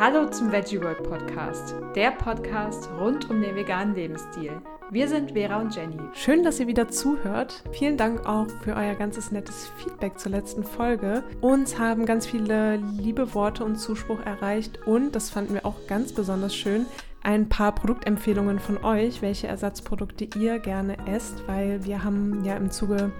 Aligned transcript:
Hallo 0.00 0.30
zum 0.30 0.52
Veggie 0.52 0.80
World 0.80 1.02
Podcast, 1.02 1.74
der 1.96 2.12
Podcast 2.12 2.88
rund 3.00 3.28
um 3.30 3.42
den 3.42 3.56
veganen 3.56 3.96
Lebensstil. 3.96 4.62
Wir 4.92 5.08
sind 5.08 5.32
Vera 5.32 5.60
und 5.60 5.74
Jenny. 5.74 5.98
Schön, 6.14 6.44
dass 6.44 6.60
ihr 6.60 6.68
wieder 6.68 6.86
zuhört. 6.86 7.64
Vielen 7.72 7.96
Dank 7.96 8.24
auch 8.24 8.46
für 8.62 8.76
euer 8.76 8.94
ganzes 8.94 9.32
nettes 9.32 9.72
Feedback 9.76 10.16
zur 10.20 10.30
letzten 10.30 10.62
Folge. 10.62 11.24
Uns 11.40 11.80
haben 11.80 12.06
ganz 12.06 12.28
viele 12.28 12.76
liebe 12.76 13.34
Worte 13.34 13.64
und 13.64 13.74
Zuspruch 13.74 14.20
erreicht 14.20 14.86
und, 14.86 15.16
das 15.16 15.30
fanden 15.30 15.54
wir 15.54 15.66
auch 15.66 15.88
ganz 15.88 16.12
besonders 16.12 16.54
schön, 16.54 16.86
ein 17.24 17.48
paar 17.48 17.74
Produktempfehlungen 17.74 18.60
von 18.60 18.84
euch, 18.84 19.20
welche 19.20 19.48
Ersatzprodukte 19.48 20.28
ihr 20.38 20.60
gerne 20.60 20.96
esst, 21.08 21.42
weil 21.48 21.84
wir 21.84 22.04
haben 22.04 22.44
ja 22.44 22.56
im 22.56 22.70
Zuge 22.70 23.10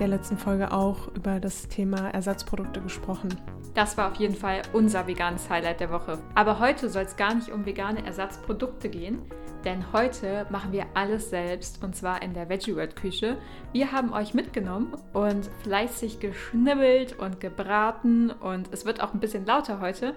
der 0.00 0.08
letzten 0.08 0.38
Folge 0.38 0.72
auch 0.72 1.08
über 1.14 1.40
das 1.40 1.68
Thema 1.68 2.08
Ersatzprodukte 2.08 2.80
gesprochen. 2.80 3.28
Das 3.74 3.96
war 3.96 4.10
auf 4.10 4.16
jeden 4.16 4.34
Fall 4.34 4.62
unser 4.72 5.06
veganes 5.06 5.48
Highlight 5.48 5.80
der 5.80 5.90
Woche. 5.90 6.18
Aber 6.34 6.58
heute 6.58 6.88
soll 6.88 7.02
es 7.02 7.16
gar 7.16 7.34
nicht 7.34 7.52
um 7.52 7.66
vegane 7.66 8.04
Ersatzprodukte 8.04 8.88
gehen, 8.88 9.20
denn 9.64 9.92
heute 9.92 10.46
machen 10.50 10.72
wir 10.72 10.86
alles 10.94 11.30
selbst 11.30 11.84
und 11.84 11.94
zwar 11.94 12.22
in 12.22 12.32
der 12.32 12.48
Veggie 12.48 12.74
World 12.74 12.96
Küche. 12.96 13.36
Wir 13.72 13.92
haben 13.92 14.12
euch 14.12 14.32
mitgenommen 14.32 14.96
und 15.12 15.50
fleißig 15.62 16.18
geschnibbelt 16.18 17.18
und 17.18 17.40
gebraten 17.40 18.30
und 18.30 18.72
es 18.72 18.86
wird 18.86 19.02
auch 19.02 19.12
ein 19.12 19.20
bisschen 19.20 19.44
lauter 19.44 19.80
heute. 19.80 20.14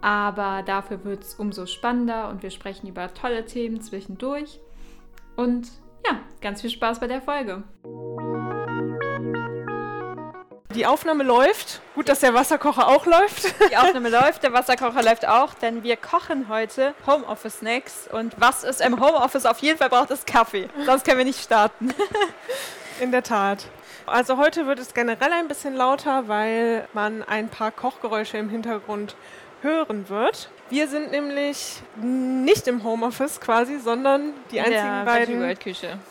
Aber 0.00 0.62
dafür 0.62 1.04
wird 1.04 1.24
es 1.24 1.34
umso 1.34 1.66
spannender 1.66 2.28
und 2.28 2.44
wir 2.44 2.50
sprechen 2.50 2.86
über 2.86 3.12
tolle 3.14 3.44
Themen 3.44 3.80
zwischendurch. 3.80 4.60
Und 5.34 5.68
ja, 6.06 6.20
ganz 6.40 6.60
viel 6.60 6.70
Spaß 6.70 7.00
bei 7.00 7.08
der 7.08 7.20
Folge. 7.20 7.64
Die 10.74 10.84
Aufnahme 10.84 11.24
läuft. 11.24 11.80
Gut, 11.94 12.10
dass 12.10 12.20
der 12.20 12.34
Wasserkocher 12.34 12.88
auch 12.88 13.06
läuft. 13.06 13.54
Die 13.70 13.76
Aufnahme 13.76 14.10
läuft, 14.10 14.42
der 14.42 14.52
Wasserkocher 14.52 15.02
läuft 15.02 15.26
auch, 15.26 15.54
denn 15.54 15.82
wir 15.82 15.96
kochen 15.96 16.48
heute 16.50 16.94
Homeoffice-Snacks. 17.06 18.08
Und 18.12 18.34
was 18.38 18.64
es 18.64 18.80
im 18.80 19.00
Homeoffice 19.00 19.46
auf 19.46 19.60
jeden 19.60 19.78
Fall 19.78 19.88
braucht, 19.88 20.10
ist 20.10 20.26
Kaffee. 20.26 20.68
Sonst 20.84 21.04
können 21.04 21.18
wir 21.18 21.24
nicht 21.24 21.42
starten. 21.42 21.94
In 23.00 23.12
der 23.12 23.22
Tat. 23.22 23.64
Also 24.04 24.36
heute 24.36 24.66
wird 24.66 24.78
es 24.78 24.92
generell 24.92 25.32
ein 25.32 25.48
bisschen 25.48 25.74
lauter, 25.74 26.28
weil 26.28 26.86
man 26.92 27.22
ein 27.22 27.48
paar 27.48 27.70
Kochgeräusche 27.70 28.36
im 28.36 28.50
Hintergrund 28.50 29.16
hören 29.62 30.08
wird. 30.10 30.50
Wir 30.70 30.86
sind 30.86 31.10
nämlich 31.10 31.82
nicht 32.02 32.68
im 32.68 32.84
Homeoffice 32.84 33.40
quasi, 33.40 33.78
sondern 33.78 34.34
die 34.50 34.60
einzigen 34.60 35.04
beiden 35.04 35.56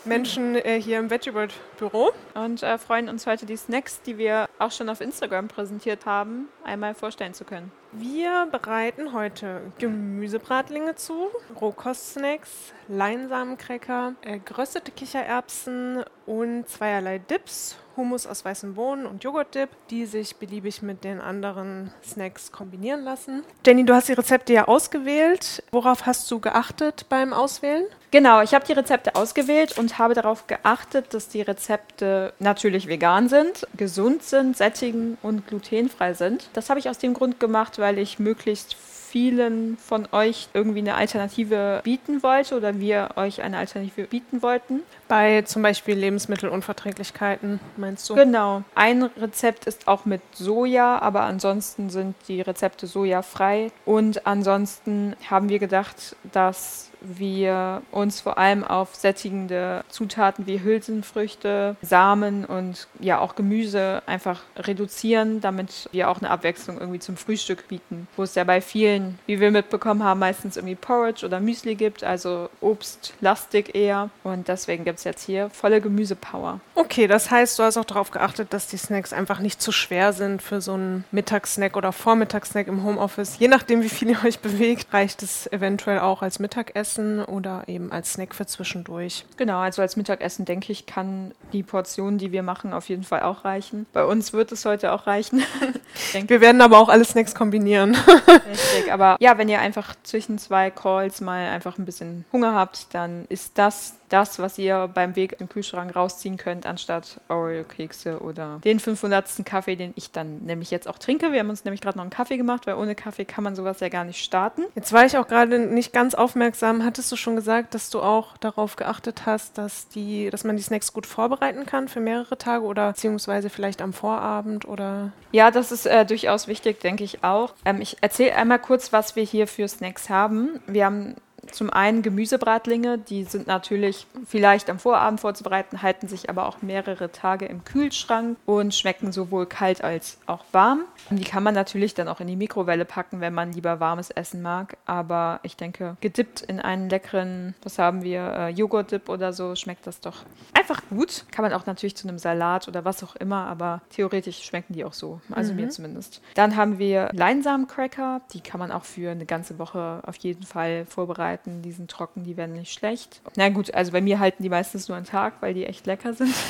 Menschen 0.04 0.56
äh, 0.56 0.80
hier 0.80 0.98
im 0.98 1.10
Veggie 1.10 1.32
World 1.32 1.54
Büro. 1.78 2.10
Und 2.34 2.62
äh, 2.62 2.76
freuen 2.78 3.08
uns 3.08 3.26
heute 3.26 3.46
die 3.46 3.56
Snacks, 3.56 4.02
die 4.02 4.18
wir 4.18 4.48
auch 4.58 4.72
schon 4.72 4.88
auf 4.88 5.00
Instagram 5.00 5.46
präsentiert 5.46 6.06
haben, 6.06 6.48
einmal 6.64 6.94
vorstellen 6.94 7.34
zu 7.34 7.44
können. 7.44 7.70
Wir 7.92 8.46
bereiten 8.52 9.14
heute 9.14 9.72
Gemüsebratlinge 9.78 10.94
zu, 10.96 11.28
Rohkostsnacks, 11.58 12.74
Leinsamencracker, 12.88 14.14
äh, 14.22 14.40
geröstete 14.40 14.92
Kichererbsen 14.92 16.04
und 16.26 16.68
zweierlei 16.68 17.18
Dips 17.18 17.76
Hummus 17.96 18.26
aus 18.26 18.44
weißen 18.44 18.74
Bohnen 18.74 19.06
und 19.06 19.24
Joghurtdip, 19.24 19.70
die 19.90 20.06
sich 20.06 20.36
beliebig 20.36 20.82
mit 20.82 21.02
den 21.02 21.20
anderen 21.20 21.92
Snacks 22.04 22.52
kombinieren 22.52 23.02
lassen. 23.02 23.42
Jenny, 23.66 23.84
du 23.84 23.94
hast 23.94 24.08
die 24.08 24.14
Rezepte 24.14 24.52
ja 24.52 24.68
ausgewählt. 24.68 25.62
Worauf 25.72 26.06
hast 26.06 26.30
du 26.30 26.40
geachtet 26.40 27.06
beim 27.08 27.32
Auswählen? 27.32 27.84
Genau, 28.10 28.40
ich 28.40 28.54
habe 28.54 28.64
die 28.64 28.72
Rezepte 28.72 29.14
ausgewählt 29.14 29.76
und 29.78 29.98
habe 29.98 30.14
darauf 30.14 30.46
geachtet, 30.46 31.12
dass 31.12 31.28
die 31.28 31.42
Rezepte 31.42 32.32
natürlich 32.38 32.86
vegan 32.86 33.28
sind, 33.28 33.66
gesund 33.76 34.22
sind, 34.22 34.56
sättigen 34.56 35.18
und 35.22 35.46
glutenfrei 35.46 36.14
sind. 36.14 36.48
Das 36.54 36.70
habe 36.70 36.80
ich 36.80 36.88
aus 36.88 36.98
dem 36.98 37.12
Grund 37.12 37.38
gemacht, 37.38 37.78
weil 37.78 37.98
ich 37.98 38.18
möglichst 38.18 38.76
vielen 39.08 39.78
von 39.78 40.06
euch 40.12 40.48
irgendwie 40.52 40.80
eine 40.80 40.94
Alternative 40.94 41.80
bieten 41.82 42.22
wollte 42.22 42.56
oder 42.56 42.78
wir 42.78 43.10
euch 43.16 43.42
eine 43.42 43.56
Alternative 43.58 44.06
bieten 44.06 44.42
wollten. 44.42 44.82
Bei 45.08 45.42
zum 45.42 45.62
Beispiel 45.62 45.96
Lebensmittelunverträglichkeiten, 45.96 47.58
meinst 47.76 48.08
du? 48.08 48.14
Genau. 48.14 48.62
Ein 48.74 49.04
Rezept 49.04 49.66
ist 49.66 49.88
auch 49.88 50.04
mit 50.04 50.20
Soja, 50.32 50.98
aber 50.98 51.22
ansonsten 51.22 51.88
sind 51.88 52.16
die 52.28 52.42
Rezepte 52.42 52.86
sojafrei. 52.86 53.72
Und 53.86 54.26
ansonsten 54.26 55.16
haben 55.30 55.48
wir 55.48 55.58
gedacht, 55.58 56.16
dass 56.32 56.87
wir 57.00 57.82
uns 57.90 58.20
vor 58.20 58.38
allem 58.38 58.64
auf 58.64 58.94
sättigende 58.94 59.84
Zutaten 59.88 60.46
wie 60.46 60.62
Hülsenfrüchte, 60.62 61.76
Samen 61.82 62.44
und 62.44 62.88
ja 63.00 63.18
auch 63.18 63.34
Gemüse 63.34 64.02
einfach 64.06 64.42
reduzieren, 64.56 65.40
damit 65.40 65.88
wir 65.92 66.10
auch 66.10 66.18
eine 66.18 66.30
Abwechslung 66.30 66.78
irgendwie 66.78 66.98
zum 66.98 67.16
Frühstück 67.16 67.68
bieten, 67.68 68.08
wo 68.16 68.22
es 68.22 68.34
ja 68.34 68.44
bei 68.44 68.60
vielen, 68.60 69.18
wie 69.26 69.40
wir 69.40 69.50
mitbekommen 69.50 70.02
haben, 70.02 70.20
meistens 70.20 70.56
irgendwie 70.56 70.74
Porridge 70.74 71.24
oder 71.24 71.40
Müsli 71.40 71.74
gibt, 71.74 72.04
also 72.04 72.48
obstlastig 72.60 73.74
eher 73.74 74.10
und 74.24 74.48
deswegen 74.48 74.84
gibt 74.84 74.98
es 74.98 75.04
jetzt 75.04 75.24
hier 75.24 75.50
volle 75.50 75.80
Gemüsepower. 75.80 76.60
Okay, 76.74 77.06
das 77.06 77.30
heißt, 77.30 77.58
du 77.58 77.62
hast 77.62 77.76
auch 77.76 77.84
darauf 77.84 78.10
geachtet, 78.10 78.52
dass 78.52 78.66
die 78.66 78.76
Snacks 78.76 79.12
einfach 79.12 79.38
nicht 79.38 79.60
zu 79.62 79.72
schwer 79.72 80.12
sind 80.12 80.42
für 80.42 80.60
so 80.60 80.74
einen 80.74 81.04
Mittagssnack 81.10 81.76
oder 81.76 81.92
Vormittagssnack 81.92 82.66
im 82.66 82.84
Homeoffice. 82.84 83.38
Je 83.38 83.48
nachdem, 83.48 83.82
wie 83.82 83.88
viel 83.88 84.10
ihr 84.10 84.24
euch 84.24 84.40
bewegt, 84.40 84.92
reicht 84.92 85.22
es 85.22 85.50
eventuell 85.52 86.00
auch 86.00 86.22
als 86.22 86.38
Mittagessen 86.38 86.87
Mittagessen 86.88 87.24
oder 87.24 87.64
eben 87.66 87.92
als 87.92 88.14
Snack 88.14 88.34
für 88.34 88.46
zwischendurch. 88.46 89.24
Genau, 89.36 89.58
also 89.58 89.82
als 89.82 89.96
Mittagessen 89.96 90.44
denke 90.44 90.72
ich, 90.72 90.86
kann 90.86 91.32
die 91.52 91.62
Portion, 91.62 92.18
die 92.18 92.32
wir 92.32 92.42
machen, 92.42 92.72
auf 92.72 92.88
jeden 92.88 93.04
Fall 93.04 93.22
auch 93.22 93.44
reichen. 93.44 93.86
Bei 93.92 94.04
uns 94.04 94.32
wird 94.32 94.52
es 94.52 94.64
heute 94.64 94.92
auch 94.92 95.06
reichen. 95.06 95.42
wir 96.26 96.40
werden 96.40 96.60
aber 96.60 96.78
auch 96.78 96.88
alle 96.88 97.04
Snacks 97.04 97.34
kombinieren. 97.34 97.94
Richtig, 98.50 98.92
aber 98.92 99.16
ja, 99.20 99.38
wenn 99.38 99.48
ihr 99.48 99.60
einfach 99.60 99.94
zwischen 100.02 100.38
zwei 100.38 100.70
Calls 100.70 101.20
mal 101.20 101.48
einfach 101.48 101.78
ein 101.78 101.84
bisschen 101.84 102.24
Hunger 102.32 102.54
habt, 102.54 102.94
dann 102.94 103.26
ist 103.28 103.58
das 103.58 103.97
das, 104.08 104.38
was 104.38 104.58
ihr 104.58 104.88
beim 104.92 105.16
Weg 105.16 105.36
im 105.40 105.48
Kühlschrank 105.48 105.94
rausziehen 105.94 106.36
könnt, 106.36 106.66
anstatt 106.66 107.20
Oreo-Kekse 107.28 108.20
oder 108.20 108.60
den 108.64 108.80
500. 108.80 109.44
Kaffee, 109.44 109.76
den 109.76 109.92
ich 109.96 110.12
dann 110.12 110.38
nämlich 110.38 110.70
jetzt 110.70 110.88
auch 110.88 110.98
trinke. 110.98 111.32
Wir 111.32 111.40
haben 111.40 111.50
uns 111.50 111.64
nämlich 111.64 111.80
gerade 111.80 111.98
noch 111.98 112.04
einen 112.04 112.10
Kaffee 112.10 112.36
gemacht, 112.36 112.66
weil 112.66 112.74
ohne 112.74 112.94
Kaffee 112.94 113.24
kann 113.24 113.44
man 113.44 113.54
sowas 113.54 113.80
ja 113.80 113.88
gar 113.88 114.04
nicht 114.04 114.22
starten. 114.22 114.62
Jetzt 114.74 114.92
war 114.92 115.04
ich 115.04 115.16
auch 115.16 115.28
gerade 115.28 115.58
nicht 115.58 115.92
ganz 115.92 116.14
aufmerksam. 116.14 116.84
Hattest 116.84 117.10
du 117.12 117.16
schon 117.16 117.36
gesagt, 117.36 117.74
dass 117.74 117.90
du 117.90 118.00
auch 118.00 118.36
darauf 118.36 118.76
geachtet 118.76 119.22
hast, 119.26 119.58
dass, 119.58 119.88
die, 119.88 120.30
dass 120.30 120.44
man 120.44 120.56
die 120.56 120.62
Snacks 120.62 120.92
gut 120.92 121.06
vorbereiten 121.06 121.66
kann 121.66 121.88
für 121.88 122.00
mehrere 122.00 122.38
Tage 122.38 122.64
oder 122.64 122.88
beziehungsweise 122.88 123.50
vielleicht 123.50 123.82
am 123.82 123.92
Vorabend 123.92 124.66
oder? 124.66 125.12
Ja, 125.32 125.50
das 125.50 125.72
ist 125.72 125.86
äh, 125.86 126.04
durchaus 126.04 126.48
wichtig, 126.48 126.80
denke 126.80 127.04
ich 127.04 127.24
auch. 127.24 127.54
Ähm, 127.64 127.80
ich 127.80 127.98
erzähle 128.00 128.34
einmal 128.36 128.58
kurz, 128.58 128.92
was 128.92 129.16
wir 129.16 129.24
hier 129.24 129.46
für 129.46 129.68
Snacks 129.68 130.08
haben. 130.08 130.60
Wir 130.66 130.86
haben 130.86 131.16
zum 131.54 131.70
einen 131.70 132.02
Gemüsebratlinge, 132.02 132.98
die 132.98 133.24
sind 133.24 133.46
natürlich 133.46 134.06
vielleicht 134.26 134.70
am 134.70 134.78
Vorabend 134.78 135.20
vorzubereiten, 135.20 135.82
halten 135.82 136.08
sich 136.08 136.30
aber 136.30 136.46
auch 136.46 136.62
mehrere 136.62 137.10
Tage 137.12 137.46
im 137.46 137.64
Kühlschrank 137.64 138.36
und 138.46 138.74
schmecken 138.74 139.12
sowohl 139.12 139.46
kalt 139.46 139.82
als 139.82 140.18
auch 140.26 140.44
warm. 140.52 140.82
Die 141.10 141.24
kann 141.24 141.42
man 141.42 141.54
natürlich 141.54 141.94
dann 141.94 142.08
auch 142.08 142.20
in 142.20 142.26
die 142.26 142.36
Mikrowelle 142.36 142.84
packen, 142.84 143.20
wenn 143.20 143.34
man 143.34 143.52
lieber 143.52 143.80
warmes 143.80 144.10
Essen 144.10 144.42
mag. 144.42 144.76
Aber 144.86 145.40
ich 145.42 145.56
denke, 145.56 145.96
gedippt 146.00 146.42
in 146.42 146.60
einen 146.60 146.88
leckeren, 146.88 147.54
was 147.62 147.78
haben 147.78 148.02
wir, 148.02 148.20
äh, 148.20 148.48
Joghurt-Dip 148.50 149.08
oder 149.08 149.32
so, 149.32 149.54
schmeckt 149.54 149.86
das 149.86 150.00
doch 150.00 150.24
einfach 150.54 150.82
gut. 150.90 151.24
Kann 151.30 151.42
man 151.42 151.52
auch 151.52 151.66
natürlich 151.66 151.96
zu 151.96 152.08
einem 152.08 152.18
Salat 152.18 152.68
oder 152.68 152.84
was 152.84 153.02
auch 153.02 153.16
immer, 153.16 153.46
aber 153.46 153.82
theoretisch 153.90 154.42
schmecken 154.42 154.74
die 154.74 154.84
auch 154.84 154.92
so. 154.92 155.20
Also 155.30 155.52
mhm. 155.52 155.60
mir 155.60 155.68
zumindest. 155.70 156.20
Dann 156.34 156.56
haben 156.56 156.78
wir 156.78 157.10
Leinsamencracker. 157.12 158.20
Die 158.32 158.40
kann 158.40 158.60
man 158.60 158.72
auch 158.72 158.84
für 158.84 159.10
eine 159.10 159.26
ganze 159.26 159.58
Woche 159.58 160.02
auf 160.06 160.16
jeden 160.16 160.44
Fall 160.44 160.86
vorbereiten 160.86 161.37
Die 161.46 161.72
sind 161.72 161.90
trocken, 161.90 162.24
die 162.24 162.36
werden 162.36 162.54
nicht 162.54 162.72
schlecht. 162.72 163.20
Na 163.36 163.48
gut, 163.48 163.74
also 163.74 163.92
bei 163.92 164.00
mir 164.00 164.18
halten 164.18 164.42
die 164.42 164.48
meistens 164.48 164.88
nur 164.88 164.96
einen 164.96 165.06
Tag, 165.06 165.34
weil 165.40 165.54
die 165.54 165.66
echt 165.66 165.86
lecker 165.86 166.14
sind. 166.14 166.34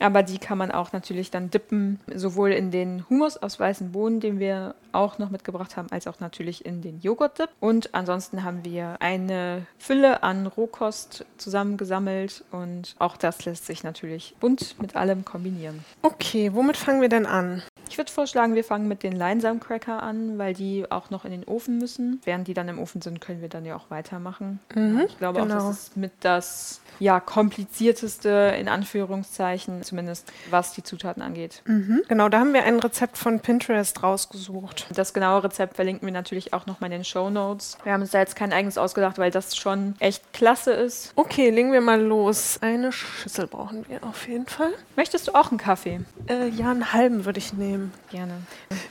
Aber 0.00 0.22
die 0.22 0.38
kann 0.38 0.58
man 0.58 0.70
auch 0.70 0.92
natürlich 0.92 1.30
dann 1.30 1.50
dippen, 1.50 2.00
sowohl 2.14 2.52
in 2.52 2.70
den 2.70 3.04
Hummus 3.08 3.36
aus 3.36 3.58
weißen 3.58 3.92
Bohnen, 3.92 4.20
den 4.20 4.38
wir 4.38 4.74
auch 4.92 5.18
noch 5.18 5.30
mitgebracht 5.30 5.76
haben, 5.76 5.90
als 5.90 6.06
auch 6.06 6.20
natürlich 6.20 6.64
in 6.64 6.82
den 6.82 7.00
Joghurt-Dip. 7.00 7.50
Und 7.60 7.94
ansonsten 7.94 8.44
haben 8.44 8.64
wir 8.64 8.96
eine 9.00 9.66
Fülle 9.78 10.22
an 10.22 10.46
Rohkost 10.46 11.24
zusammengesammelt 11.36 12.44
und 12.52 12.94
auch 12.98 13.16
das 13.16 13.44
lässt 13.44 13.66
sich 13.66 13.82
natürlich 13.82 14.34
bunt 14.40 14.80
mit 14.80 14.96
allem 14.96 15.24
kombinieren. 15.24 15.84
Okay, 16.02 16.52
womit 16.54 16.76
fangen 16.76 17.00
wir 17.00 17.08
denn 17.08 17.26
an? 17.26 17.62
Ich 17.98 18.00
würde 18.00 18.12
vorschlagen, 18.12 18.54
wir 18.54 18.62
fangen 18.62 18.86
mit 18.86 19.02
den 19.02 19.10
Leinsamcracker 19.10 20.04
an, 20.04 20.38
weil 20.38 20.54
die 20.54 20.88
auch 20.88 21.10
noch 21.10 21.24
in 21.24 21.32
den 21.32 21.42
Ofen 21.42 21.78
müssen. 21.78 22.20
Während 22.22 22.46
die 22.46 22.54
dann 22.54 22.68
im 22.68 22.78
Ofen 22.78 23.02
sind, 23.02 23.20
können 23.20 23.40
wir 23.40 23.48
dann 23.48 23.64
ja 23.64 23.74
auch 23.74 23.90
weitermachen. 23.90 24.60
Mhm, 24.72 25.06
ich 25.08 25.18
glaube 25.18 25.40
genau. 25.40 25.56
auch, 25.56 25.68
das 25.70 25.80
ist 25.80 25.96
mit 25.96 26.12
das 26.20 26.80
ja, 27.00 27.18
komplizierteste, 27.18 28.54
in 28.56 28.68
Anführungszeichen, 28.68 29.82
zumindest 29.82 30.32
was 30.48 30.74
die 30.74 30.84
Zutaten 30.84 31.22
angeht. 31.22 31.62
Mhm. 31.64 32.02
Genau, 32.06 32.28
da 32.28 32.38
haben 32.38 32.52
wir 32.52 32.62
ein 32.62 32.78
Rezept 32.78 33.18
von 33.18 33.40
Pinterest 33.40 34.00
rausgesucht. 34.00 34.86
Das 34.94 35.12
genaue 35.12 35.42
Rezept 35.42 35.74
verlinken 35.74 36.06
wir 36.06 36.12
natürlich 36.12 36.52
auch 36.52 36.66
nochmal 36.66 36.92
in 36.92 36.98
den 36.98 37.04
Show 37.04 37.30
Notes. 37.30 37.78
Wir 37.82 37.92
haben 37.92 38.02
uns 38.02 38.12
da 38.12 38.20
jetzt 38.20 38.36
kein 38.36 38.52
eigenes 38.52 38.78
ausgedacht, 38.78 39.18
weil 39.18 39.32
das 39.32 39.56
schon 39.56 39.96
echt 39.98 40.32
klasse 40.32 40.70
ist. 40.70 41.12
Okay, 41.16 41.50
legen 41.50 41.72
wir 41.72 41.80
mal 41.80 42.00
los. 42.00 42.58
Eine 42.60 42.92
Schüssel 42.92 43.48
brauchen 43.48 43.88
wir 43.88 44.04
auf 44.04 44.28
jeden 44.28 44.46
Fall. 44.46 44.72
Möchtest 44.94 45.26
du 45.26 45.34
auch 45.34 45.50
einen 45.50 45.58
Kaffee? 45.58 46.00
Äh, 46.28 46.48
ja, 46.50 46.70
einen 46.70 46.92
halben 46.92 47.24
würde 47.24 47.38
ich 47.38 47.52
nehmen. 47.52 47.87
Gerne. 48.10 48.42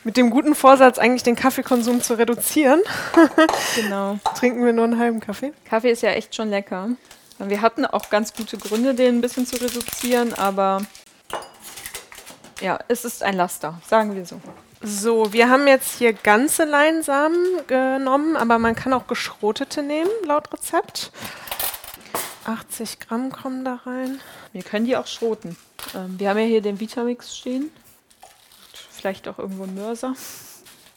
Mit 0.03 0.17
dem 0.17 0.29
guten 0.29 0.55
Vorsatz, 0.55 0.97
eigentlich 0.99 1.23
den 1.23 1.35
Kaffeekonsum 1.35 2.01
zu 2.01 2.15
reduzieren, 2.15 2.81
Genau. 3.75 4.19
trinken 4.37 4.63
wir 4.65 4.73
nur 4.73 4.85
einen 4.85 4.99
halben 4.99 5.19
Kaffee. 5.19 5.53
Kaffee 5.65 5.91
ist 5.91 6.01
ja 6.01 6.11
echt 6.11 6.35
schon 6.35 6.49
lecker. 6.49 6.89
Wir 7.39 7.61
hatten 7.61 7.85
auch 7.85 8.09
ganz 8.09 8.33
gute 8.33 8.57
Gründe, 8.57 8.95
den 8.95 9.17
ein 9.17 9.21
bisschen 9.21 9.45
zu 9.45 9.57
reduzieren, 9.57 10.33
aber 10.33 10.81
ja, 12.61 12.79
es 12.87 13.05
ist 13.05 13.21
ein 13.23 13.35
Laster, 13.35 13.79
sagen 13.87 14.15
wir 14.15 14.25
so. 14.25 14.41
So, 14.81 15.33
wir 15.33 15.49
haben 15.49 15.67
jetzt 15.67 15.97
hier 15.97 16.13
ganze 16.13 16.63
Leinsamen 16.63 17.37
genommen, 17.67 18.35
aber 18.35 18.57
man 18.59 18.75
kann 18.75 18.93
auch 18.93 19.07
geschrotete 19.07 19.81
nehmen, 19.83 20.09
laut 20.25 20.51
Rezept. 20.53 21.11
80 22.45 22.99
Gramm 22.99 23.31
kommen 23.31 23.65
da 23.65 23.79
rein. 23.85 24.19
Wir 24.53 24.63
können 24.63 24.85
die 24.85 24.95
auch 24.95 25.07
schroten. 25.07 25.57
Ähm, 25.95 26.15
wir 26.19 26.29
haben 26.29 26.37
ja 26.37 26.45
hier 26.45 26.61
den 26.61 26.79
Vitamix 26.79 27.35
stehen. 27.35 27.71
Vielleicht 28.97 29.27
auch 29.27 29.37
irgendwo 29.37 29.63
ein 29.63 29.75
Mörser. 29.75 30.15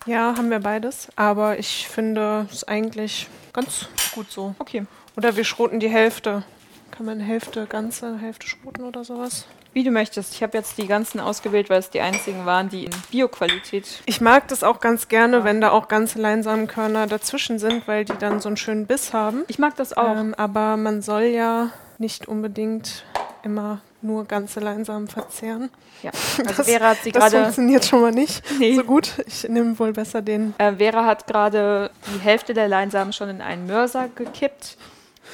Ja, 0.07 0.35
haben 0.37 0.51
wir 0.51 0.61
beides. 0.61 1.09
Aber 1.17 1.59
ich 1.59 1.87
finde 1.87 2.47
es 2.51 2.65
eigentlich 2.65 3.29
ganz 3.53 3.89
gut 4.15 4.31
so. 4.31 4.55
Okay. 4.59 4.87
Oder 5.17 5.37
wir 5.37 5.45
schroten 5.45 5.81
die 5.81 5.91
Hälfte. 5.91 6.43
Kann 6.91 7.05
man 7.05 7.21
Hälfte 7.21 7.67
ganze, 7.67 8.19
Hälfte 8.19 8.47
schroten 8.47 8.85
oder 8.85 9.05
sowas? 9.05 9.47
Wie 9.73 9.85
du 9.85 9.91
möchtest. 9.91 10.35
Ich 10.35 10.43
habe 10.43 10.57
jetzt 10.57 10.79
die 10.79 10.87
ganzen 10.87 11.21
ausgewählt, 11.21 11.69
weil 11.71 11.79
es 11.79 11.91
die 11.91 12.01
einzigen 12.01 12.47
waren, 12.47 12.71
die 12.71 12.87
in 12.87 12.91
Bioqualität. 13.11 14.03
Ich 14.07 14.21
mag 14.21 14.49
das 14.49 14.65
auch 14.65 14.81
ganz 14.81 15.09
gerne, 15.09 15.45
wenn 15.45 15.61
da 15.61 15.71
auch 15.71 15.87
ganze 15.87 16.19
Leinsamenkörner 16.19 17.07
dazwischen 17.07 17.59
sind, 17.59 17.87
weil 17.87 18.05
die 18.05 18.17
dann 18.19 18.41
so 18.41 18.49
einen 18.49 18.57
schönen 18.57 18.87
Biss 18.87 19.13
haben. 19.13 19.45
Ich 19.49 19.59
mag 19.59 19.77
das 19.77 19.93
auch. 19.93 20.17
Ähm, 20.17 20.35
aber 20.35 20.77
man 20.77 21.03
soll 21.03 21.25
ja 21.25 21.71
nicht 21.99 22.27
unbedingt 22.27 23.05
immer 23.45 23.81
nur 24.03 24.25
ganze 24.25 24.61
Leinsamen 24.61 25.09
verzehren. 25.09 25.71
ja. 26.03 26.11
Also 26.39 26.53
das- 26.63 26.67
Vera 26.67 26.89
hat 26.91 26.99
sie 27.05 27.13
Das 27.13 27.25
gerade. 27.31 27.43
funktioniert 27.45 27.85
schon 27.85 28.01
mal 28.01 28.13
nicht 28.13 28.43
Nee. 28.59 28.75
so 28.77 28.85
gut. 28.85 29.13
Ich 29.27 29.49
nehme 29.49 29.79
wohl 29.79 29.93
besser 29.93 30.23
den. 30.23 30.55
Äh, 30.59 30.75
Vera 30.77 31.05
hat 31.05 31.27
gerade 31.27 31.91
die 32.15 32.21
Hälfte 32.21 32.55
der 32.55 32.69
Leinsamen 32.69 33.13
schon 33.13 33.29
in 33.29 33.41
einen 33.43 33.67
Mörser 33.67 34.09
gekippt 34.15 34.77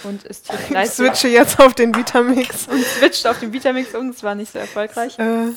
und 0.05 0.25
ist 0.25 0.50
hier 0.50 0.58
Ich 0.61 0.67
fleißig 0.67 0.94
switche 0.97 1.29
jetzt 1.29 1.61
auf 1.61 1.75
den 1.75 1.94
Vitamix. 1.94 2.67
und 2.69 2.85
switcht 2.85 3.26
auf 3.26 3.38
den 3.38 3.53
Vitamix 3.53 3.94
um. 3.94 4.11
Es 4.11 4.23
war 4.23 4.35
nicht 4.35 4.52
so 4.52 4.59
erfolgreich. 4.59 5.19
Äh, 5.19 5.49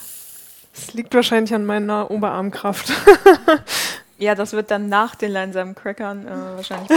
Es 0.76 0.94
liegt 0.94 1.14
wahrscheinlich 1.16 1.54
an 1.56 1.66
meiner 1.66 2.12
Oberarmkraft. 2.12 2.92
Ja, 4.20 4.36
das 4.36 4.52
wird 4.54 4.70
dann 4.70 4.88
nach 4.90 5.16
den 5.16 5.32
Leinsamencrackern 5.32 6.28
äh, 6.28 6.32
wahrscheinlich. 6.58 6.92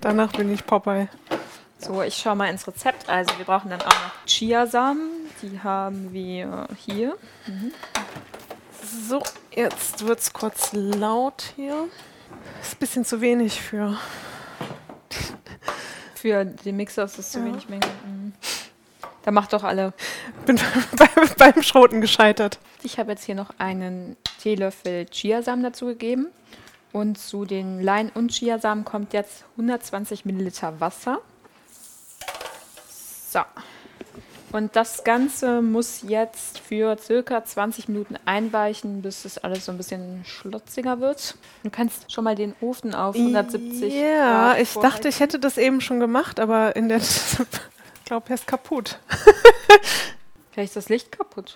Danach 0.00 0.32
bin 0.32 0.52
ich 0.52 0.66
Popeye. 0.66 1.08
So, 1.86 2.02
ich 2.02 2.16
schaue 2.16 2.36
mal 2.36 2.50
ins 2.50 2.66
Rezept. 2.66 3.08
Also 3.08 3.36
wir 3.38 3.44
brauchen 3.44 3.70
dann 3.70 3.80
auch 3.80 3.86
noch 3.86 4.26
Chiasamen. 4.26 5.10
Die 5.42 5.60
haben 5.60 6.12
wir 6.12 6.66
hier. 6.76 7.16
So, 9.08 9.22
jetzt 9.54 10.06
wird 10.06 10.18
es 10.18 10.32
kurz 10.32 10.70
laut 10.72 11.52
hier. 11.54 11.88
Ist 12.62 12.74
ein 12.74 12.78
bisschen 12.78 13.04
zu 13.04 13.20
wenig 13.20 13.60
für. 13.60 13.96
Für 16.14 16.44
den 16.44 16.76
Mixer 16.76 17.04
ist 17.04 17.18
das 17.18 17.30
zu 17.30 17.38
Ja. 17.38 17.44
wenig 17.44 17.68
Menge. 17.68 17.86
Mhm. 18.04 18.32
Da 19.22 19.30
macht 19.30 19.52
doch 19.52 19.62
alle. 19.62 19.92
Bin 20.44 20.58
bei, 20.96 21.08
beim 21.38 21.62
Schroten 21.62 22.00
gescheitert. 22.00 22.58
Ich 22.82 22.98
habe 22.98 23.12
jetzt 23.12 23.24
hier 23.24 23.34
noch 23.36 23.50
einen 23.58 24.16
Teelöffel 24.40 25.06
Chiasamen 25.06 25.62
dazu 25.62 25.86
gegeben. 25.86 26.28
Und 26.92 27.18
zu 27.18 27.44
den 27.44 27.80
Lein- 27.82 28.10
und 28.14 28.32
Chiasamen 28.32 28.84
kommt 28.84 29.12
jetzt 29.12 29.44
120 29.52 30.24
Milliliter 30.24 30.80
Wasser. 30.80 31.18
So. 33.36 33.42
Und 34.56 34.76
das 34.76 35.04
Ganze 35.04 35.60
muss 35.60 36.00
jetzt 36.02 36.58
für 36.60 36.96
circa 36.96 37.44
20 37.44 37.88
Minuten 37.88 38.16
einweichen, 38.24 39.02
bis 39.02 39.26
es 39.26 39.36
alles 39.36 39.66
so 39.66 39.72
ein 39.72 39.76
bisschen 39.76 40.24
schlotziger 40.24 41.00
wird. 41.00 41.36
Du 41.62 41.68
kannst 41.68 42.10
schon 42.10 42.24
mal 42.24 42.34
den 42.34 42.54
Ofen 42.62 42.94
auf 42.94 43.14
170 43.14 43.92
Ja, 43.92 44.52
Grad 44.52 44.60
ich 44.60 44.72
dachte, 44.72 45.08
ich 45.08 45.20
hätte 45.20 45.38
das 45.38 45.58
eben 45.58 45.82
schon 45.82 46.00
gemacht, 46.00 46.40
aber 46.40 46.76
in 46.76 46.88
der. 46.88 47.00
Ich 47.98 48.08
glaube, 48.08 48.28
er 48.28 48.36
ist 48.36 48.46
kaputt. 48.46 49.00
Vielleicht 50.52 50.68
ist 50.68 50.76
das 50.76 50.88
Licht 50.88 51.10
kaputt. 51.10 51.54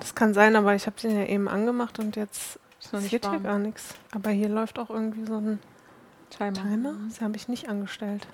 Das 0.00 0.14
kann 0.14 0.32
sein, 0.32 0.56
aber 0.56 0.74
ich 0.74 0.86
habe 0.86 0.98
den 0.98 1.14
ja 1.14 1.26
eben 1.26 1.46
angemacht 1.46 1.98
und 1.98 2.16
jetzt 2.16 2.58
passiert 2.90 3.28
hier 3.28 3.40
gar 3.40 3.58
nichts. 3.58 3.94
Aber 4.14 4.30
hier 4.30 4.48
läuft 4.48 4.78
auch 4.78 4.88
irgendwie 4.88 5.26
so 5.26 5.36
ein 5.36 5.58
Timer. 6.30 6.54
Timer. 6.54 6.94
Das 7.10 7.20
habe 7.20 7.36
ich 7.36 7.48
nicht 7.48 7.68
angestellt. 7.68 8.26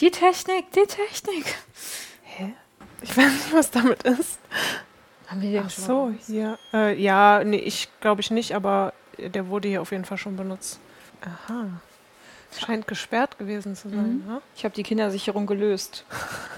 Die 0.00 0.10
Technik, 0.10 0.70
die 0.72 0.86
Technik. 0.86 1.54
Hä? 2.24 2.52
Ich 3.00 3.16
weiß 3.16 3.30
nicht, 3.32 3.52
was 3.52 3.70
damit 3.70 4.02
ist. 4.02 4.38
Haben 5.28 5.40
wir 5.42 5.50
den 5.50 5.64
Ach 5.66 5.70
schon 5.70 5.84
so, 5.84 6.12
hier. 6.26 6.58
Äh, 6.72 7.00
ja, 7.00 7.42
nee, 7.44 7.56
ich 7.58 7.88
glaube 8.00 8.20
ich 8.20 8.30
nicht, 8.30 8.54
aber 8.54 8.92
der 9.18 9.48
wurde 9.48 9.68
hier 9.68 9.82
auf 9.82 9.92
jeden 9.92 10.04
Fall 10.04 10.18
schon 10.18 10.36
benutzt. 10.36 10.78
Aha. 11.22 11.66
Scheint 12.58 12.86
gesperrt 12.86 13.36
gewesen 13.38 13.74
zu 13.74 13.88
sein, 13.88 14.22
Mhm. 14.24 14.26
ne? 14.34 14.42
Ich 14.56 14.64
habe 14.64 14.74
die 14.74 14.84
Kindersicherung 14.84 15.46
gelöst. 15.46 16.04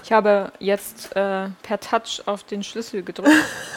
Ich 0.03 0.11
habe 0.11 0.51
jetzt 0.59 1.15
äh, 1.15 1.49
per 1.63 1.79
Touch 1.79 2.21
auf 2.27 2.43
den 2.43 2.63
Schlüssel 2.63 3.03
gedrückt. 3.03 3.31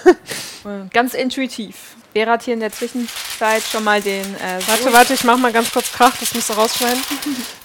Äh, 0.63 0.91
Ganz 0.93 1.15
intuitiv. 1.15 1.97
Vera 2.13 2.33
hat 2.33 2.43
hier 2.43 2.53
in 2.53 2.61
der 2.61 2.71
Zwischenzeit 2.71 3.63
schon 3.63 3.83
mal 3.83 4.03
den. 4.03 4.27
Äh, 4.37 4.61
Warte, 4.67 4.93
warte, 4.93 5.15
ich 5.15 5.25
mach 5.25 5.39
mal 5.39 5.55
ganz 5.55 5.73
kurz 5.73 5.91
Krach, 5.91 6.15
das 6.19 6.35
musst 6.35 6.51
du 6.51 6.53
rausschneiden. 6.53 7.03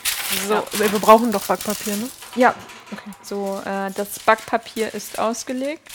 So, 0.48 0.54
Ja. 0.54 0.64
wir 0.74 1.00
brauchen 1.00 1.32
doch 1.32 1.46
Backpapier, 1.46 1.96
ne? 1.98 2.10
Ja, 2.36 2.54
okay. 2.92 3.10
So, 3.22 3.62
äh, 3.66 3.92
das 3.92 4.20
Backpapier 4.20 4.94
ist 4.94 5.20
ausgelegt, 5.20 5.90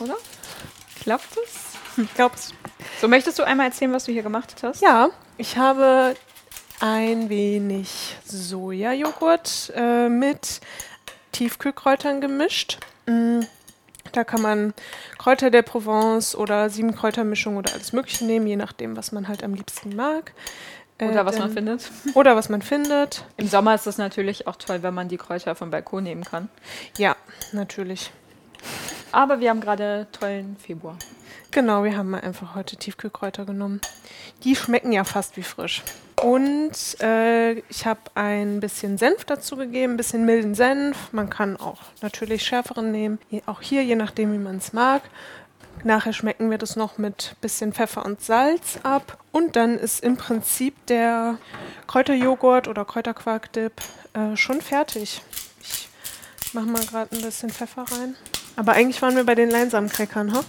oder? 0.00 0.16
Klappt 1.02 1.36
es? 1.44 2.02
Ich 2.04 2.12
glaub's. 2.14 2.52
So, 3.00 3.08
möchtest 3.08 3.38
du 3.38 3.44
einmal 3.44 3.66
erzählen, 3.66 3.92
was 3.92 4.04
du 4.04 4.12
hier 4.12 4.22
gemacht 4.22 4.54
hast? 4.62 4.82
Ja, 4.82 5.08
ich 5.38 5.56
habe 5.56 6.14
ein 6.80 7.28
wenig 7.30 8.16
Sojajoghurt 8.26 9.72
äh, 9.74 10.08
mit 10.08 10.60
Tiefkühlkräutern 11.32 12.20
gemischt. 12.20 12.78
Mm, 13.06 13.40
Da 14.12 14.24
kann 14.24 14.40
man 14.42 14.74
Kräuter 15.18 15.50
der 15.50 15.62
Provence 15.62 16.34
oder 16.34 16.70
Siebenkräutermischung 16.70 17.56
oder 17.56 17.72
alles 17.72 17.92
Mögliche 17.92 18.24
nehmen, 18.24 18.46
je 18.46 18.56
nachdem, 18.56 18.96
was 18.96 19.12
man 19.12 19.26
halt 19.28 19.42
am 19.42 19.54
liebsten 19.54 19.94
mag. 19.96 20.32
Äh, 20.98 21.08
Oder 21.08 21.26
was 21.26 21.38
man 21.38 21.50
findet. 21.50 21.90
Oder 22.14 22.36
was 22.36 22.48
man 22.48 22.62
findet. 22.62 23.24
Im 23.36 23.48
Sommer 23.48 23.74
ist 23.74 23.86
es 23.86 23.98
natürlich 23.98 24.46
auch 24.46 24.56
toll, 24.56 24.82
wenn 24.82 24.94
man 24.94 25.08
die 25.08 25.16
Kräuter 25.16 25.54
vom 25.54 25.70
Balkon 25.70 26.04
nehmen 26.04 26.24
kann. 26.24 26.48
Ja, 26.96 27.16
natürlich. 27.52 28.10
Aber 29.12 29.40
wir 29.40 29.50
haben 29.50 29.60
gerade 29.60 30.06
tollen 30.12 30.56
Februar. 30.56 30.98
Genau, 31.50 31.84
wir 31.84 31.96
haben 31.96 32.10
mal 32.10 32.20
einfach 32.20 32.54
heute 32.54 32.76
Tiefkühlkräuter 32.76 33.44
genommen. 33.44 33.80
Die 34.44 34.56
schmecken 34.56 34.92
ja 34.92 35.04
fast 35.04 35.36
wie 35.36 35.42
frisch. 35.42 35.82
Und 36.22 37.00
äh, 37.00 37.52
ich 37.52 37.86
habe 37.86 38.00
ein 38.14 38.60
bisschen 38.60 38.98
Senf 38.98 39.24
dazu 39.24 39.56
gegeben, 39.56 39.94
ein 39.94 39.96
bisschen 39.96 40.24
milden 40.24 40.54
Senf. 40.54 41.12
Man 41.12 41.30
kann 41.30 41.56
auch 41.56 41.78
natürlich 42.02 42.42
schärferen 42.42 42.90
nehmen. 42.90 43.18
Auch 43.46 43.60
hier, 43.60 43.84
je 43.84 43.96
nachdem, 43.96 44.32
wie 44.32 44.38
man 44.38 44.56
es 44.56 44.72
mag. 44.72 45.02
Nachher 45.86 46.12
schmecken 46.12 46.50
wir 46.50 46.58
das 46.58 46.74
noch 46.74 46.98
mit 46.98 47.36
bisschen 47.40 47.72
Pfeffer 47.72 48.04
und 48.04 48.20
Salz 48.20 48.80
ab. 48.82 49.18
Und 49.30 49.54
dann 49.54 49.78
ist 49.78 50.02
im 50.02 50.16
Prinzip 50.16 50.74
der 50.86 51.38
Kräuterjoghurt 51.86 52.66
oder 52.66 52.84
Kräuterquarkdip 52.84 53.72
äh, 54.12 54.36
schon 54.36 54.60
fertig. 54.60 55.22
Ich 56.44 56.54
mache 56.54 56.66
mal 56.66 56.84
gerade 56.84 57.14
ein 57.14 57.22
bisschen 57.22 57.50
Pfeffer 57.50 57.82
rein. 57.82 58.16
Aber 58.56 58.72
eigentlich 58.72 59.00
waren 59.00 59.14
wir 59.14 59.22
bei 59.22 59.36
den 59.36 59.48
Leinsamencrackern, 59.48 60.32
ha? 60.32 60.40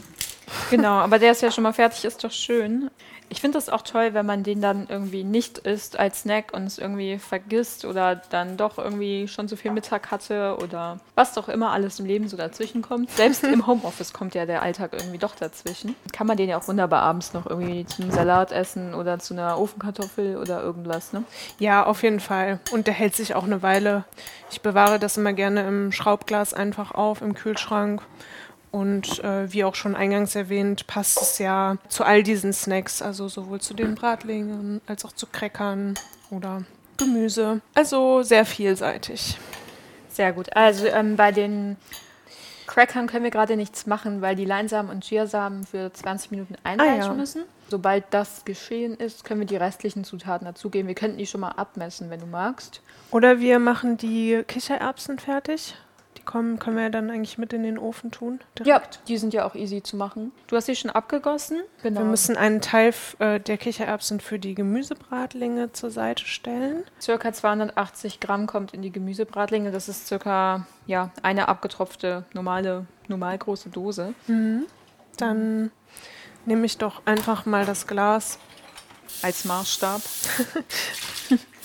Genau, 0.72 0.94
aber 0.94 1.20
der 1.20 1.34
ist 1.34 1.44
ja 1.44 1.52
schon 1.52 1.66
mal 1.66 1.74
fertig, 1.74 2.06
ist 2.06 2.24
doch 2.24 2.32
schön. 2.32 2.90
Ich 3.30 3.42
finde 3.42 3.58
das 3.58 3.68
auch 3.68 3.82
toll, 3.82 4.14
wenn 4.14 4.26
man 4.26 4.44
den 4.44 4.62
dann 4.62 4.88
irgendwie 4.88 5.24
nicht 5.26 5.58
isst 5.60 6.00
als 6.00 6.22
Snack 6.22 6.54
und 6.54 6.64
es 6.64 6.78
irgendwie 6.78 7.20
vergisst 7.20 7.84
oder 7.84 8.16
dann 8.16 8.56
doch 8.56 8.78
irgendwie 8.78 9.28
schon 9.28 9.50
so 9.50 9.58
viel 9.58 9.72
Mittag 9.72 10.12
hatte 10.12 10.58
oder 10.64 11.00
was 11.16 11.34
doch 11.34 11.50
immer 11.50 11.72
alles 11.72 12.00
im 12.00 12.06
Leben 12.06 12.30
so 12.30 12.38
dazwischen 12.38 12.82
kommt. 12.82 13.12
Selbst 13.12 13.44
im 13.44 13.68
Homeoffice 13.68 14.14
kommt 14.14 14.34
ja 14.34 14.46
der 14.46 14.62
Alltag 14.62 14.94
irgendwie 14.94 15.18
doch 15.18 15.36
dazwischen. 15.36 15.96
Kann 16.14 16.26
man 16.26 16.38
den 16.38 16.48
ja 16.48 16.58
auch 16.58 16.68
wunderbar 16.70 17.02
abends 17.02 17.34
noch 17.34 17.46
irgendwie 17.46 17.86
zum 17.86 18.12
Salat 18.12 18.54
essen 18.54 18.94
oder 18.94 19.20
zu 19.20 19.34
einer 19.34 19.60
Ofenkartoffel 19.60 20.38
oder 20.38 20.62
irgendwas, 20.62 21.12
ne? 21.12 21.24
Ja, 21.60 21.86
auf 21.86 22.04
jeden 22.04 22.22
Fall. 22.22 22.62
Und 22.72 22.88
der 22.88 22.94
hält 22.94 23.16
sich 23.16 23.36
auch 23.36 23.44
eine 23.44 23.62
Weile. 23.62 24.06
Ich 24.52 24.62
bewahre 24.62 25.00
das 25.00 25.18
immer 25.18 25.34
gerne 25.34 25.68
im 25.68 25.92
Schraubglas 25.92 26.54
einfach 26.54 26.92
auf, 26.92 27.22
im 27.22 27.34
Kühlschrank. 27.34 28.02
Und 28.72 29.24
äh, 29.24 29.52
wie 29.52 29.64
auch 29.64 29.76
schon 29.76 29.96
eingangs 29.96 30.36
erwähnt, 30.36 30.88
passt 30.88 31.22
es 31.22 31.40
ja 31.40 31.78
zu 31.88 32.04
all 32.04 32.22
diesen 32.24 32.54
Snacks, 32.54 33.02
also 33.02 33.28
sowohl 33.28 33.62
zu 33.62 33.74
den 33.74 33.96
Bratlingen 33.96 34.82
als 34.88 35.06
auch 35.06 35.14
zu 35.14 35.26
Crackern 35.26 35.96
oder 36.30 36.64
Gemüse. 36.98 37.62
Also 37.74 38.24
sehr 38.24 38.46
vielseitig. 38.46 39.38
Sehr 40.10 40.34
gut. 40.34 40.56
Also 40.56 40.88
ähm, 40.88 41.16
bei 41.16 41.32
den 41.32 41.78
Crackern 42.66 43.08
können 43.08 43.24
wir 43.24 43.32
gerade 43.32 43.56
nichts 43.56 43.86
machen, 43.88 44.22
weil 44.22 44.36
die 44.36 44.44
Leinsamen 44.46 44.92
und 44.92 45.06
Chiasamen 45.06 45.66
für 45.66 45.92
20 45.94 46.32
Minuten 46.32 46.56
einweichen 46.64 47.02
Ah, 47.02 47.06
ja. 47.08 47.14
müssen. 47.14 47.44
Sobald 47.70 48.04
das 48.12 48.44
geschehen 48.46 48.96
ist, 48.96 49.24
können 49.24 49.40
wir 49.42 49.48
die 49.48 49.56
restlichen 49.58 50.04
Zutaten 50.04 50.46
dazugeben. 50.46 50.88
Wir 50.88 50.96
könnten 50.96 51.18
die 51.18 51.28
schon 51.28 51.42
mal 51.42 51.52
abmessen, 51.52 52.10
wenn 52.10 52.20
du 52.20 52.26
magst. 52.26 52.82
Oder 53.12 53.40
wir 53.40 53.60
machen 53.60 53.98
die 53.98 54.44
Kichererbsen 54.48 55.20
fertig. 55.20 55.76
Kommen, 56.28 56.60
können 56.60 56.78
wir 56.78 56.92
dann 56.92 57.10
eigentlich 57.10 57.40
mit 57.40 57.54
in 57.54 57.64
den 57.64 57.80
Ofen 57.80 58.12
tun. 58.12 58.40
Ja, 58.64 58.82
die 59.08 59.18
sind 59.18 59.34
ja 59.34 59.46
auch 59.46 59.56
easy 59.56 59.82
zu 59.82 59.96
machen. 59.98 60.32
Du 60.46 60.56
hast 60.56 60.66
sie 60.66 60.76
schon 60.76 60.92
abgegossen. 60.92 61.62
Genau. 61.82 62.02
Wir 62.02 62.06
müssen 62.06 62.38
einen 62.38 62.62
Teil 62.62 62.94
äh, 63.20 63.40
der 63.40 63.58
Kichererbsen 63.58 64.20
für 64.20 64.38
die 64.38 64.54
Gemüsebratlinge 64.54 65.72
zur 65.72 65.90
Seite 65.90 66.26
stellen. 66.26 66.84
Circa 67.02 67.34
280 67.34 68.20
Gramm 68.20 68.46
kommt 68.46 68.74
in 68.74 68.82
die 68.82 68.92
Gemüsebratlinge. 68.92 69.72
Das 69.72 69.90
ist 69.90 70.08
circa 70.08 70.68
ja, 70.86 71.12
eine 71.24 71.48
abgetropfte 71.48 72.26
normale, 72.34 72.86
normal 73.08 73.38
große 73.38 73.70
Dose. 73.70 74.14
Mhm. 74.28 74.66
Dann 75.16 75.72
nehme 76.46 76.66
ich 76.66 76.78
doch 76.78 77.02
einfach 77.06 77.46
mal 77.46 77.66
das 77.66 77.88
Glas 77.88 78.38
als 79.22 79.46
Maßstab. 79.46 80.02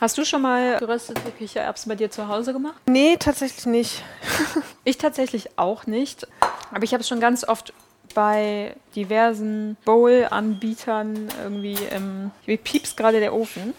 Hast 0.00 0.18
du 0.18 0.24
schon 0.24 0.42
mal 0.42 0.78
geröstete 0.78 1.30
Kichererbsen 1.30 1.88
bei 1.88 1.96
dir 1.96 2.10
zu 2.10 2.28
Hause 2.28 2.52
gemacht? 2.52 2.76
Nee, 2.86 3.16
tatsächlich 3.16 3.64
nicht. 3.66 4.02
ich 4.84 4.98
tatsächlich 4.98 5.58
auch 5.58 5.86
nicht. 5.86 6.26
Aber 6.70 6.82
ich 6.82 6.92
habe 6.92 7.00
es 7.00 7.08
schon 7.08 7.20
ganz 7.20 7.48
oft 7.48 7.72
bei 8.14 8.74
diversen 8.94 9.76
Bowl-Anbietern 9.84 11.28
irgendwie 11.42 11.78
im. 11.94 12.30
Wie 12.44 12.56
piepst 12.56 12.96
gerade 12.96 13.20
der 13.20 13.32
Ofen? 13.34 13.74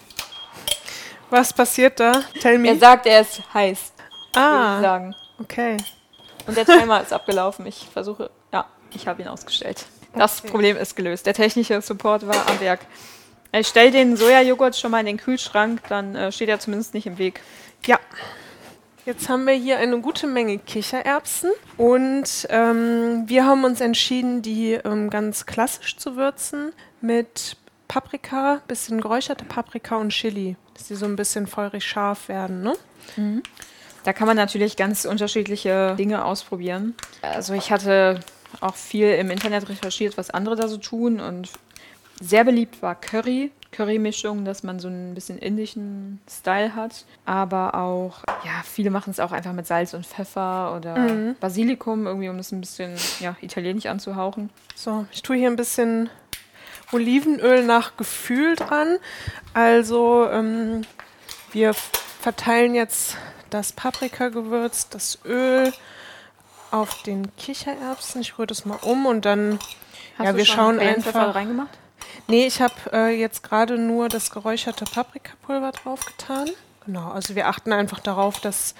Was 1.29 1.53
passiert 1.53 1.99
da? 1.99 2.23
Tell 2.39 2.57
me. 2.57 2.69
Er 2.69 2.77
sagt, 2.77 3.05
er 3.05 3.21
ist 3.21 3.41
heiß. 3.53 3.91
Ah. 4.35 4.81
sagen. 4.81 5.15
Okay. 5.39 5.77
Und 6.47 6.55
der 6.55 6.65
Timer 6.65 7.01
ist 7.01 7.13
abgelaufen. 7.13 7.65
Ich 7.65 7.87
versuche. 7.91 8.29
Ja, 8.53 8.65
ich 8.93 9.07
habe 9.07 9.21
ihn 9.21 9.27
ausgestellt. 9.27 9.85
Das 10.15 10.39
okay. 10.39 10.49
Problem 10.49 10.77
ist 10.77 10.95
gelöst. 10.95 11.25
Der 11.25 11.33
technische 11.33 11.81
Support 11.81 12.27
war 12.27 12.47
am 12.47 12.59
Werk. 12.59 12.81
Ich 13.51 13.67
stelle 13.67 13.91
den 13.91 14.17
Sojajoghurt 14.17 14.75
schon 14.75 14.91
mal 14.91 14.99
in 14.99 15.05
den 15.05 15.17
Kühlschrank, 15.17 15.81
dann 15.89 16.15
äh, 16.15 16.31
steht 16.31 16.49
er 16.49 16.59
zumindest 16.59 16.93
nicht 16.93 17.07
im 17.07 17.17
Weg. 17.17 17.41
Ja. 17.85 17.99
Jetzt 19.05 19.29
haben 19.29 19.47
wir 19.47 19.53
hier 19.53 19.77
eine 19.79 19.99
gute 20.01 20.27
Menge 20.27 20.57
Kichererbsen 20.59 21.51
und 21.77 22.45
ähm, 22.49 23.23
wir 23.25 23.45
haben 23.45 23.63
uns 23.63 23.79
entschieden, 23.79 24.41
die 24.41 24.73
ähm, 24.73 25.09
ganz 25.09 25.45
klassisch 25.45 25.95
zu 25.95 26.17
würzen 26.17 26.73
mit 26.99 27.55
Paprika, 27.87 28.61
bisschen 28.67 28.99
geräucherte 28.99 29.45
Paprika 29.45 29.95
und 29.95 30.09
Chili, 30.09 30.57
dass 30.73 30.87
die 30.87 30.95
so 30.95 31.05
ein 31.05 31.15
bisschen 31.15 31.47
feurig 31.47 31.85
scharf 31.85 32.27
werden. 32.27 32.63
Ne? 32.63 32.73
Mhm. 33.15 33.43
Da 34.03 34.11
kann 34.11 34.27
man 34.27 34.35
natürlich 34.35 34.75
ganz 34.75 35.05
unterschiedliche 35.05 35.95
Dinge 35.97 36.25
ausprobieren. 36.25 36.93
Also 37.21 37.53
ich 37.53 37.71
hatte 37.71 38.19
auch 38.59 38.75
viel 38.75 39.09
im 39.11 39.31
Internet 39.31 39.69
recherchiert, 39.69 40.17
was 40.17 40.29
andere 40.29 40.55
da 40.55 40.67
so 40.67 40.77
tun 40.77 41.19
und 41.19 41.49
sehr 42.19 42.43
beliebt 42.43 42.81
war 42.81 42.95
Curry, 42.95 43.51
Curry-Mischung, 43.71 44.45
dass 44.45 44.63
man 44.63 44.79
so 44.79 44.87
ein 44.87 45.13
bisschen 45.13 45.37
indischen 45.37 46.19
Style 46.29 46.75
hat. 46.75 47.05
Aber 47.25 47.75
auch, 47.75 48.23
ja, 48.43 48.63
viele 48.63 48.89
machen 48.89 49.11
es 49.11 49.19
auch 49.19 49.31
einfach 49.31 49.53
mit 49.53 49.67
Salz 49.67 49.93
und 49.93 50.05
Pfeffer 50.05 50.75
oder 50.75 50.97
mhm. 50.97 51.35
Basilikum, 51.39 52.07
irgendwie, 52.07 52.29
um 52.29 52.37
das 52.37 52.51
ein 52.51 52.61
bisschen 52.61 52.95
ja, 53.19 53.35
italienisch 53.41 53.85
anzuhauchen. 53.85 54.49
So, 54.75 55.05
ich 55.11 55.21
tue 55.21 55.35
hier 55.35 55.49
ein 55.49 55.55
bisschen 55.55 56.09
Olivenöl 56.91 57.65
nach 57.65 57.97
Gefühl 57.97 58.55
dran. 58.55 58.97
Also, 59.53 60.27
ähm, 60.29 60.83
wir 61.51 61.73
verteilen 61.73 62.75
jetzt 62.75 63.17
das 63.49 63.71
Paprikagewürz, 63.71 64.89
das 64.89 65.19
Öl 65.25 65.71
auf 66.71 67.03
den 67.03 67.35
Kichererbsen. 67.37 68.21
Ich 68.21 68.37
rühre 68.37 68.47
das 68.47 68.65
mal 68.65 68.79
um 68.81 69.05
und 69.05 69.25
dann, 69.25 69.59
Hast 70.17 70.25
ja, 70.25 70.35
wir 70.35 70.45
schauen 70.45 70.79
einfach. 70.79 71.35
reingemacht? 71.35 71.77
Nee, 72.27 72.45
ich 72.45 72.61
habe 72.61 72.73
äh, 72.91 73.19
jetzt 73.19 73.43
gerade 73.43 73.77
nur 73.77 74.09
das 74.09 74.31
geräucherte 74.31 74.85
Paprikapulver 74.85 75.71
draufgetan. 75.71 76.49
Genau, 76.85 77.11
also 77.11 77.35
wir 77.35 77.47
achten 77.47 77.73
einfach 77.73 77.99
darauf, 77.99 78.39
dass 78.39 78.75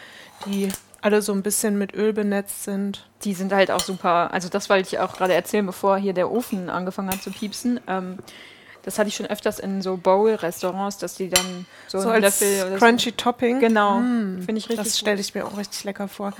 die 0.46 0.70
alle 1.02 1.22
so 1.22 1.34
ein 1.34 1.44
bisschen 1.44 1.78
mit 1.78 1.94
Öl 1.94 2.14
benetzt 2.14 2.64
sind. 2.64 3.06
Die 3.24 3.34
sind 3.34 3.54
halt 3.54 3.72
auch 3.72 3.80
super. 3.80 4.34
Also 4.34 4.50
das 4.50 4.70
wollte 4.70 4.88
ich 4.88 5.00
auch 5.00 5.16
gerade 5.16 5.34
erzählen, 5.34 5.66
bevor 5.66 5.98
hier 5.98 6.14
der 6.14 6.32
Ofen 6.32 6.70
angefangen 6.70 7.10
hat 7.10 7.22
zu 7.22 7.32
piepsen. 7.32 7.80
Ähm, 7.88 8.18
das 8.88 8.98
hatte 8.98 9.10
ich 9.10 9.18
schon 9.18 9.26
öfters 9.26 9.60
in 9.60 9.82
so 9.82 9.98
Bowl-Restaurants, 9.98 10.98
dass 10.98 11.16
die 11.16 11.28
dann 11.28 11.66
so, 11.88 12.00
so 12.00 12.08
einen 12.08 12.22
Löffel 12.22 12.78
Crunchy 12.78 13.10
so. 13.10 13.16
Topping. 13.18 13.60
Genau. 13.60 14.00
Mm, 14.00 14.38
finde 14.38 14.60
ich 14.60 14.70
richtig. 14.70 14.78
Das 14.78 14.98
stelle 14.98 15.20
ich 15.20 15.36
mir 15.36 15.46
auch 15.46 15.58
richtig 15.58 15.84
lecker 15.84 16.08
vor. 16.08 16.32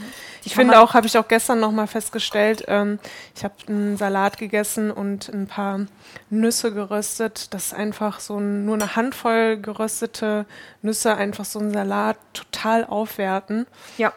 Die 0.46 0.48
ich 0.48 0.56
finde 0.56 0.80
auch, 0.80 0.94
habe 0.94 1.08
ich 1.08 1.18
auch 1.18 1.28
gestern 1.28 1.60
nochmal 1.60 1.88
festgestellt, 1.88 2.64
ähm, 2.70 3.00
ich 3.36 3.44
habe 3.44 3.54
einen 3.68 3.98
Salat 3.98 4.38
gegessen 4.38 4.92
und 4.92 5.28
ein 5.28 5.48
paar 5.48 5.88
Nüsse 6.30 6.74
geröstet. 6.74 7.54
Das 7.54 7.66
ist 7.66 7.74
einfach 7.74 8.22
so 8.22 8.38
ein, 8.38 8.64
nur 8.64 8.76
eine 8.76 8.96
Handvoll 8.96 9.58
geröstete 9.58 10.46
Nüsse, 10.82 11.16
einfach 11.16 11.44
so 11.44 11.60
einen 11.60 11.74
Salat 11.74 12.16
total 12.32 12.86
aufwerten. 12.86 13.68
Ja. 13.98 14.14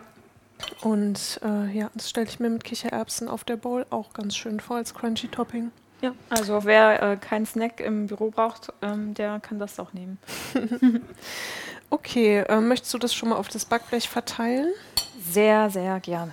Und 0.82 1.40
äh, 1.42 1.76
ja, 1.76 1.90
das 1.94 2.08
stelle 2.08 2.28
ich 2.28 2.38
mir 2.38 2.48
mit 2.48 2.62
Kichererbsen 2.62 3.28
auf 3.28 3.42
der 3.42 3.56
Bowl 3.56 3.86
auch 3.90 4.12
ganz 4.12 4.36
schön 4.36 4.60
vor 4.60 4.76
als 4.76 4.94
Crunchy 4.94 5.26
Topping. 5.26 5.72
Ja, 6.00 6.14
also 6.30 6.64
wer 6.64 7.02
äh, 7.02 7.16
keinen 7.16 7.44
Snack 7.44 7.80
im 7.80 8.06
Büro 8.06 8.30
braucht, 8.30 8.72
ähm, 8.80 9.12
der 9.14 9.38
kann 9.40 9.58
das 9.58 9.78
auch 9.78 9.92
nehmen. 9.92 10.18
okay, 11.90 12.38
äh, 12.48 12.60
möchtest 12.60 12.94
du 12.94 12.98
das 12.98 13.14
schon 13.14 13.28
mal 13.28 13.36
auf 13.36 13.48
das 13.48 13.66
Backblech 13.66 14.08
verteilen? 14.08 14.72
Sehr, 15.20 15.68
sehr 15.68 16.00
gerne. 16.00 16.32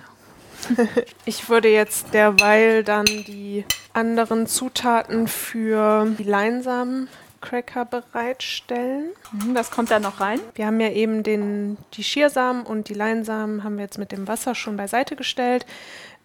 ich 1.24 1.48
würde 1.48 1.68
jetzt 1.68 2.14
derweil 2.14 2.82
dann 2.82 3.04
die 3.04 3.64
anderen 3.92 4.46
Zutaten 4.46 5.28
für 5.28 6.06
die 6.18 6.24
Leinsamen 6.24 7.08
Cracker 7.40 7.84
bereitstellen. 7.84 9.10
Mhm, 9.32 9.54
was 9.54 9.70
kommt 9.70 9.90
da 9.90 10.00
noch 10.00 10.20
rein? 10.20 10.40
Wir 10.54 10.66
haben 10.66 10.80
ja 10.80 10.90
eben 10.90 11.22
den, 11.22 11.76
die 11.94 12.02
Schiersamen 12.02 12.64
und 12.64 12.88
die 12.88 12.94
Leinsamen 12.94 13.62
haben 13.62 13.76
wir 13.76 13.84
jetzt 13.84 13.98
mit 13.98 14.12
dem 14.12 14.26
Wasser 14.26 14.54
schon 14.54 14.76
beiseite 14.76 15.14
gestellt. 15.14 15.64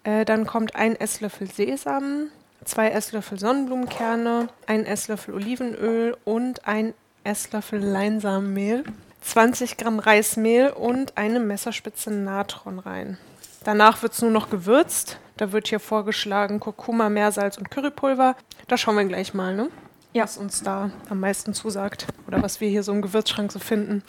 Äh, 0.03 0.25
dann 0.25 0.47
kommt 0.47 0.75
ein 0.75 0.95
Esslöffel 0.95 1.47
Sesam, 1.49 2.29
zwei 2.65 2.89
Esslöffel 2.89 3.39
Sonnenblumenkerne, 3.39 4.49
ein 4.67 4.85
Esslöffel 4.85 5.33
Olivenöl 5.33 6.17
und 6.25 6.67
ein 6.67 6.93
Esslöffel 7.23 7.79
Leinsamenmehl, 7.79 8.83
20 9.21 9.77
Gramm 9.77 9.99
Reismehl 9.99 10.69
und 10.69 11.17
eine 11.17 11.39
Messerspitze 11.39 12.11
Natron 12.11 12.79
rein. 12.79 13.17
Danach 13.63 14.01
wird 14.01 14.13
es 14.13 14.21
nur 14.21 14.31
noch 14.31 14.49
gewürzt. 14.49 15.17
Da 15.37 15.51
wird 15.51 15.67
hier 15.67 15.79
vorgeschlagen 15.79 16.59
Kurkuma, 16.59 17.09
Meersalz 17.09 17.57
und 17.57 17.71
Currypulver. 17.71 18.35
Da 18.67 18.77
schauen 18.77 18.97
wir 18.97 19.05
gleich 19.05 19.33
mal, 19.33 19.55
ne? 19.55 19.69
Ja. 20.11 20.23
was 20.23 20.37
uns 20.37 20.61
da 20.61 20.91
am 21.09 21.21
meisten 21.21 21.53
zusagt 21.53 22.05
oder 22.27 22.41
was 22.43 22.61
wir 22.61 22.69
hier 22.69 22.83
so 22.83 22.91
im 22.91 23.01
Gewürzschrank 23.01 23.51
so 23.51 23.59
finden. 23.59 24.03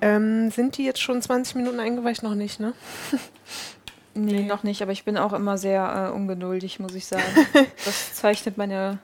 Ähm, 0.00 0.50
sind 0.50 0.76
die 0.76 0.84
jetzt 0.84 1.00
schon 1.00 1.22
20 1.22 1.56
Minuten 1.56 1.80
eingeweicht? 1.80 2.22
Noch 2.22 2.34
nicht, 2.34 2.60
ne? 2.60 2.74
Nee, 4.24 4.42
noch 4.42 4.64
nicht, 4.64 4.82
aber 4.82 4.92
ich 4.92 5.04
bin 5.04 5.16
auch 5.16 5.32
immer 5.32 5.58
sehr 5.58 6.10
äh, 6.10 6.14
ungeduldig, 6.14 6.80
muss 6.80 6.94
ich 6.94 7.06
sagen. 7.06 7.22
Das 7.84 8.14
zeichnet 8.14 8.58
meine 8.58 8.98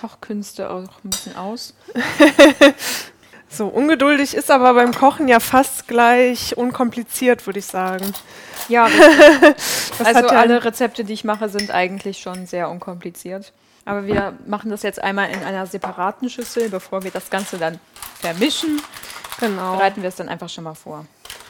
Kochkünste 0.00 0.70
auch 0.70 1.04
ein 1.04 1.10
bisschen 1.10 1.36
aus. 1.36 1.74
so, 3.48 3.66
ungeduldig 3.66 4.34
ist 4.34 4.50
aber 4.50 4.74
beim 4.74 4.92
Kochen 4.92 5.28
ja 5.28 5.38
fast 5.38 5.86
gleich 5.86 6.56
unkompliziert, 6.56 7.46
würde 7.46 7.58
ich 7.58 7.66
sagen. 7.66 8.12
Ja, 8.68 8.88
also 10.04 10.28
alle 10.28 10.64
Rezepte, 10.64 11.04
die 11.04 11.12
ich 11.12 11.24
mache, 11.24 11.48
sind 11.48 11.70
eigentlich 11.70 12.18
schon 12.18 12.46
sehr 12.46 12.70
unkompliziert. 12.70 13.52
Aber 13.84 14.06
wir 14.06 14.38
machen 14.46 14.70
das 14.70 14.82
jetzt 14.82 15.02
einmal 15.02 15.30
in 15.30 15.42
einer 15.42 15.66
separaten 15.66 16.30
Schüssel, 16.30 16.70
bevor 16.70 17.02
wir 17.02 17.10
das 17.10 17.30
Ganze 17.30 17.58
dann 17.58 17.80
vermischen. 18.20 18.80
Genau. 19.40 19.76
Bereiten 19.76 20.02
wir 20.02 20.08
es 20.08 20.16
dann 20.16 20.28
einfach 20.28 20.48
schon 20.48 20.64
mal 20.64 20.74
vor. 20.74 21.04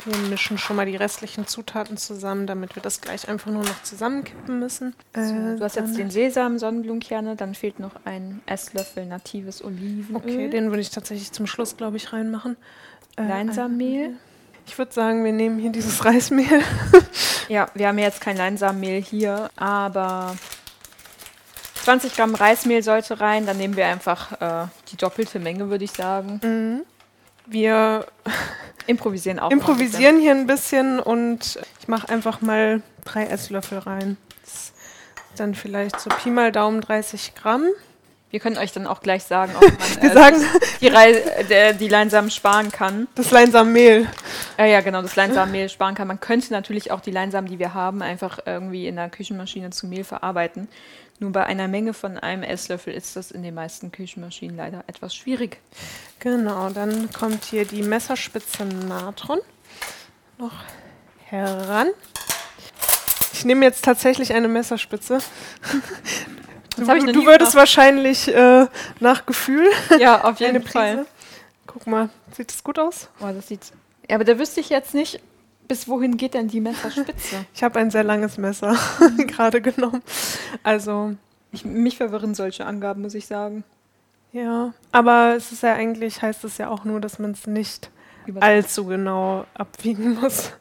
Wir 0.05 0.17
mischen 0.29 0.59
schon 0.59 0.77
mal 0.77 0.87
die 0.87 0.97
restlichen 0.97 1.47
Zutaten 1.47 1.97
zusammen, 1.97 2.47
damit 2.47 2.75
wir 2.75 2.83
das 2.83 3.01
gleich 3.01 3.29
einfach 3.29 3.51
nur 3.51 3.63
noch 3.63 3.83
zusammenkippen 3.83 4.59
müssen. 4.59 4.95
So, 5.15 5.21
äh, 5.21 5.57
du 5.57 5.61
hast 5.61 5.77
jetzt 5.77 5.97
den 5.97 6.11
Sesam, 6.11 6.59
Sonnenblumenkerne, 6.59 7.37
dann 7.37 7.55
fehlt 7.55 7.79
noch 7.79 7.93
ein 8.05 8.41
Esslöffel 8.47 9.07
natives 9.07 9.65
Olivenöl. 9.65 10.17
Okay, 10.17 10.49
den 10.49 10.71
würde 10.71 10.81
ich 10.81 10.91
tatsächlich 10.91 11.33
zum 11.33 11.47
Schluss, 11.47 11.77
glaube 11.77 11.97
ich, 11.97 12.13
reinmachen. 12.13 12.57
Äh, 13.17 13.29
Leinsamenmehl. 13.29 14.17
Ich 14.67 14.79
würde 14.79 14.93
sagen, 14.93 15.25
wir 15.25 15.33
nehmen 15.33 15.59
hier 15.59 15.71
dieses 15.71 16.05
Reismehl. 16.05 16.63
ja, 17.49 17.69
wir 17.75 17.89
haben 17.89 17.99
jetzt 17.99 18.21
kein 18.21 18.37
Leinsamenmehl 18.37 19.03
hier, 19.03 19.51
aber 19.57 20.37
20 21.83 22.15
Gramm 22.15 22.35
Reismehl 22.35 22.83
sollte 22.83 23.21
rein. 23.21 23.47
Dann 23.47 23.59
nehmen 23.59 23.77
wir 23.77 23.87
einfach 23.87 24.41
äh, 24.41 24.69
die 24.91 24.97
doppelte 24.97 25.39
Menge, 25.39 25.71
würde 25.71 25.85
ich 25.85 25.93
sagen. 25.93 26.41
Mhm. 26.43 26.83
Wir 27.47 28.07
improvisieren 28.87 29.39
auch. 29.39 29.51
Improvisieren 29.51 30.21
hier 30.21 30.33
ein 30.33 30.47
bisschen 30.47 31.01
und 31.01 31.59
ich 31.81 31.89
mache 31.89 32.09
einfach 32.09 32.41
mal 32.41 32.83
drei 33.05 33.25
Esslöffel 33.25 33.79
rein. 33.79 34.17
Dann 35.37 35.55
vielleicht 35.55 35.99
so 36.01 36.11
Pi 36.11 36.31
mal 36.31 36.53
Daumen 36.53 36.81
30 36.81 37.35
Gramm. 37.35 37.65
Wir 38.31 38.41
können 38.41 38.57
euch 38.57 38.73
dann 38.73 38.87
auch 38.87 39.03
gleich 39.03 39.25
sagen, 39.25 39.53
ob 39.55 39.63
man 39.63 40.11
äh, 40.11 40.13
sagen, 40.15 40.37
die, 40.81 41.79
die 41.79 41.89
Leinsamen 41.89 42.31
sparen 42.31 42.73
kann. 42.73 43.07
Das 43.15 43.31
Leinsamenmehl. 43.31 44.07
Ja, 44.57 44.65
ja, 44.65 44.81
genau, 44.81 45.03
das 45.03 45.17
Leinsamenmehl 45.17 45.69
sparen 45.69 45.95
kann. 45.95 46.09
Man 46.09 46.19
könnte 46.19 46.51
natürlich 46.51 46.91
auch 46.93 47.01
die 47.01 47.11
Leinsamen, 47.11 47.51
die 47.51 47.59
wir 47.59 47.75
haben, 47.75 48.01
einfach 48.01 48.39
irgendwie 48.47 48.87
in 48.87 48.97
der 48.97 49.11
Küchenmaschine 49.11 49.69
zu 49.69 49.87
Mehl 49.87 50.05
verarbeiten. 50.05 50.69
Nur 51.23 51.31
bei 51.31 51.45
einer 51.45 51.69
Menge 51.69 51.95
von 51.95 52.19
einem 52.19 52.43
Esslöffel 52.43 52.93
ist 52.93 53.15
das 53.15 53.31
in 53.31 53.45
den 53.45 53.55
meisten 53.55 53.93
Küchenmaschinen 53.93 54.57
leider 54.57 54.83
etwas 54.89 55.15
schwierig. 55.15 55.59
Genau, 56.19 56.69
dann 56.71 57.13
kommt 57.13 57.45
hier 57.45 57.65
die 57.65 57.85
Messerspitze 57.85 58.65
Natron 58.65 59.39
noch 60.37 60.65
heran. 61.27 61.91
Ich 63.33 63.45
nehme 63.45 63.65
jetzt 63.65 63.85
tatsächlich 63.85 64.35
eine 64.35 64.49
Messerspitze. 64.49 65.21
Du, 66.75 66.87
du 66.87 67.27
würdest 67.27 67.55
wahrscheinlich 67.55 68.29
äh, 68.29 68.67
nach 68.99 69.27
Gefühl. 69.27 69.69
Ja, 70.01 70.25
auf 70.25 70.41
jeden 70.41 70.67
Fall. 70.67 71.05
Guck 71.67 71.87
mal, 71.87 72.09
sieht 72.35 72.49
das 72.51 72.65
gut 72.65 72.79
aus? 72.79 73.11
Oh, 73.21 73.29
das 73.31 73.49
sieht. 73.49 73.73
Ja, 74.09 74.17
aber 74.17 74.25
da 74.25 74.39
wüsste 74.39 74.61
ich 74.61 74.71
jetzt 74.71 74.95
nicht, 74.95 75.21
bis 75.69 75.89
wohin 75.89 76.17
geht 76.17 76.35
denn 76.35 76.49
die 76.49 76.61
Messerspitze? 76.61 77.45
ich 77.55 77.63
habe 77.63 77.79
ein 77.79 77.91
sehr 77.91 78.05
langes 78.05 78.39
Messer 78.39 78.77
gerade 79.27 79.61
genommen. 79.61 80.03
Also. 80.63 81.15
Ich, 81.55 81.67
mich 81.67 81.99
verwirren 81.99 82.35
solche 82.35 82.65
Angaben, 82.65 83.03
muss 83.03 83.15
ich 83.15 83.27
sagen. 83.27 83.63
Ja, 84.33 84.73
aber 84.91 85.35
es 85.37 85.53
ist 85.53 85.63
ja 85.63 85.75
eigentlich, 85.75 86.23
heißt 86.23 86.45
es 86.45 86.57
ja 86.57 86.69
auch 86.69 86.85
nur, 86.85 86.99
dass 86.99 87.19
man 87.19 87.33
es 87.33 87.47
nicht 87.47 87.91
allzu 88.41 88.87
genau 88.87 89.45
abwiegen 89.53 90.15
muss. 90.21 90.53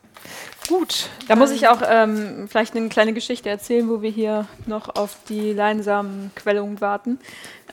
Gut. 0.68 1.10
Da 1.28 1.36
muss 1.36 1.52
ich 1.52 1.68
auch 1.68 1.82
ähm, 1.86 2.48
vielleicht 2.50 2.76
eine 2.76 2.90
kleine 2.90 3.14
Geschichte 3.14 3.50
erzählen, 3.50 3.90
wo 3.90 4.02
wir 4.02 4.10
hier 4.12 4.48
noch 4.68 4.96
auf 4.96 5.18
die 5.28 5.54
Leinsamenquellung 5.54 6.82
warten. 6.82 7.20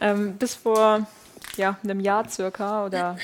Ähm, 0.00 0.37
bis 0.37 0.54
vor 0.54 1.06
ja, 1.56 1.76
einem 1.82 2.00
Jahr 2.00 2.28
circa 2.28 2.87
oder 2.87 3.16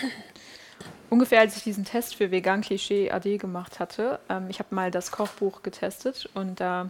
ungefähr, 1.11 1.41
als 1.41 1.57
ich 1.57 1.63
diesen 1.63 1.85
Test 1.85 2.15
für 2.15 2.31
Vegan 2.31 2.61
Klischee 2.61 3.11
AD 3.11 3.39
gemacht 3.39 3.81
hatte, 3.81 4.19
ähm, 4.29 4.47
ich 4.49 4.59
habe 4.59 4.75
mal 4.75 4.91
das 4.91 5.11
Kochbuch 5.11 5.63
getestet 5.63 6.29
und 6.35 6.61
da 6.61 6.85
äh, 6.85 6.89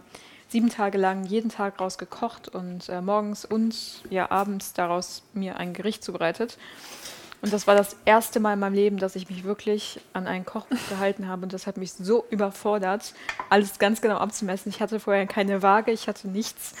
sieben 0.49 0.69
Tage 0.69 0.97
lang 0.97 1.25
jeden 1.25 1.49
Tag 1.49 1.79
raus 1.79 1.97
gekocht 1.97 2.47
und 2.47 2.89
äh, 2.89 3.01
morgens 3.01 3.45
und 3.45 4.03
ja 4.09 4.31
abends 4.31 4.73
daraus 4.73 5.23
mir 5.33 5.57
ein 5.57 5.73
Gericht 5.73 6.03
zubereitet. 6.03 6.57
Und 7.41 7.53
das 7.53 7.67
war 7.67 7.75
das 7.75 7.95
erste 8.05 8.39
Mal 8.39 8.53
in 8.53 8.59
meinem 8.59 8.73
Leben, 8.73 8.97
dass 8.97 9.15
ich 9.15 9.29
mich 9.29 9.43
wirklich 9.43 9.99
an 10.13 10.25
ein 10.25 10.45
Kochbuch 10.45 10.77
gehalten 10.89 11.27
habe. 11.27 11.43
Und 11.43 11.53
das 11.53 11.67
hat 11.67 11.77
mich 11.77 11.93
so 11.93 12.25
überfordert, 12.29 13.13
alles 13.49 13.77
ganz 13.77 14.01
genau 14.01 14.17
abzumessen. 14.17 14.69
Ich 14.69 14.81
hatte 14.81 14.99
vorher 14.99 15.27
keine 15.27 15.61
Waage, 15.61 15.91
ich 15.91 16.07
hatte 16.07 16.27
nichts. 16.27 16.73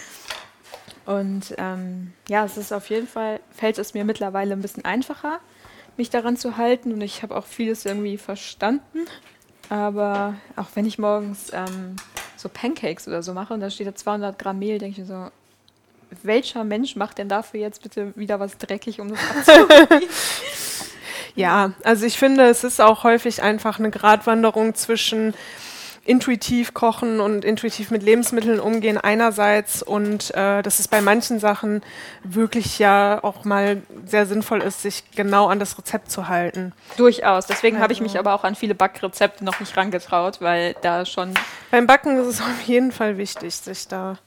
Und 1.05 1.53
ähm, 1.57 2.13
ja, 2.27 2.45
es 2.45 2.57
ist 2.57 2.71
auf 2.71 2.89
jeden 2.89 3.07
Fall, 3.07 3.41
fällt 3.51 3.77
es 3.77 3.93
mir 3.93 4.05
mittlerweile 4.05 4.53
ein 4.53 4.61
bisschen 4.61 4.85
einfacher, 4.85 5.39
mich 5.97 6.09
daran 6.09 6.37
zu 6.37 6.57
halten. 6.57 6.93
Und 6.93 7.01
ich 7.01 7.23
habe 7.23 7.35
auch 7.35 7.45
vieles 7.45 7.85
irgendwie 7.85 8.17
verstanden. 8.17 9.05
Aber 9.69 10.35
auch 10.55 10.67
wenn 10.75 10.85
ich 10.85 10.99
morgens 10.99 11.51
ähm, 11.53 11.95
so 12.37 12.49
Pancakes 12.49 13.07
oder 13.07 13.23
so 13.23 13.33
mache 13.33 13.53
und 13.53 13.61
da 13.61 13.69
steht 13.69 13.87
da 13.87 13.95
200 13.95 14.37
Gramm 14.37 14.59
Mehl, 14.59 14.77
denke 14.77 15.01
ich 15.01 15.07
mir 15.07 15.13
so, 15.13 15.31
welcher 16.23 16.63
Mensch 16.63 16.95
macht 16.95 17.17
denn 17.17 17.29
dafür 17.29 17.59
jetzt 17.59 17.81
bitte 17.81 18.13
wieder 18.15 18.39
was 18.39 18.57
dreckig, 18.57 18.99
um 18.99 19.09
das 19.09 19.19
abzuziehen? 19.29 20.09
ja, 21.35 21.73
also 21.83 22.05
ich 22.05 22.17
finde, 22.17 22.45
es 22.45 22.63
ist 22.63 22.79
auch 22.79 23.03
häufig 23.03 23.41
einfach 23.41 23.79
eine 23.79 23.89
Gratwanderung 23.89 24.75
zwischen 24.75 25.33
intuitiv 26.05 26.75
kochen 26.75 27.19
und 27.19 27.43
intuitiv 27.43 27.89
mit 27.89 28.03
Lebensmitteln 28.03 28.59
umgehen 28.59 28.99
einerseits 28.99 29.81
und 29.81 30.33
äh, 30.35 30.61
dass 30.61 30.79
es 30.79 30.87
bei 30.87 31.01
manchen 31.01 31.39
Sachen 31.39 31.81
wirklich 32.23 32.77
ja 32.77 33.23
auch 33.23 33.43
mal 33.43 33.81
sehr 34.05 34.27
sinnvoll 34.27 34.61
ist, 34.61 34.83
sich 34.83 35.03
genau 35.15 35.47
an 35.47 35.57
das 35.59 35.77
Rezept 35.77 36.11
zu 36.11 36.27
halten. 36.27 36.73
Durchaus. 36.95 37.47
Deswegen 37.47 37.77
also. 37.77 37.83
habe 37.83 37.93
ich 37.93 38.01
mich 38.01 38.19
aber 38.19 38.35
auch 38.35 38.43
an 38.43 38.53
viele 38.53 38.75
Backrezepte 38.75 39.43
noch 39.43 39.59
nicht 39.59 39.75
rangetraut, 39.75 40.41
weil 40.41 40.75
da 40.81 41.05
schon. 41.05 41.33
Beim 41.71 41.87
Backen 41.87 42.17
ist 42.17 42.27
es 42.27 42.41
auf 42.41 42.61
jeden 42.65 42.91
Fall 42.91 43.17
wichtig, 43.17 43.55
sich 43.55 43.87
da 43.87 44.19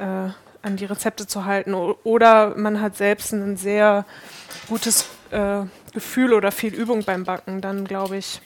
äh, 0.00 0.30
an 0.62 0.76
die 0.76 0.86
Rezepte 0.86 1.28
zu 1.28 1.44
halten. 1.44 1.72
Oder 1.74 2.56
man 2.56 2.80
hat 2.80 2.96
selbst 2.96 3.32
ein 3.32 3.56
sehr 3.56 4.04
gutes 4.68 5.06
äh, 5.30 5.60
Gefühl 5.94 6.34
oder 6.34 6.50
viel 6.50 6.74
Übung 6.74 7.04
beim 7.04 7.22
Backen. 7.22 7.60
Dann 7.60 7.84
glaube 7.84 8.16
ich, 8.16 8.40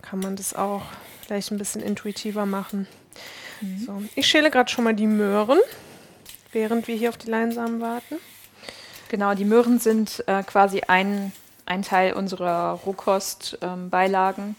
kann 0.00 0.20
man 0.20 0.36
das 0.36 0.54
auch 0.54 0.82
vielleicht 1.28 1.52
ein 1.52 1.58
bisschen 1.58 1.82
intuitiver 1.82 2.46
machen. 2.46 2.88
Mhm. 3.60 3.78
So, 3.78 4.02
ich 4.14 4.26
schäle 4.26 4.50
gerade 4.50 4.70
schon 4.70 4.84
mal 4.84 4.94
die 4.94 5.06
Möhren, 5.06 5.58
während 6.52 6.88
wir 6.88 6.96
hier 6.96 7.10
auf 7.10 7.18
die 7.18 7.30
Leinsamen 7.30 7.80
warten. 7.80 8.16
Genau, 9.10 9.34
die 9.34 9.44
Möhren 9.44 9.78
sind 9.78 10.24
äh, 10.26 10.42
quasi 10.42 10.82
ein, 10.86 11.32
ein 11.66 11.82
Teil 11.82 12.14
unserer 12.14 12.80
Rohkostbeilagen. 12.84 14.44
Ähm, 14.44 14.56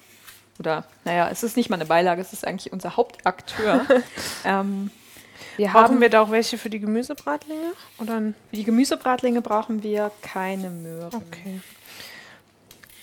Oder, 0.60 0.86
naja, 1.06 1.30
es 1.32 1.44
ist 1.44 1.58
nicht 1.58 1.70
mal 1.70 1.76
eine 1.76 1.86
Beilage, 1.86 2.22
es 2.22 2.34
ist 2.34 2.46
eigentlich 2.46 2.72
unser 2.72 2.96
Hauptakteur. 2.98 3.86
ähm, 4.46 4.92
wir 5.58 5.68
brauchen 5.68 5.84
haben, 5.84 6.02
wir 6.02 6.10
da 6.10 6.22
auch 6.22 6.32
welche 6.32 6.60
für 6.60 6.70
die 6.70 6.80
Gemüsebratlinge? 6.80 7.74
Oder? 7.98 8.22
Für 8.50 8.56
die 8.56 8.64
Gemüsebratlinge 8.64 9.42
brauchen 9.42 9.82
wir 9.82 10.12
keine 10.22 10.70
Möhren. 10.70 11.16
Okay. 11.16 11.62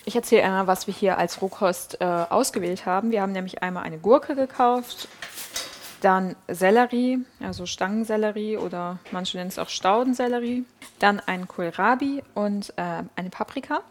Ich 0.07 0.15
erzähle 0.15 0.43
einmal, 0.43 0.67
was 0.67 0.87
wir 0.87 0.93
hier 0.93 1.17
als 1.17 1.41
Rohkost 1.41 1.99
äh, 1.99 2.05
ausgewählt 2.05 2.85
haben. 2.85 3.11
Wir 3.11 3.21
haben 3.21 3.33
nämlich 3.33 3.61
einmal 3.61 3.83
eine 3.83 3.97
Gurke 3.97 4.35
gekauft, 4.35 5.09
dann 5.99 6.37
Sellerie, 6.47 7.25
also 7.41 7.65
Stangensellerie 7.65 8.55
oder 8.55 8.99
manche 9.11 9.35
nennen 9.35 9.49
es 9.49 9.59
auch 9.59 9.67
Staudensellerie, 9.67 10.63
dann 10.99 11.19
einen 11.19 11.49
Kohlrabi 11.49 12.23
und 12.35 12.69
äh, 12.77 13.03
eine 13.17 13.29
Paprika. 13.29 13.81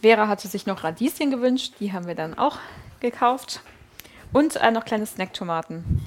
Vera 0.00 0.28
hatte 0.28 0.46
sich 0.46 0.64
noch 0.64 0.84
Radieschen 0.84 1.32
gewünscht, 1.32 1.74
die 1.80 1.92
haben 1.92 2.06
wir 2.06 2.14
dann 2.14 2.38
auch 2.38 2.58
gekauft. 3.00 3.60
Und 4.32 4.54
äh, 4.54 4.70
noch 4.70 4.84
kleine 4.84 5.06
Snacktomaten. 5.06 6.00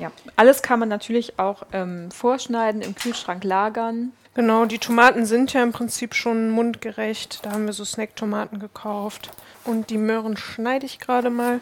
Ja, 0.00 0.10
alles 0.34 0.62
kann 0.62 0.80
man 0.80 0.88
natürlich 0.88 1.38
auch 1.38 1.62
ähm, 1.70 2.10
vorschneiden, 2.10 2.82
im 2.82 2.96
Kühlschrank 2.96 3.44
lagern. 3.44 4.10
Genau, 4.36 4.66
die 4.66 4.76
Tomaten 4.76 5.24
sind 5.24 5.54
ja 5.54 5.62
im 5.62 5.72
Prinzip 5.72 6.14
schon 6.14 6.50
mundgerecht. 6.50 7.38
Da 7.42 7.52
haben 7.52 7.64
wir 7.64 7.72
so 7.72 7.86
Snacktomaten 7.86 8.60
gekauft. 8.60 9.30
Und 9.64 9.88
die 9.88 9.96
Möhren 9.96 10.36
schneide 10.36 10.84
ich 10.84 10.98
gerade 10.98 11.30
mal 11.30 11.60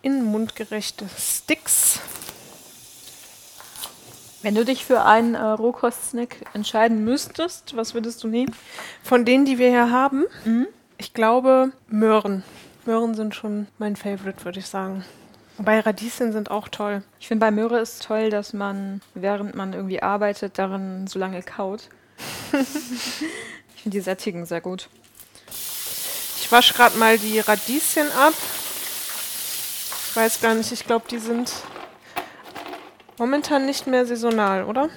in 0.00 0.24
mundgerechte 0.24 1.04
Sticks. 1.18 2.00
Wenn 4.40 4.54
du 4.54 4.64
dich 4.64 4.86
für 4.86 5.04
einen 5.04 5.34
äh, 5.34 5.42
Rohkostsnack 5.42 6.36
entscheiden 6.54 7.04
müsstest, 7.04 7.76
was 7.76 7.92
würdest 7.92 8.24
du 8.24 8.28
nehmen? 8.28 8.54
Von 9.02 9.26
denen, 9.26 9.44
die 9.44 9.58
wir 9.58 9.68
hier 9.68 9.90
haben, 9.90 10.24
mhm. 10.46 10.66
ich 10.96 11.12
glaube 11.12 11.72
Möhren. 11.88 12.42
Möhren 12.86 13.16
sind 13.16 13.34
schon 13.34 13.66
mein 13.76 13.96
Favorite, 13.96 14.46
würde 14.46 14.60
ich 14.60 14.66
sagen. 14.66 15.04
Wobei 15.58 15.80
Radieschen 15.80 16.32
sind 16.32 16.50
auch 16.50 16.68
toll. 16.68 17.02
Ich 17.20 17.28
finde 17.28 17.44
bei 17.44 17.50
Möhre 17.50 17.80
ist 17.80 18.02
toll, 18.02 18.30
dass 18.30 18.54
man, 18.54 19.02
während 19.12 19.54
man 19.54 19.74
irgendwie 19.74 20.00
arbeitet, 20.02 20.56
darin 20.56 21.06
so 21.06 21.18
lange 21.18 21.42
kaut. 21.42 21.90
ich 22.52 23.82
finde 23.82 23.96
die 23.96 24.00
sättigen 24.00 24.46
sehr 24.46 24.60
gut. 24.60 24.88
Ich 26.40 26.50
wasche 26.50 26.74
gerade 26.74 26.96
mal 26.96 27.18
die 27.18 27.40
Radieschen 27.40 28.10
ab. 28.12 28.32
Ich 30.08 30.16
weiß 30.16 30.40
gar 30.40 30.54
nicht, 30.54 30.72
ich 30.72 30.86
glaube, 30.86 31.06
die 31.10 31.18
sind 31.18 31.52
momentan 33.18 33.66
nicht 33.66 33.86
mehr 33.86 34.06
saisonal, 34.06 34.64
oder? 34.64 34.88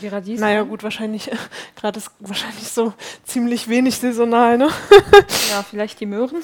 Die 0.00 0.08
Radieschen? 0.08 0.40
Naja, 0.40 0.62
gut, 0.62 0.82
wahrscheinlich, 0.82 1.30
gerade 1.76 1.98
ist 1.98 2.10
wahrscheinlich 2.20 2.68
so 2.68 2.92
ziemlich 3.24 3.68
wenig 3.68 3.96
saisonal, 3.96 4.58
ne? 4.58 4.68
ja, 5.50 5.62
vielleicht 5.62 6.00
die 6.00 6.06
Möhren. 6.06 6.42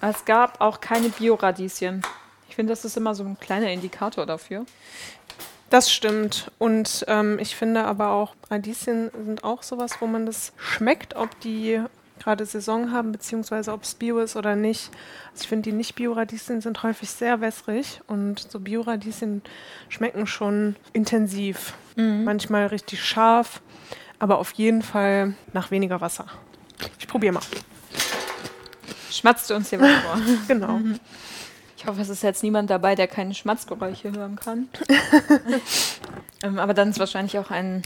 Es 0.00 0.24
gab 0.24 0.60
auch 0.60 0.80
keine 0.80 1.08
Bio-Radieschen. 1.08 2.02
Ich 2.48 2.54
finde, 2.54 2.72
das 2.72 2.84
ist 2.84 2.96
immer 2.96 3.14
so 3.14 3.24
ein 3.24 3.38
kleiner 3.40 3.72
Indikator 3.72 4.26
dafür. 4.26 4.66
Das 5.74 5.92
stimmt. 5.92 6.52
Und 6.58 7.04
ähm, 7.08 7.36
ich 7.40 7.56
finde 7.56 7.82
aber 7.82 8.10
auch, 8.10 8.36
Radieschen 8.48 9.10
sind 9.26 9.42
auch 9.42 9.64
sowas, 9.64 9.96
wo 9.98 10.06
man 10.06 10.24
das 10.24 10.52
schmeckt, 10.56 11.16
ob 11.16 11.40
die 11.40 11.80
gerade 12.20 12.46
Saison 12.46 12.92
haben, 12.92 13.10
beziehungsweise 13.10 13.72
ob 13.72 13.82
es 13.82 13.96
Bio 13.96 14.20
ist 14.20 14.36
oder 14.36 14.54
nicht. 14.54 14.92
Also 15.32 15.42
ich 15.42 15.48
finde, 15.48 15.68
die 15.68 15.76
Nicht-Bio-Radieschen 15.76 16.60
sind 16.60 16.80
häufig 16.84 17.10
sehr 17.10 17.40
wässrig 17.40 18.00
und 18.06 18.38
so 18.52 18.60
Bio-Radieschen 18.60 19.42
schmecken 19.88 20.28
schon 20.28 20.76
intensiv. 20.92 21.74
Mhm. 21.96 22.22
Manchmal 22.22 22.68
richtig 22.68 23.04
scharf, 23.04 23.60
aber 24.20 24.38
auf 24.38 24.52
jeden 24.52 24.82
Fall 24.82 25.34
nach 25.54 25.72
weniger 25.72 26.00
Wasser. 26.00 26.26
Ich 27.00 27.08
probiere 27.08 27.34
mal. 27.34 27.42
Schmatzt 29.10 29.50
du 29.50 29.56
uns 29.56 29.70
hier 29.70 29.80
mal 29.80 30.00
vor. 30.02 30.20
genau. 30.46 30.78
Mhm. 30.78 31.00
Ich 31.84 31.90
hoffe, 31.90 32.00
es 32.00 32.08
ist 32.08 32.22
jetzt 32.22 32.42
niemand 32.42 32.70
dabei, 32.70 32.94
der 32.94 33.06
keine 33.06 33.34
Schmatzgeräusche 33.34 34.10
hören 34.10 34.36
kann. 34.36 34.70
ähm, 36.42 36.58
aber 36.58 36.72
dann 36.72 36.88
ist 36.88 36.98
wahrscheinlich 36.98 37.38
auch 37.38 37.50
ein. 37.50 37.82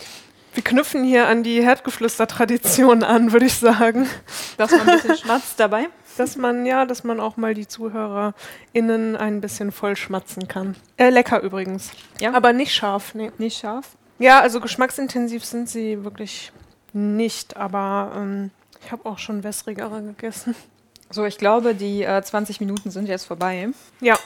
Wir 0.55 0.63
knüpfen 0.63 1.03
hier 1.03 1.27
an 1.27 1.43
die 1.43 1.65
Herdgeflüster-Tradition 1.65 3.03
an, 3.03 3.33
würde 3.33 3.47
ich 3.47 3.55
sagen. 3.55 4.09
Dass 4.57 4.71
man 4.71 4.89
ein 4.89 5.01
bisschen 5.01 5.17
schmatzt 5.17 5.59
dabei? 5.59 5.89
Dass 6.17 6.37
man, 6.37 6.65
ja, 6.65 6.85
dass 6.85 7.03
man 7.03 7.19
auch 7.19 7.37
mal 7.37 7.55
die 7.55 7.67
ZuhörerInnen 7.67 9.17
ein 9.17 9.41
bisschen 9.41 9.73
voll 9.73 9.97
schmatzen 9.97 10.47
kann. 10.47 10.77
Äh, 10.97 11.11
lecker 11.11 11.43
übrigens. 11.43 11.91
Ja. 12.21 12.35
Aber 12.35 12.53
nicht 12.53 12.73
scharf, 12.73 13.17
nee. 13.17 13.33
Nicht 13.39 13.59
scharf? 13.59 13.97
Ja, 14.21 14.39
also 14.39 14.61
geschmacksintensiv 14.61 15.45
sind 15.45 15.69
sie 15.69 16.05
wirklich 16.05 16.53
nicht, 16.93 17.57
aber 17.57 18.13
ähm, 18.15 18.53
ich 18.85 18.93
habe 18.93 19.09
auch 19.09 19.19
schon 19.19 19.43
wässrigere 19.43 20.03
gegessen. 20.03 20.55
So, 21.11 21.25
ich 21.25 21.39
glaube, 21.39 21.75
die 21.75 22.03
äh, 22.03 22.23
20 22.23 22.61
Minuten 22.61 22.91
sind 22.91 23.09
jetzt 23.09 23.25
vorbei. 23.25 23.69
Ja. 24.01 24.19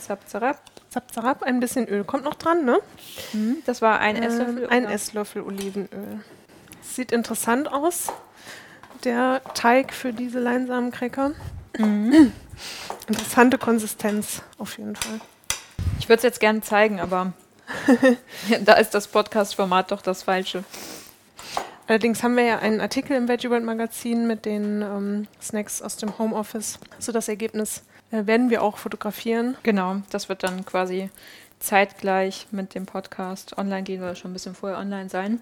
Zap, 0.00 0.28
zarab. 0.28 0.62
Zap, 0.88 1.12
zarab. 1.12 1.42
Ein 1.42 1.60
bisschen 1.60 1.86
Öl 1.86 2.04
kommt 2.04 2.24
noch 2.24 2.34
dran, 2.34 2.64
ne? 2.64 2.78
Mhm. 3.32 3.58
Das 3.66 3.82
war 3.82 3.98
ein 3.98 4.16
ähm, 4.16 4.22
Esslöffel? 4.22 4.66
Ein 4.68 4.84
Esslöffel 4.86 5.42
Olivenöl. 5.42 6.20
Sieht 6.80 7.12
interessant 7.12 7.70
aus, 7.70 8.06
der 9.04 9.42
Teig 9.54 9.92
für 9.92 10.12
diese 10.12 10.38
Leinsamencracker. 10.38 11.32
Mhm. 11.76 12.32
Interessante 13.06 13.58
Konsistenz 13.58 14.42
auf 14.56 14.78
jeden 14.78 14.96
Fall. 14.96 15.20
Ich 15.98 16.08
würde 16.08 16.18
es 16.18 16.22
jetzt 16.22 16.40
gerne 16.40 16.62
zeigen, 16.62 17.00
aber 17.00 17.34
da 18.64 18.74
ist 18.74 18.94
das 18.94 19.08
Podcast-Format 19.08 19.90
doch 19.90 20.00
das 20.00 20.22
falsche. 20.22 20.64
Allerdings 21.88 22.22
haben 22.22 22.36
wir 22.36 22.44
ja 22.44 22.58
einen 22.58 22.80
Artikel 22.80 23.16
im 23.16 23.28
Veggie 23.28 23.48
World 23.48 23.64
Magazin 23.64 24.26
mit 24.26 24.44
den 24.44 24.82
ähm, 24.82 25.28
Snacks 25.40 25.82
aus 25.82 25.96
dem 25.96 26.18
Homeoffice. 26.18 26.80
So 26.98 27.12
das 27.12 27.28
Ergebnis 27.28 27.84
äh, 28.10 28.26
werden 28.26 28.50
wir 28.50 28.62
auch 28.62 28.78
fotografieren. 28.78 29.56
Genau, 29.62 29.98
das 30.10 30.28
wird 30.28 30.42
dann 30.42 30.64
quasi 30.64 31.10
zeitgleich 31.60 32.48
mit 32.50 32.74
dem 32.74 32.86
Podcast 32.86 33.56
online 33.56 33.84
gehen 33.84 34.02
oder 34.02 34.16
schon 34.16 34.32
ein 34.32 34.34
bisschen 34.34 34.54
vorher 34.54 34.78
online 34.78 35.08
sein. 35.08 35.40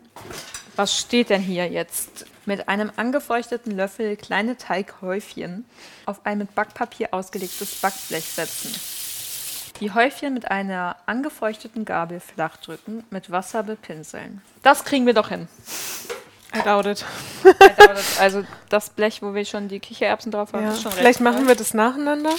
Was 0.77 0.99
steht 0.99 1.31
denn 1.31 1.41
hier 1.41 1.69
jetzt? 1.69 2.27
Mit 2.47 2.69
einem 2.69 2.91
angefeuchteten 2.97 3.73
Löffel 3.73 4.17
kleine 4.17 4.57
Teighäufchen 4.57 5.65
auf 6.05 6.27
ein 6.27 6.39
mit 6.39 6.55
Backpapier 6.55 7.09
ausgelegtes 7.13 7.81
Backblech 7.81 8.25
setzen. 8.25 8.75
Die 9.81 9.93
Häufchen 9.93 10.35
mit 10.35 10.51
einer 10.51 10.97
angefeuchteten 11.07 11.85
Gabel 11.85 12.21
flach 12.21 12.59
drücken, 12.59 13.03
mit 13.11 13.31
Wasser 13.31 13.63
bepinseln. 13.63 14.43
Das 14.63 14.85
kriegen 14.85 15.07
wir 15.07 15.15
doch 15.15 15.31
hin. 15.31 15.49
I 16.57 16.62
doubt 16.62 16.87
it. 16.87 17.05
Also 18.19 18.45
das 18.69 18.90
Blech, 18.90 19.23
wo 19.23 19.35
wir 19.35 19.45
schon 19.45 19.69
die 19.69 19.81
Kichererbsen 19.81 20.31
drauf 20.33 20.53
haben, 20.53 20.64
Ja. 20.64 20.73
ist 20.73 20.83
schon 20.83 20.93
recht 20.93 21.01
Vielleicht 21.01 21.21
machen 21.21 21.49
wir 21.49 21.55
das 21.55 21.75
nacheinander. 21.75 22.31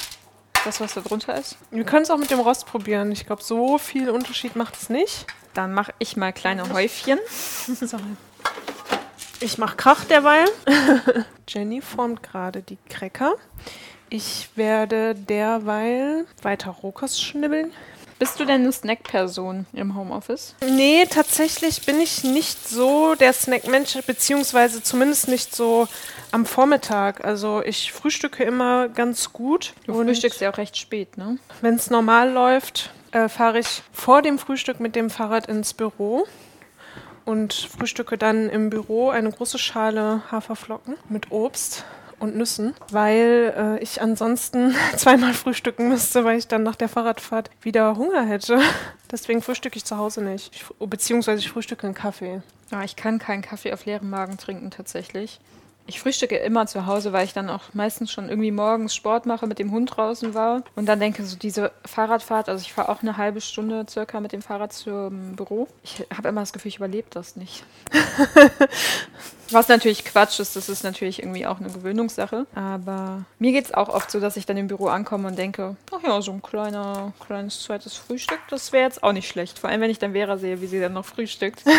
das, 0.63 0.79
was 0.81 0.93
da 0.93 1.01
drunter 1.01 1.37
ist. 1.37 1.57
Wir 1.71 1.83
können 1.83 2.03
es 2.03 2.09
auch 2.11 2.17
mit 2.17 2.31
dem 2.31 2.39
Rost 2.39 2.65
probieren. 2.65 3.11
Ich 3.11 3.25
glaube, 3.25 3.43
so 3.43 3.77
viel 3.77 4.09
Unterschied 4.09 4.55
macht 4.55 4.75
es 4.75 4.89
nicht. 4.89 5.27
Dann 5.53 5.73
mache 5.73 5.93
ich 5.99 6.17
mal 6.17 6.33
kleine 6.33 6.71
Häufchen. 6.73 7.19
Sorry. 7.67 8.03
Ich 9.41 9.57
mache 9.57 9.75
Krach 9.75 10.05
derweil. 10.05 10.45
Jenny 11.47 11.81
formt 11.81 12.23
gerade 12.23 12.61
die 12.61 12.77
Cracker. 12.89 13.33
Ich 14.09 14.49
werde 14.55 15.13
derweil 15.15 16.25
weiter 16.41 16.71
Rohkost 16.71 17.21
schnibbeln. 17.23 17.71
Bist 18.17 18.39
du 18.39 18.45
denn 18.45 18.61
eine 18.61 18.71
Snack-Person 18.71 19.65
im 19.73 19.95
Homeoffice? 19.95 20.55
Nee, 20.65 21.05
tatsächlich 21.05 21.85
bin 21.85 21.99
ich 21.99 22.23
nicht 22.23 22.67
so 22.67 23.13
der 23.15 23.33
Snackmensch, 23.33 23.97
beziehungsweise 24.07 24.81
zumindest 24.81 25.27
nicht 25.27 25.53
so 25.53 25.89
am 26.31 26.45
Vormittag. 26.45 27.25
Also 27.25 27.61
ich 27.61 27.91
frühstücke 27.91 28.45
immer 28.45 28.87
ganz 28.87 29.33
gut. 29.33 29.73
Du 29.85 29.93
frühstückst 29.93 30.39
ja 30.39 30.51
auch 30.51 30.57
recht 30.57 30.77
spät, 30.77 31.17
ne? 31.17 31.39
Wenn 31.59 31.75
es 31.75 31.89
normal 31.89 32.31
läuft, 32.31 32.91
äh, 33.11 33.27
fahre 33.27 33.59
ich 33.59 33.83
vor 33.91 34.21
dem 34.21 34.39
Frühstück 34.39 34.79
mit 34.79 34.95
dem 34.95 35.09
Fahrrad 35.09 35.47
ins 35.47 35.73
Büro 35.73 36.25
und 37.25 37.53
frühstücke 37.53 38.17
dann 38.17 38.49
im 38.49 38.69
Büro 38.69 39.09
eine 39.09 39.29
große 39.29 39.57
Schale 39.57 40.21
Haferflocken 40.31 40.95
mit 41.09 41.31
Obst 41.31 41.83
und 42.25 42.35
Nüssen, 42.35 42.73
weil 42.91 43.53
äh, 43.57 43.83
ich 43.83 44.01
ansonsten 44.01 44.75
zweimal 44.97 45.33
frühstücken 45.33 45.87
müsste, 45.87 46.25
weil 46.25 46.37
ich 46.37 46.47
dann 46.47 46.63
nach 46.63 46.75
der 46.75 46.89
Fahrradfahrt 46.89 47.49
wieder 47.61 47.95
Hunger 47.95 48.25
hätte. 48.25 48.59
Deswegen 49.11 49.41
frühstücke 49.41 49.77
ich 49.77 49.85
zu 49.85 49.97
Hause 49.97 50.21
nicht. 50.21 50.53
Ich, 50.53 50.65
beziehungsweise 50.79 51.39
ich 51.39 51.49
frühstücke 51.49 51.87
einen 51.87 51.95
Kaffee. 51.95 52.41
Ja, 52.71 52.83
ich 52.83 52.95
kann 52.95 53.19
keinen 53.19 53.41
Kaffee 53.41 53.71
auf 53.71 53.85
leerem 53.85 54.09
Magen 54.09 54.37
trinken, 54.37 54.71
tatsächlich. 54.71 55.39
Ich 55.87 55.99
frühstücke 55.99 56.37
immer 56.37 56.65
zu 56.65 56.87
Hause, 56.87 57.13
weil 57.13 57.25
ich 57.25 57.33
dann 57.33 57.47
auch 57.47 57.73
meistens 57.73 58.11
schon 58.11 58.27
irgendwie 58.27 58.49
morgens 58.49 58.95
Sport 58.95 59.27
mache, 59.27 59.45
mit 59.45 59.59
dem 59.59 59.71
Hund 59.71 59.95
draußen 59.95 60.33
war. 60.33 60.63
Und 60.75 60.87
dann 60.87 60.99
denke, 60.99 61.23
so 61.23 61.35
diese 61.35 61.71
Fahrradfahrt, 61.85 62.49
also 62.49 62.61
ich 62.61 62.73
fahre 62.73 62.89
auch 62.89 63.03
eine 63.03 63.17
halbe 63.17 63.39
Stunde 63.39 63.85
circa 63.87 64.19
mit 64.19 64.31
dem 64.31 64.41
Fahrrad 64.41 64.73
zum 64.73 65.35
Büro. 65.35 65.67
Ich 65.83 66.03
habe 66.15 66.29
immer 66.29 66.41
das 66.41 66.53
Gefühl, 66.53 66.69
ich 66.69 66.77
überlebe 66.77 67.07
das 67.11 67.35
nicht. 67.35 67.63
Was 69.51 69.67
natürlich 69.67 70.05
Quatsch 70.05 70.39
ist, 70.39 70.55
das 70.55 70.69
ist 70.69 70.83
natürlich 70.83 71.21
irgendwie 71.21 71.45
auch 71.45 71.59
eine 71.59 71.69
Gewöhnungssache. 71.69 72.45
Aber 72.55 73.25
mir 73.39 73.51
geht 73.51 73.65
es 73.65 73.73
auch 73.73 73.89
oft 73.89 74.09
so, 74.09 74.19
dass 74.19 74.37
ich 74.37 74.45
dann 74.45 74.57
im 74.57 74.67
Büro 74.67 74.87
ankomme 74.87 75.27
und 75.27 75.37
denke, 75.37 75.75
ach 75.91 76.03
ja, 76.03 76.21
so 76.21 76.31
ein 76.31 76.41
kleiner, 76.41 77.13
kleines 77.25 77.61
zweites 77.61 77.95
Frühstück, 77.95 78.39
das 78.49 78.71
wäre 78.71 78.85
jetzt 78.85 79.03
auch 79.03 79.13
nicht 79.13 79.27
schlecht. 79.27 79.59
Vor 79.59 79.69
allem, 79.69 79.81
wenn 79.81 79.89
ich 79.89 79.99
dann 79.99 80.13
Vera 80.13 80.37
sehe, 80.37 80.61
wie 80.61 80.67
sie 80.67 80.79
dann 80.79 80.93
noch 80.93 81.05
frühstückt. 81.05 81.63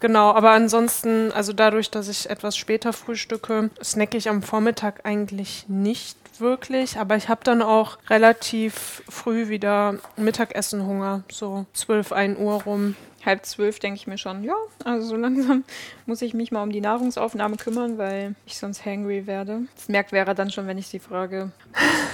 Genau, 0.00 0.32
aber 0.32 0.50
ansonsten, 0.50 1.32
also 1.32 1.52
dadurch, 1.52 1.90
dass 1.90 2.08
ich 2.08 2.28
etwas 2.28 2.56
später 2.56 2.92
frühstücke, 2.92 3.70
snacke 3.82 4.16
ich 4.16 4.28
am 4.28 4.42
Vormittag 4.42 5.00
eigentlich 5.04 5.64
nicht 5.68 6.18
wirklich. 6.38 6.98
Aber 6.98 7.16
ich 7.16 7.28
habe 7.28 7.40
dann 7.44 7.62
auch 7.62 7.98
relativ 8.08 9.02
früh 9.08 9.48
wieder 9.48 9.94
Mittagessen 10.16 10.86
Hunger, 10.86 11.22
so 11.32 11.66
12, 11.72 12.12
1 12.12 12.38
Uhr 12.38 12.62
rum. 12.64 12.94
Halb 13.26 13.44
zwölf 13.44 13.78
denke 13.78 13.96
ich 13.96 14.06
mir 14.06 14.16
schon, 14.18 14.44
ja, 14.44 14.54
also 14.84 15.08
so 15.08 15.16
langsam 15.26 15.64
muss 16.06 16.22
ich 16.22 16.32
mich 16.32 16.52
mal 16.52 16.62
um 16.62 16.70
die 16.70 16.80
Nahrungsaufnahme 16.80 17.56
kümmern, 17.56 17.98
weil 17.98 18.34
ich 18.46 18.56
sonst 18.56 18.86
hangry 18.86 19.26
werde. 19.26 19.62
Das 19.74 19.88
merkt 19.88 20.10
Vera 20.10 20.32
dann 20.34 20.50
schon, 20.50 20.66
wenn 20.66 20.78
ich 20.78 20.86
sie 20.86 21.00
frage, 21.00 21.50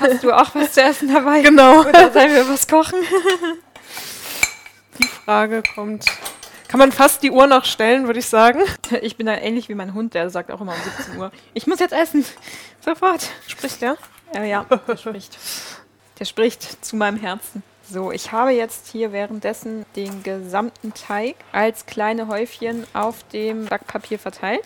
hast 0.01 0.25
du 0.25 0.33
auch 0.33 0.55
was 0.55 0.73
zu 0.73 0.83
essen 0.83 1.13
dabei? 1.13 1.43
Genau. 1.53 1.81
Oder 1.81 2.11
sollen 2.11 2.33
wir 2.33 2.49
was 2.49 2.67
kochen? 2.67 2.99
Die 4.99 5.05
Frage 5.05 5.63
kommt. 5.75 6.07
Kann 6.69 6.79
man 6.79 6.93
fast 6.93 7.23
die 7.23 7.31
Uhr 7.31 7.47
noch 7.47 7.67
stellen, 7.67 8.07
würde 8.07 8.21
ich 8.21 8.27
sagen. 8.27 8.61
Ich 9.03 9.17
bin 9.17 9.27
da 9.27 9.35
ähnlich 9.35 9.69
wie 9.69 9.75
mein 9.75 9.93
Hund, 9.93 10.15
der 10.15 10.31
sagt 10.31 10.51
auch 10.51 10.63
immer 10.63 10.73
um 10.73 10.79
17 10.97 11.19
Uhr, 11.19 11.31
ich 11.53 11.67
muss 11.67 11.81
jetzt 11.81 11.93
essen. 11.93 12.25
Sofort. 12.81 13.29
Spricht 13.47 13.83
der? 13.83 13.99
Ja, 14.35 14.45
ja, 14.45 14.65
der 14.65 14.97
spricht. 14.97 15.37
Der 16.19 16.25
spricht 16.25 16.83
zu 16.83 16.97
meinem 16.97 17.19
Herzen. 17.19 17.63
So, 17.91 18.13
ich 18.13 18.33
habe 18.33 18.53
jetzt 18.53 18.89
hier 18.89 19.13
währenddessen 19.13 19.85
den 19.97 20.23
gesamten 20.23 20.95
Teig 20.95 21.37
als 21.53 21.87
kleine 21.87 22.29
Häufchen 22.29 22.87
auf 22.93 23.25
dem 23.33 23.67
Backpapier 23.67 24.19
verteilt. 24.19 24.65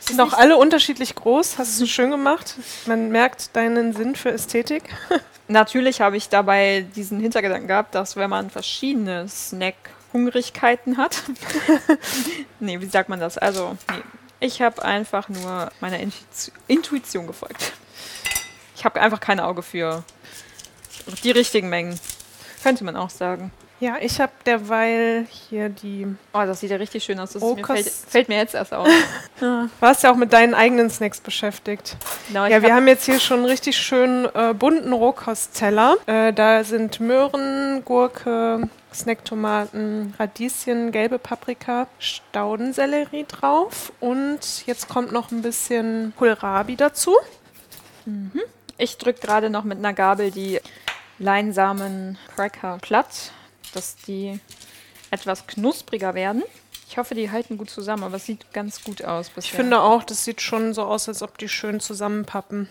Sind 0.00 0.20
auch 0.20 0.32
alle 0.32 0.56
unterschiedlich 0.56 1.14
groß. 1.14 1.58
Hast 1.58 1.80
du 1.80 1.86
schön 1.86 2.10
gemacht. 2.10 2.56
Man 2.86 3.10
merkt 3.10 3.56
deinen 3.56 3.94
Sinn 3.94 4.14
für 4.14 4.30
Ästhetik. 4.30 4.84
Natürlich 5.48 6.00
habe 6.00 6.16
ich 6.16 6.28
dabei 6.28 6.86
diesen 6.94 7.20
Hintergedanken 7.20 7.68
gehabt, 7.68 7.94
dass 7.94 8.16
wenn 8.16 8.30
man 8.30 8.50
verschiedene 8.50 9.28
Snack-Hungrigkeiten 9.28 10.96
hat. 10.98 11.22
nee, 12.60 12.80
wie 12.80 12.86
sagt 12.86 13.08
man 13.08 13.20
das? 13.20 13.38
Also, 13.38 13.76
nee. 13.90 14.02
Ich 14.40 14.60
habe 14.60 14.84
einfach 14.84 15.28
nur 15.28 15.70
meiner 15.80 16.00
Intuition 16.66 17.28
gefolgt. 17.28 17.72
Ich 18.74 18.84
habe 18.84 19.00
einfach 19.00 19.20
kein 19.20 19.38
Auge 19.38 19.62
für 19.62 20.02
die 21.22 21.30
richtigen 21.30 21.68
Mengen. 21.68 21.98
Könnte 22.62 22.84
man 22.84 22.96
auch 22.96 23.10
sagen. 23.10 23.50
Ja, 23.80 23.96
ich 24.00 24.20
habe 24.20 24.30
derweil 24.46 25.26
hier 25.28 25.68
die. 25.68 26.06
Oh, 26.32 26.42
das 26.46 26.60
sieht 26.60 26.70
ja 26.70 26.76
richtig 26.76 27.02
schön 27.02 27.18
aus. 27.18 27.32
Das 27.32 27.42
mir 27.42 27.66
fällt, 27.66 27.88
fällt 27.88 28.28
mir 28.28 28.36
jetzt 28.36 28.54
erst 28.54 28.72
auf. 28.72 28.86
Warst 29.80 30.04
ja 30.04 30.12
auch 30.12 30.16
mit 30.16 30.32
deinen 30.32 30.54
eigenen 30.54 30.88
Snacks 30.88 31.20
beschäftigt. 31.20 31.96
Genau, 32.28 32.46
Ja, 32.46 32.62
wir 32.62 32.68
hab- 32.70 32.76
haben 32.76 32.86
jetzt 32.86 33.06
hier 33.06 33.18
schon 33.18 33.38
einen 33.38 33.46
richtig 33.46 33.76
schönen 33.76 34.26
äh, 34.36 34.54
bunten 34.54 34.92
Rohkostteller. 34.92 35.96
Äh, 36.06 36.32
da 36.32 36.62
sind 36.62 37.00
Möhren, 37.00 37.82
Gurke, 37.84 38.68
Snacktomaten, 38.94 40.14
Radieschen, 40.16 40.92
gelbe 40.92 41.18
Paprika, 41.18 41.88
Staudensellerie 41.98 43.24
drauf 43.26 43.92
und 43.98 44.64
jetzt 44.66 44.88
kommt 44.88 45.10
noch 45.10 45.32
ein 45.32 45.42
bisschen 45.42 46.12
Kohlrabi 46.16 46.76
dazu. 46.76 47.16
Ich 48.78 48.98
drücke 48.98 49.20
gerade 49.20 49.50
noch 49.50 49.64
mit 49.64 49.78
einer 49.78 49.92
Gabel 49.92 50.30
die 50.30 50.60
Leinsamen 51.22 52.18
Cracker 52.34 52.78
platt, 52.82 53.30
dass 53.74 53.96
die 53.96 54.40
etwas 55.10 55.46
knuspriger 55.46 56.14
werden. 56.14 56.42
Ich 56.88 56.98
hoffe, 56.98 57.14
die 57.14 57.30
halten 57.30 57.56
gut 57.58 57.70
zusammen, 57.70 58.02
aber 58.02 58.16
es 58.16 58.26
sieht 58.26 58.52
ganz 58.52 58.82
gut 58.82 59.04
aus 59.04 59.30
bisher. 59.30 59.50
Ich 59.50 59.56
finde 59.56 59.80
auch, 59.80 60.02
das 60.02 60.24
sieht 60.24 60.42
schon 60.42 60.74
so 60.74 60.82
aus, 60.82 61.08
als 61.08 61.22
ob 61.22 61.38
die 61.38 61.48
schön 61.48 61.80
zusammenpappen. 61.80 62.68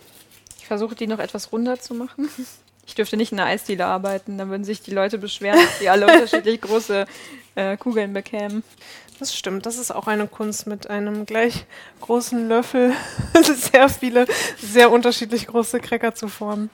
ich 0.59 0.67
versuche 0.67 0.95
die 0.95 1.07
noch 1.07 1.19
etwas 1.19 1.51
runder 1.51 1.79
zu 1.79 1.95
machen. 1.95 2.29
Ich 2.87 2.95
dürfte 2.95 3.15
nicht 3.15 3.31
in 3.31 3.39
einer 3.39 3.47
Eisdiele 3.47 3.85
arbeiten, 3.85 4.39
dann 4.39 4.49
würden 4.49 4.65
sich 4.65 4.81
die 4.81 4.91
Leute 4.91 5.19
beschweren, 5.19 5.57
dass 5.57 5.79
die 5.79 5.87
alle 5.87 6.07
unterschiedlich 6.11 6.59
große 6.59 7.05
äh, 7.53 7.77
Kugeln 7.77 8.11
bekämen. 8.11 8.63
Das 9.19 9.37
stimmt, 9.37 9.67
das 9.67 9.77
ist 9.77 9.91
auch 9.91 10.07
eine 10.07 10.27
Kunst 10.27 10.65
mit 10.65 10.89
einem 10.89 11.27
gleich 11.27 11.65
großen 12.01 12.49
Löffel 12.49 12.93
sehr 13.55 13.87
viele, 13.87 14.25
sehr 14.57 14.91
unterschiedlich 14.91 15.47
große 15.47 15.79
Cracker 15.79 16.15
zu 16.15 16.27
formen. 16.27 16.71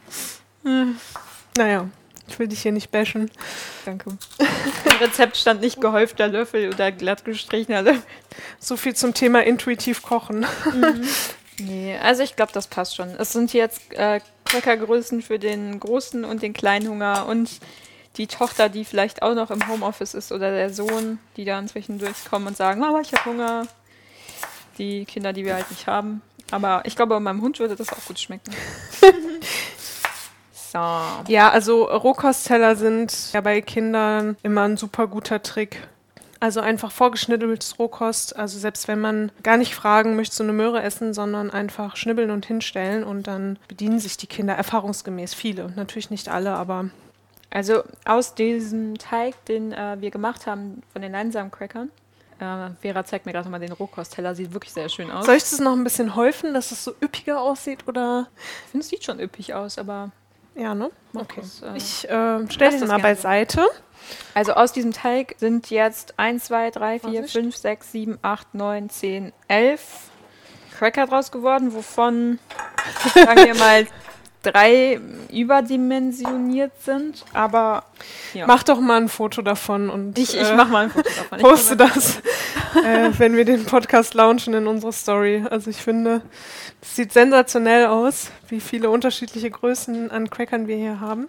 Naja, 1.57 1.89
ich 2.27 2.37
will 2.37 2.47
dich 2.47 2.61
hier 2.61 2.71
nicht 2.71 2.91
bashen. 2.91 3.31
Danke. 3.85 4.17
Im 4.39 4.97
Rezept 4.99 5.37
stand 5.37 5.61
nicht 5.61 5.81
gehäufter 5.81 6.27
Löffel 6.27 6.71
oder 6.71 6.91
glatt 6.91 7.25
gestrichener 7.25 7.81
Löffel. 7.81 8.03
So 8.59 8.77
viel 8.77 8.95
zum 8.95 9.13
Thema 9.13 9.43
intuitiv 9.43 10.01
kochen. 10.01 10.45
Nee, 11.59 11.97
also 11.97 12.21
ich 12.21 12.35
glaube, 12.35 12.51
das 12.51 12.67
passt 12.67 12.95
schon. 12.95 13.09
Es 13.17 13.33
sind 13.33 13.51
jetzt 13.51 13.91
äh, 13.93 14.21
Crackergrößen 14.45 15.23
für 15.23 15.39
den 15.39 15.79
großen 15.79 16.23
und 16.23 16.43
den 16.43 16.53
kleinen 16.53 16.87
Hunger 16.87 17.25
und 17.25 17.49
die 18.17 18.27
Tochter, 18.27 18.69
die 18.69 18.85
vielleicht 18.85 19.23
auch 19.23 19.33
noch 19.33 19.49
im 19.49 19.67
Homeoffice 19.67 20.13
ist 20.13 20.31
oder 20.31 20.51
der 20.51 20.71
Sohn, 20.71 21.17
die 21.35 21.45
da 21.45 21.57
inzwischen 21.57 21.97
durchkommen 21.97 22.49
und 22.49 22.57
sagen, 22.57 22.79
Mama, 22.79 23.01
ich 23.01 23.11
habe 23.11 23.25
Hunger. 23.25 23.67
Die 24.77 25.05
Kinder, 25.05 25.33
die 25.33 25.45
wir 25.45 25.55
halt 25.55 25.71
nicht 25.71 25.87
haben. 25.87 26.21
Aber 26.51 26.83
ich 26.85 26.95
glaube, 26.95 27.19
meinem 27.19 27.41
Hund 27.41 27.59
würde 27.59 27.75
das 27.75 27.91
auch 27.91 28.05
gut 28.05 28.19
schmecken. 28.19 28.51
so. 30.71 31.31
Ja, 31.31 31.49
also 31.49 31.85
Rohkostteller 31.85 32.75
sind 32.75 33.33
ja 33.33 33.41
bei 33.41 33.61
Kindern 33.61 34.37
immer 34.43 34.63
ein 34.63 34.77
super 34.77 35.07
guter 35.07 35.41
Trick. 35.41 35.87
Also 36.39 36.59
einfach 36.59 36.91
vorgeschnitteltes 36.91 37.79
Rohkost. 37.79 38.35
Also 38.35 38.59
selbst 38.59 38.87
wenn 38.87 38.99
man 38.99 39.31
gar 39.41 39.57
nicht 39.57 39.73
fragen, 39.73 40.15
möchtest 40.15 40.39
du 40.39 40.43
eine 40.43 40.53
Möhre 40.53 40.83
essen, 40.83 41.13
sondern 41.13 41.49
einfach 41.49 41.95
schnibbeln 41.95 42.29
und 42.29 42.45
hinstellen 42.45 43.03
und 43.03 43.27
dann 43.27 43.57
bedienen 43.67 43.99
sich 43.99 44.17
die 44.17 44.27
Kinder 44.27 44.53
erfahrungsgemäß 44.53 45.33
viele. 45.33 45.71
Natürlich 45.75 46.11
nicht 46.11 46.29
alle, 46.29 46.51
aber. 46.51 46.89
Also 47.49 47.83
aus 48.05 48.35
diesem 48.35 48.97
Teig, 48.97 49.33
den 49.45 49.71
äh, 49.71 49.97
wir 49.99 50.11
gemacht 50.11 50.45
haben 50.45 50.83
von 50.93 51.01
den 51.01 51.13
Leinsamen-Crackern, 51.13 51.89
äh, 52.39 52.69
Vera 52.81 53.03
zeigt 53.03 53.25
mir 53.25 53.31
gerade 53.31 53.49
mal 53.49 53.59
den 53.59 53.71
Rohkostteller, 53.71 54.35
sieht 54.35 54.53
wirklich 54.53 54.73
sehr 54.73 54.89
schön 54.89 55.09
aus. 55.09 55.25
Soll 55.25 55.35
ich 55.35 55.43
das 55.43 55.59
noch 55.59 55.73
ein 55.73 55.83
bisschen 55.83 56.15
häufen, 56.15 56.53
dass 56.53 56.71
es 56.71 56.83
so 56.83 56.93
üppiger 57.01 57.41
aussieht 57.41 57.87
oder? 57.87 58.27
Ich 58.65 58.71
finde, 58.71 58.83
es 58.83 58.89
sieht 58.89 59.03
schon 59.03 59.19
üppig 59.19 59.53
aus, 59.53 59.77
aber. 59.77 60.11
Ja, 60.57 60.73
ne? 60.73 60.89
Okay. 61.13 61.41
Das, 61.41 61.61
äh, 61.61 61.77
ich 61.77 62.09
äh, 62.09 62.51
stelle 62.51 62.79
den 62.79 62.87
mal 62.87 62.99
beiseite. 62.99 63.65
Also 64.33 64.53
aus 64.53 64.71
diesem 64.71 64.93
Teig 64.93 65.35
sind 65.37 65.69
jetzt 65.69 66.17
1, 66.17 66.45
2, 66.45 66.71
3, 66.71 66.99
4, 66.99 67.23
5, 67.25 67.55
6, 67.55 67.91
7, 67.91 68.19
8, 68.21 68.55
9, 68.55 68.89
10, 68.89 69.33
11 69.47 69.81
Cracker 70.77 71.07
draus 71.07 71.31
geworden, 71.31 71.73
wovon, 71.73 72.39
sagen 73.15 73.45
wir 73.45 73.55
mal, 73.55 73.87
drei 74.43 74.99
überdimensioniert 75.31 76.71
sind, 76.83 77.25
aber 77.33 77.83
ja. 78.33 78.45
Mach 78.47 78.63
doch 78.63 78.79
mal 78.79 79.01
ein 79.01 79.09
Foto 79.09 79.41
davon 79.41 79.89
und 79.89 80.17
ich, 80.17 80.35
ich 80.35 80.49
äh, 80.49 80.55
mach 80.55 80.69
mal 80.69 80.85
ein 80.85 80.89
Foto 80.91 81.09
davon. 81.09 81.39
poste 81.39 81.75
das, 81.77 82.17
äh, 82.83 83.11
wenn 83.17 83.35
wir 83.35 83.45
den 83.45 83.65
Podcast 83.65 84.13
launchen 84.13 84.53
in 84.53 84.67
unsere 84.67 84.93
Story. 84.93 85.43
Also 85.49 85.69
ich 85.69 85.77
finde, 85.77 86.21
es 86.81 86.95
sieht 86.95 87.13
sensationell 87.13 87.87
aus, 87.87 88.31
wie 88.47 88.59
viele 88.59 88.89
unterschiedliche 88.89 89.49
Größen 89.49 90.11
an 90.11 90.29
Crackern 90.29 90.67
wir 90.67 90.77
hier 90.77 90.99
haben. 90.99 91.27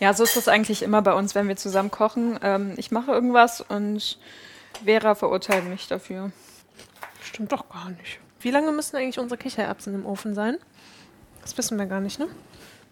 Ja, 0.00 0.14
so 0.14 0.24
ist 0.24 0.36
das 0.36 0.48
eigentlich 0.48 0.82
immer 0.82 1.02
bei 1.02 1.14
uns, 1.14 1.34
wenn 1.34 1.48
wir 1.48 1.56
zusammen 1.56 1.90
kochen. 1.90 2.38
Ähm, 2.42 2.74
ich 2.76 2.90
mache 2.90 3.12
irgendwas 3.12 3.60
und 3.60 4.18
Vera 4.84 5.14
verurteilt 5.14 5.68
mich 5.68 5.88
dafür. 5.88 6.32
Stimmt 7.22 7.52
doch 7.52 7.68
gar 7.68 7.90
nicht. 7.90 8.18
Wie 8.40 8.50
lange 8.50 8.72
müssen 8.72 8.96
eigentlich 8.96 9.18
unsere 9.18 9.38
Kichererbsen 9.38 9.94
im 9.94 10.06
Ofen 10.06 10.34
sein? 10.34 10.56
Das 11.42 11.56
wissen 11.56 11.78
wir 11.78 11.86
gar 11.86 12.00
nicht, 12.00 12.18
ne? 12.18 12.28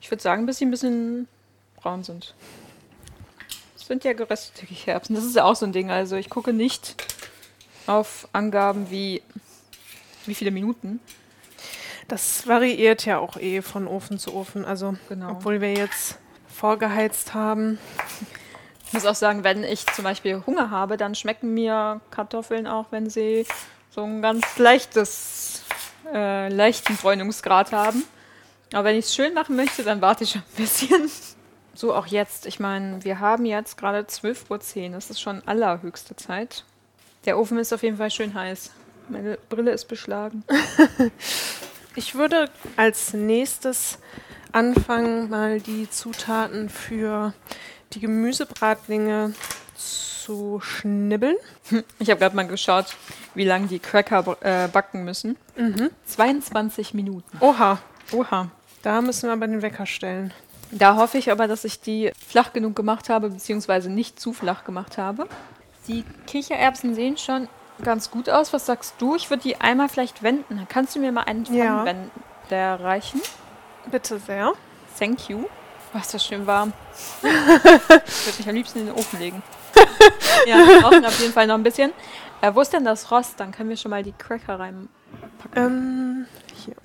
Ich 0.00 0.10
würde 0.10 0.22
sagen, 0.22 0.46
bis 0.46 0.58
sie 0.58 0.66
ein 0.66 0.70
bisschen 0.70 1.28
braun 1.76 2.04
sind. 2.04 2.34
Das 3.74 3.86
sind 3.86 4.04
ja 4.04 4.12
geröstete 4.12 4.66
Kichererbsen. 4.66 5.14
Das 5.14 5.24
ist 5.24 5.36
ja 5.36 5.44
auch 5.44 5.56
so 5.56 5.66
ein 5.66 5.72
Ding. 5.72 5.90
Also 5.90 6.16
ich 6.16 6.30
gucke 6.30 6.52
nicht 6.52 6.96
auf 7.86 8.28
Angaben 8.32 8.90
wie 8.90 9.22
wie 10.26 10.34
viele 10.34 10.50
Minuten. 10.50 11.00
Das 12.06 12.46
variiert 12.46 13.04
ja 13.04 13.18
auch 13.18 13.36
eh 13.36 13.60
von 13.62 13.86
Ofen 13.86 14.18
zu 14.18 14.34
Ofen. 14.34 14.64
Also 14.64 14.96
genau. 15.08 15.32
obwohl 15.32 15.60
wir 15.60 15.72
jetzt 15.74 16.18
vorgeheizt 16.48 17.34
haben. 17.34 17.78
Ich 18.86 18.92
muss 18.92 19.04
auch 19.04 19.14
sagen, 19.14 19.44
wenn 19.44 19.64
ich 19.64 19.86
zum 19.86 20.04
Beispiel 20.04 20.42
Hunger 20.46 20.70
habe, 20.70 20.96
dann 20.96 21.14
schmecken 21.14 21.52
mir 21.52 22.00
Kartoffeln 22.10 22.66
auch, 22.66 22.86
wenn 22.90 23.10
sie 23.10 23.46
so 23.90 24.02
ein 24.02 24.22
ganz 24.22 24.56
leichtes, 24.56 25.62
äh, 26.12 26.48
leichten 26.48 26.96
Bräunungsgrad 26.96 27.72
haben. 27.72 28.04
Aber 28.72 28.84
wenn 28.84 28.96
ich 28.96 29.06
es 29.06 29.14
schön 29.14 29.34
machen 29.34 29.56
möchte, 29.56 29.82
dann 29.82 30.00
warte 30.00 30.24
ich 30.24 30.30
schon 30.30 30.42
ein 30.42 30.56
bisschen. 30.56 31.10
So 31.74 31.94
auch 31.94 32.06
jetzt. 32.06 32.46
Ich 32.46 32.60
meine, 32.60 33.04
wir 33.04 33.20
haben 33.20 33.46
jetzt 33.46 33.78
gerade 33.78 34.00
12.10 34.00 34.86
Uhr. 34.86 34.90
Das 34.90 35.10
ist 35.10 35.20
schon 35.20 35.42
allerhöchste 35.46 36.16
Zeit. 36.16 36.64
Der 37.24 37.38
Ofen 37.38 37.58
ist 37.58 37.72
auf 37.72 37.82
jeden 37.82 37.96
Fall 37.96 38.10
schön 38.10 38.34
heiß. 38.34 38.70
Meine 39.08 39.38
Brille 39.48 39.70
ist 39.70 39.86
beschlagen. 39.86 40.44
ich 41.94 42.14
würde 42.14 42.50
als 42.76 43.14
nächstes 43.14 43.98
anfangen, 44.52 45.30
mal 45.30 45.60
die 45.60 45.88
Zutaten 45.88 46.68
für 46.68 47.32
die 47.92 48.00
Gemüsebratlinge 48.00 49.34
zu 49.76 50.60
schnibbeln. 50.60 51.36
Ich 51.98 52.10
habe 52.10 52.20
gerade 52.20 52.36
mal 52.36 52.46
geschaut, 52.46 52.96
wie 53.34 53.44
lange 53.44 53.66
die 53.66 53.78
Cracker 53.78 54.36
äh, 54.40 54.68
backen 54.68 55.04
müssen. 55.04 55.36
Mhm. 55.56 55.90
22 56.06 56.94
Minuten. 56.94 57.36
Oha. 57.40 57.78
Oha. 58.12 58.50
Da 58.82 59.00
müssen 59.00 59.28
wir 59.28 59.32
aber 59.32 59.46
den 59.46 59.62
Wecker 59.62 59.86
stellen. 59.86 60.32
Da 60.70 60.96
hoffe 60.96 61.18
ich 61.18 61.30
aber, 61.30 61.48
dass 61.48 61.64
ich 61.64 61.80
die 61.80 62.12
flach 62.26 62.52
genug 62.52 62.76
gemacht 62.76 63.08
habe, 63.08 63.30
beziehungsweise 63.30 63.90
nicht 63.90 64.20
zu 64.20 64.32
flach 64.32 64.64
gemacht 64.64 64.98
habe. 64.98 65.26
Die 65.86 66.04
Kichererbsen 66.26 66.94
sehen 66.94 67.16
schon 67.16 67.48
ganz 67.82 68.10
gut 68.10 68.28
aus. 68.28 68.52
Was 68.52 68.66
sagst 68.66 68.94
du? 68.98 69.14
Ich 69.16 69.30
würde 69.30 69.42
die 69.42 69.60
einmal 69.60 69.88
vielleicht 69.88 70.22
wenden. 70.22 70.66
Kannst 70.68 70.94
du 70.94 71.00
mir 71.00 71.12
mal 71.12 71.22
einen 71.22 71.46
Pfannenwender 71.46 72.10
ja. 72.50 72.74
reichen? 72.76 73.20
Bitte 73.90 74.18
sehr. 74.18 74.52
Thank 74.98 75.28
you. 75.28 75.46
Oh, 75.94 75.98
ist 75.98 76.12
das 76.12 76.24
schön 76.24 76.46
warm. 76.46 76.72
ich 77.22 78.26
würde 78.26 78.38
mich 78.38 78.48
am 78.48 78.54
liebsten 78.54 78.80
in 78.80 78.86
den 78.86 78.94
Ofen 78.94 79.18
legen. 79.18 79.42
ja, 80.46 80.56
wir 80.58 80.80
brauchen 80.82 81.04
auf 81.04 81.18
jeden 81.20 81.32
Fall 81.32 81.46
noch 81.46 81.54
ein 81.54 81.62
bisschen. 81.62 81.92
Äh, 82.42 82.54
wo 82.54 82.60
ist 82.60 82.72
denn 82.72 82.84
das 82.84 83.10
Rost? 83.10 83.40
Dann 83.40 83.52
können 83.52 83.70
wir 83.70 83.76
schon 83.76 83.90
mal 83.90 84.02
die 84.02 84.12
Cracker 84.12 84.58
reinpacken. 84.60 85.56
Ähm, 85.56 86.26
hier. 86.54 86.76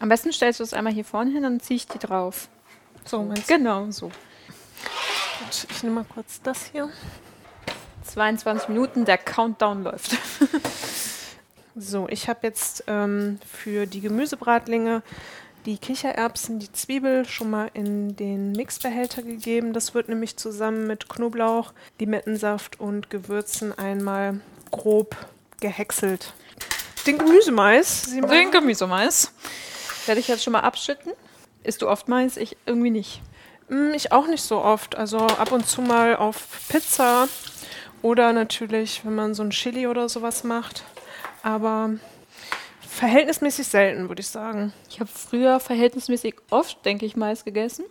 Am 0.00 0.08
besten 0.08 0.32
stellst 0.32 0.60
du 0.60 0.64
es 0.64 0.74
einmal 0.74 0.92
hier 0.92 1.04
vorne 1.04 1.30
hin, 1.30 1.42
dann 1.42 1.60
ziehe 1.60 1.76
ich 1.76 1.86
die 1.86 1.98
drauf. 1.98 2.48
So, 3.04 3.22
meinst 3.22 3.48
du? 3.48 3.54
Genau, 3.54 3.90
so. 3.90 4.06
Gut, 4.06 5.66
ich 5.70 5.82
nehme 5.82 5.96
mal 5.96 6.06
kurz 6.12 6.40
das 6.42 6.64
hier. 6.64 6.88
22 8.04 8.70
Minuten, 8.70 9.04
der 9.04 9.18
Countdown 9.18 9.84
läuft. 9.84 10.16
so, 11.76 12.08
ich 12.08 12.28
habe 12.28 12.40
jetzt 12.42 12.84
ähm, 12.86 13.38
für 13.46 13.86
die 13.86 14.00
Gemüsebratlinge 14.00 15.02
die 15.66 15.76
Kichererbsen, 15.76 16.58
die 16.58 16.72
Zwiebel 16.72 17.26
schon 17.26 17.50
mal 17.50 17.70
in 17.74 18.16
den 18.16 18.52
Mixbehälter 18.52 19.22
gegeben. 19.22 19.74
Das 19.74 19.94
wird 19.94 20.08
nämlich 20.08 20.38
zusammen 20.38 20.86
mit 20.86 21.10
Knoblauch, 21.10 21.74
Limettensaft 21.98 22.80
und 22.80 23.10
Gewürzen 23.10 23.76
einmal 23.76 24.40
grob 24.70 25.16
gehäckselt. 25.60 26.32
Den 27.06 27.18
Gemüsemais. 27.18 28.10
Den 28.10 28.50
Gemüsemais. 28.50 29.32
Werde 30.10 30.18
ich 30.18 30.26
jetzt 30.26 30.42
schon 30.42 30.54
mal 30.54 30.62
abschütten. 30.62 31.12
Isst 31.62 31.82
du 31.82 31.88
oft 31.88 32.08
Mais? 32.08 32.36
Ich 32.36 32.56
irgendwie 32.66 32.90
nicht. 32.90 33.22
Mm, 33.68 33.92
ich 33.94 34.10
auch 34.10 34.26
nicht 34.26 34.42
so 34.42 34.60
oft. 34.60 34.96
Also 34.96 35.18
ab 35.18 35.52
und 35.52 35.68
zu 35.68 35.82
mal 35.82 36.16
auf 36.16 36.48
Pizza 36.68 37.28
oder 38.02 38.32
natürlich, 38.32 39.04
wenn 39.04 39.14
man 39.14 39.34
so 39.34 39.44
ein 39.44 39.50
Chili 39.50 39.86
oder 39.86 40.08
sowas 40.08 40.42
macht. 40.42 40.82
Aber 41.44 41.90
verhältnismäßig 42.80 43.68
selten, 43.68 44.08
würde 44.08 44.18
ich 44.18 44.26
sagen. 44.26 44.72
Ich 44.88 44.98
habe 44.98 45.08
früher 45.08 45.60
verhältnismäßig 45.60 46.34
oft, 46.50 46.84
denke 46.84 47.06
ich, 47.06 47.14
Mais 47.14 47.44
gegessen. 47.44 47.84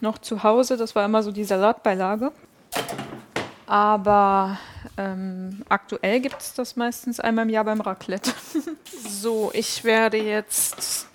Noch 0.00 0.18
zu 0.18 0.44
Hause, 0.44 0.76
das 0.76 0.94
war 0.94 1.04
immer 1.04 1.24
so 1.24 1.32
die 1.32 1.42
Salatbeilage. 1.42 2.30
Aber 3.66 4.58
ähm, 4.96 5.64
aktuell 5.68 6.20
gibt 6.20 6.40
es 6.40 6.54
das 6.54 6.76
meistens 6.76 7.18
einmal 7.18 7.46
im 7.46 7.50
Jahr 7.50 7.64
beim 7.64 7.80
Raclette. 7.80 8.32
so, 9.08 9.50
ich 9.54 9.82
werde 9.82 10.18
jetzt 10.18 11.08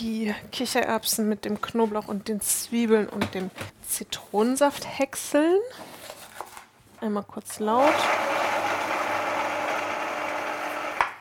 die 0.00 0.34
Kichererbsen 0.52 1.28
mit 1.28 1.44
dem 1.44 1.60
Knoblauch 1.60 2.08
und 2.08 2.28
den 2.28 2.40
Zwiebeln 2.40 3.08
und 3.08 3.34
dem 3.34 3.50
Zitronensaft 3.86 4.86
häckseln. 4.86 5.60
Einmal 7.00 7.24
kurz 7.24 7.58
laut. 7.58 7.94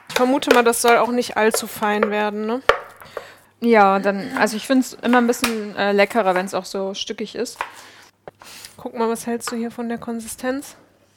Ich 0.09 0.15
vermute 0.15 0.53
mal, 0.53 0.63
das 0.63 0.81
soll 0.81 0.97
auch 0.97 1.11
nicht 1.11 1.37
allzu 1.37 1.67
fein 1.67 2.09
werden, 2.09 2.45
ne? 2.45 2.61
Ja, 3.59 3.99
dann, 3.99 4.37
also 4.37 4.57
ich 4.57 4.67
finde 4.67 4.85
es 4.85 4.93
immer 4.93 5.17
ein 5.17 5.27
bisschen 5.27 5.75
äh, 5.75 5.91
leckerer, 5.91 6.35
wenn 6.35 6.45
es 6.45 6.53
auch 6.53 6.65
so 6.65 6.93
stückig 6.93 7.35
ist. 7.35 7.57
Guck 8.77 8.95
mal, 8.95 9.09
was 9.09 9.25
hältst 9.25 9.51
du 9.51 9.55
hier 9.55 9.71
von 9.71 9.89
der 9.89 9.97
Konsistenz? 9.97 10.75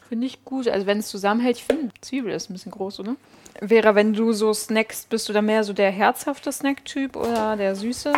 Finde 0.08 0.26
ich 0.26 0.44
gut. 0.44 0.68
Also 0.68 0.86
wenn 0.86 0.98
es 0.98 1.08
zusammenhält, 1.08 1.58
ich 1.58 1.64
finde, 1.64 1.92
Zwiebel 2.00 2.32
ist 2.32 2.48
ein 2.48 2.54
bisschen 2.54 2.72
groß, 2.72 3.00
oder? 3.00 3.16
Vera, 3.60 3.94
wenn 3.94 4.14
du 4.14 4.32
so 4.32 4.54
snackst, 4.54 5.10
bist 5.10 5.28
du 5.28 5.32
da 5.32 5.42
mehr 5.42 5.64
so 5.64 5.72
der 5.72 5.90
herzhafte 5.90 6.50
Snack-Typ 6.50 7.16
oder 7.16 7.56
der 7.56 7.74
süße? 7.74 8.12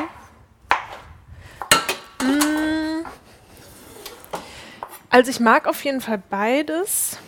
Mm. 2.23 3.05
Also 5.09 5.31
ich 5.31 5.41
mag 5.41 5.67
auf 5.67 5.85
jeden 5.85 6.01
Fall 6.01 6.23
beides. 6.31 7.19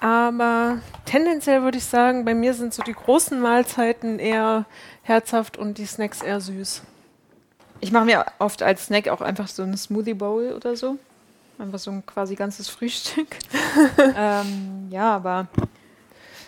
Aber 0.00 0.78
tendenziell 1.04 1.62
würde 1.62 1.78
ich 1.78 1.84
sagen, 1.84 2.24
bei 2.24 2.34
mir 2.34 2.54
sind 2.54 2.74
so 2.74 2.82
die 2.82 2.94
großen 2.94 3.38
Mahlzeiten 3.38 4.18
eher 4.18 4.64
herzhaft 5.02 5.56
und 5.56 5.78
die 5.78 5.86
Snacks 5.86 6.22
eher 6.22 6.40
süß. 6.40 6.82
Ich 7.80 7.92
mache 7.92 8.06
mir 8.06 8.26
oft 8.38 8.62
als 8.62 8.86
Snack 8.86 9.08
auch 9.08 9.20
einfach 9.20 9.46
so 9.46 9.62
eine 9.62 9.76
Smoothie 9.76 10.14
Bowl 10.14 10.52
oder 10.52 10.74
so. 10.74 10.98
Einfach 11.60 11.78
so 11.78 11.90
ein 11.90 12.04
quasi 12.06 12.34
ganzes 12.34 12.68
Frühstück. 12.68 13.28
ähm, 14.16 14.88
ja, 14.90 15.14
aber 15.14 15.48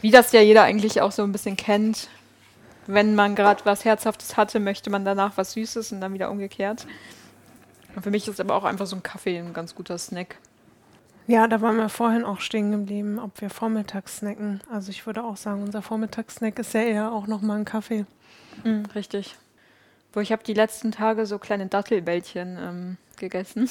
wie 0.01 0.11
das 0.11 0.33
ja 0.33 0.41
jeder 0.41 0.63
eigentlich 0.63 1.01
auch 1.01 1.13
so 1.13 1.23
ein 1.23 1.33
bisschen 1.33 1.57
kennt, 1.57 2.09
wenn 2.87 3.15
man 3.15 3.35
gerade 3.35 3.65
was 3.65 3.85
Herzhaftes 3.85 4.37
hatte, 4.37 4.59
möchte 4.59 4.91
man 4.91 5.05
danach 5.05 5.37
was 5.37 5.53
Süßes 5.53 5.93
und 5.93 6.01
dann 6.01 6.15
wieder 6.15 6.31
umgekehrt. 6.31 6.87
Und 7.95 8.03
für 8.03 8.11
mich 8.11 8.27
ist 8.27 8.41
aber 8.41 8.55
auch 8.55 8.65
einfach 8.65 8.87
so 8.87 8.97
ein 8.97 9.03
Kaffee 9.03 9.39
ein 9.39 9.53
ganz 9.53 9.75
guter 9.75 9.99
Snack. 9.99 10.39
Ja, 11.27 11.47
da 11.47 11.61
waren 11.61 11.77
wir 11.77 11.89
vorhin 11.89 12.25
auch 12.25 12.41
stehen 12.41 12.73
geblieben, 12.73 13.19
ob 13.21 13.41
wir 13.41 13.49
vormittags 13.49 14.19
snacken. 14.19 14.61
Also 14.71 14.91
ich 14.91 15.07
würde 15.07 15.23
auch 15.23 15.37
sagen, 15.37 15.63
unser 15.63 15.83
Vormittagssnack 15.83 16.59
ist 16.59 16.75
ja 16.75 16.81
eher 16.81 17.13
auch 17.13 17.29
nochmal 17.29 17.59
ein 17.59 17.65
Kaffee. 17.65 18.07
Mhm, 18.65 18.87
richtig. 18.95 19.37
Wo 20.13 20.21
ich 20.21 20.33
habe 20.33 20.43
die 20.43 20.55
letzten 20.55 20.91
Tage 20.91 21.27
so 21.27 21.39
kleine 21.39 21.67
Dattelbällchen 21.67 22.59
ähm, 22.61 22.97
gegessen. 23.17 23.69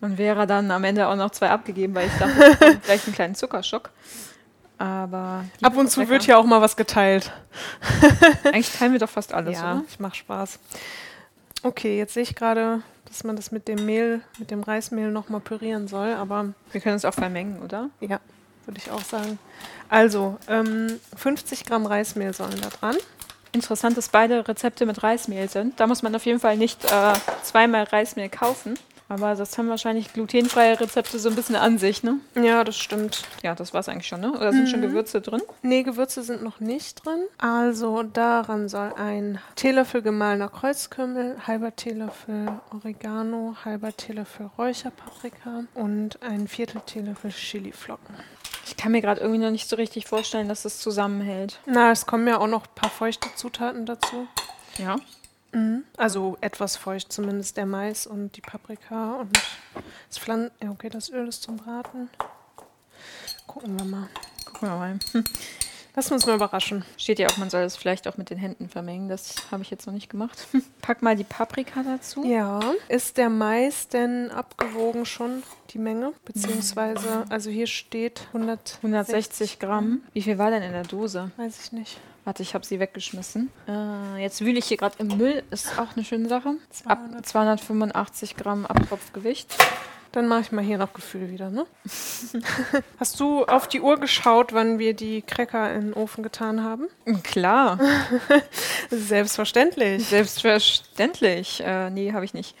Und 0.00 0.16
wäre 0.16 0.46
dann 0.46 0.70
am 0.70 0.84
Ende 0.84 1.08
auch 1.08 1.16
noch 1.16 1.30
zwei 1.30 1.50
abgegeben, 1.50 1.94
weil 1.94 2.06
ich 2.06 2.14
dachte, 2.14 2.78
vielleicht 2.82 3.04
einen 3.06 3.14
kleinen 3.14 3.34
Zuckerschock. 3.34 3.90
Aber 4.78 5.44
ab 5.60 5.76
und 5.76 5.90
zu 5.90 6.00
lecker. 6.00 6.12
wird 6.12 6.22
hier 6.22 6.38
auch 6.38 6.46
mal 6.46 6.62
was 6.62 6.74
geteilt. 6.74 7.30
Eigentlich 8.44 8.72
teilen 8.72 8.92
wir 8.92 8.98
doch 8.98 9.10
fast 9.10 9.34
alles, 9.34 9.58
ja, 9.58 9.72
oder? 9.72 9.84
ich 9.86 10.00
mache 10.00 10.14
Spaß. 10.14 10.58
Okay, 11.62 11.98
jetzt 11.98 12.14
sehe 12.14 12.22
ich 12.22 12.34
gerade, 12.34 12.80
dass 13.04 13.22
man 13.22 13.36
das 13.36 13.52
mit 13.52 13.68
dem 13.68 13.84
Mehl, 13.84 14.22
mit 14.38 14.50
dem 14.50 14.62
Reismehl 14.62 15.10
nochmal 15.10 15.40
pürieren 15.40 15.86
soll, 15.86 16.14
aber... 16.14 16.54
Wir 16.72 16.80
können 16.80 16.96
es 16.96 17.04
auch 17.04 17.12
vermengen, 17.12 17.60
oder? 17.62 17.90
Ja, 18.00 18.20
würde 18.64 18.80
ich 18.82 18.90
auch 18.90 19.02
sagen. 19.02 19.38
Also, 19.90 20.38
ähm, 20.48 20.98
50 21.14 21.66
Gramm 21.66 21.84
Reismehl 21.84 22.32
sollen 22.32 22.58
da 22.62 22.68
dran. 22.70 22.96
Interessant, 23.52 23.98
dass 23.98 24.08
beide 24.08 24.48
Rezepte 24.48 24.86
mit 24.86 25.02
Reismehl 25.02 25.50
sind. 25.50 25.78
Da 25.78 25.86
muss 25.86 26.02
man 26.02 26.14
auf 26.14 26.24
jeden 26.24 26.40
Fall 26.40 26.56
nicht 26.56 26.84
äh, 26.84 27.12
zweimal 27.42 27.82
Reismehl 27.82 28.30
kaufen. 28.30 28.78
Aber 29.10 29.34
das 29.34 29.58
haben 29.58 29.68
wahrscheinlich 29.68 30.12
glutenfreie 30.12 30.78
Rezepte 30.78 31.18
so 31.18 31.30
ein 31.30 31.34
bisschen 31.34 31.56
an 31.56 31.78
sich, 31.78 32.04
ne? 32.04 32.20
Ja, 32.36 32.62
das 32.62 32.78
stimmt. 32.78 33.24
Ja, 33.42 33.56
das 33.56 33.74
war 33.74 33.80
es 33.80 33.88
eigentlich 33.88 34.06
schon, 34.06 34.20
ne? 34.20 34.30
Oder 34.30 34.52
sind 34.52 34.62
mhm. 34.62 34.66
schon 34.68 34.82
Gewürze 34.82 35.20
drin? 35.20 35.42
Nee, 35.62 35.82
Gewürze 35.82 36.22
sind 36.22 36.44
noch 36.44 36.60
nicht 36.60 37.04
drin. 37.04 37.24
Also 37.38 38.04
daran 38.04 38.68
soll 38.68 38.92
ein 38.96 39.40
Teelöffel 39.56 40.02
gemahlener 40.02 40.48
Kreuzkümmel, 40.48 41.38
halber 41.44 41.74
Teelöffel 41.74 42.60
Oregano, 42.72 43.56
halber 43.64 43.96
Teelöffel 43.96 44.48
Räucherpaprika 44.56 45.64
und 45.74 46.22
ein 46.22 46.46
Viertel 46.46 46.80
Teelöffel 46.86 47.32
Chiliflocken. 47.32 48.14
Ich 48.64 48.76
kann 48.76 48.92
mir 48.92 49.00
gerade 49.00 49.20
irgendwie 49.20 49.40
noch 49.40 49.50
nicht 49.50 49.68
so 49.68 49.74
richtig 49.74 50.06
vorstellen, 50.06 50.48
dass 50.48 50.62
das 50.62 50.78
zusammenhält. 50.78 51.58
Na, 51.66 51.90
es 51.90 52.06
kommen 52.06 52.28
ja 52.28 52.38
auch 52.38 52.46
noch 52.46 52.62
ein 52.62 52.74
paar 52.76 52.90
feuchte 52.90 53.28
Zutaten 53.34 53.86
dazu. 53.86 54.28
Ja. 54.78 54.98
Mhm. 55.52 55.84
Also 55.96 56.36
etwas 56.40 56.76
feucht 56.76 57.12
zumindest 57.12 57.56
der 57.56 57.66
Mais 57.66 58.06
und 58.06 58.36
die 58.36 58.40
Paprika 58.40 59.16
und 59.16 59.36
das 60.08 60.18
Pflanzen. 60.18 60.52
Ja, 60.62 60.70
okay, 60.70 60.88
das 60.88 61.10
Öl 61.10 61.28
ist 61.28 61.42
zum 61.42 61.56
Braten. 61.56 62.10
Gucken 63.46 63.78
wir 63.78 63.84
mal. 63.84 64.08
Gucken 64.44 64.68
wir 64.68 64.76
mal. 64.76 64.98
Lass 65.94 66.10
uns 66.10 66.26
mal 66.26 66.36
überraschen. 66.36 66.84
Steht 66.96 67.18
ja 67.18 67.28
auch, 67.28 67.36
man 67.36 67.50
soll 67.50 67.62
es 67.62 67.76
vielleicht 67.76 68.06
auch 68.08 68.16
mit 68.16 68.30
den 68.30 68.38
Händen 68.38 68.68
vermengen. 68.68 69.08
Das 69.08 69.34
habe 69.50 69.62
ich 69.62 69.70
jetzt 69.70 69.86
noch 69.86 69.94
nicht 69.94 70.08
gemacht. 70.08 70.46
Pack 70.82 71.02
mal 71.02 71.16
die 71.16 71.24
Paprika 71.24 71.82
dazu. 71.82 72.24
Ja. 72.24 72.60
Ist 72.88 73.16
der 73.16 73.28
Mais 73.28 73.88
denn 73.88 74.30
abgewogen 74.30 75.04
schon, 75.06 75.42
die 75.70 75.78
Menge? 75.78 76.12
Beziehungsweise, 76.24 77.24
also 77.28 77.50
hier 77.50 77.66
steht 77.66 78.22
100 78.28 78.78
160 78.82 79.58
Gramm. 79.58 80.02
Wie 80.12 80.22
viel 80.22 80.38
war 80.38 80.50
denn 80.50 80.62
in 80.62 80.72
der 80.72 80.84
Dose? 80.84 81.30
Weiß 81.36 81.64
ich 81.64 81.72
nicht. 81.72 81.98
Warte, 82.24 82.42
ich 82.42 82.54
habe 82.54 82.66
sie 82.66 82.78
weggeschmissen. 82.78 83.50
Äh, 83.66 84.22
jetzt 84.22 84.42
wühle 84.42 84.58
ich 84.58 84.66
hier 84.66 84.76
gerade 84.76 84.96
im 84.98 85.16
Müll. 85.16 85.42
Ist 85.50 85.78
auch 85.78 85.96
eine 85.96 86.04
schöne 86.04 86.28
Sache. 86.28 86.56
Ab 86.84 87.00
285 87.22 88.36
Gramm 88.36 88.66
Abtropfgewicht. 88.66 89.56
Dann 90.12 90.26
mache 90.26 90.40
ich 90.40 90.52
mal 90.52 90.64
hier 90.64 90.76
noch 90.76 90.92
Gefühl 90.92 91.30
wieder, 91.30 91.50
ne? 91.50 91.66
Hast 92.98 93.20
du 93.20 93.44
auf 93.44 93.68
die 93.68 93.80
Uhr 93.80 94.00
geschaut, 94.00 94.52
wann 94.52 94.80
wir 94.80 94.92
die 94.92 95.22
Cracker 95.22 95.72
in 95.72 95.80
den 95.82 95.94
Ofen 95.94 96.24
getan 96.24 96.64
haben? 96.64 96.88
Klar. 97.22 97.78
Selbstverständlich. 98.90 100.04
Selbstverständlich. 100.06 101.62
Äh, 101.64 101.90
nee, 101.90 102.12
habe 102.12 102.24
ich 102.24 102.34
nicht. 102.34 102.56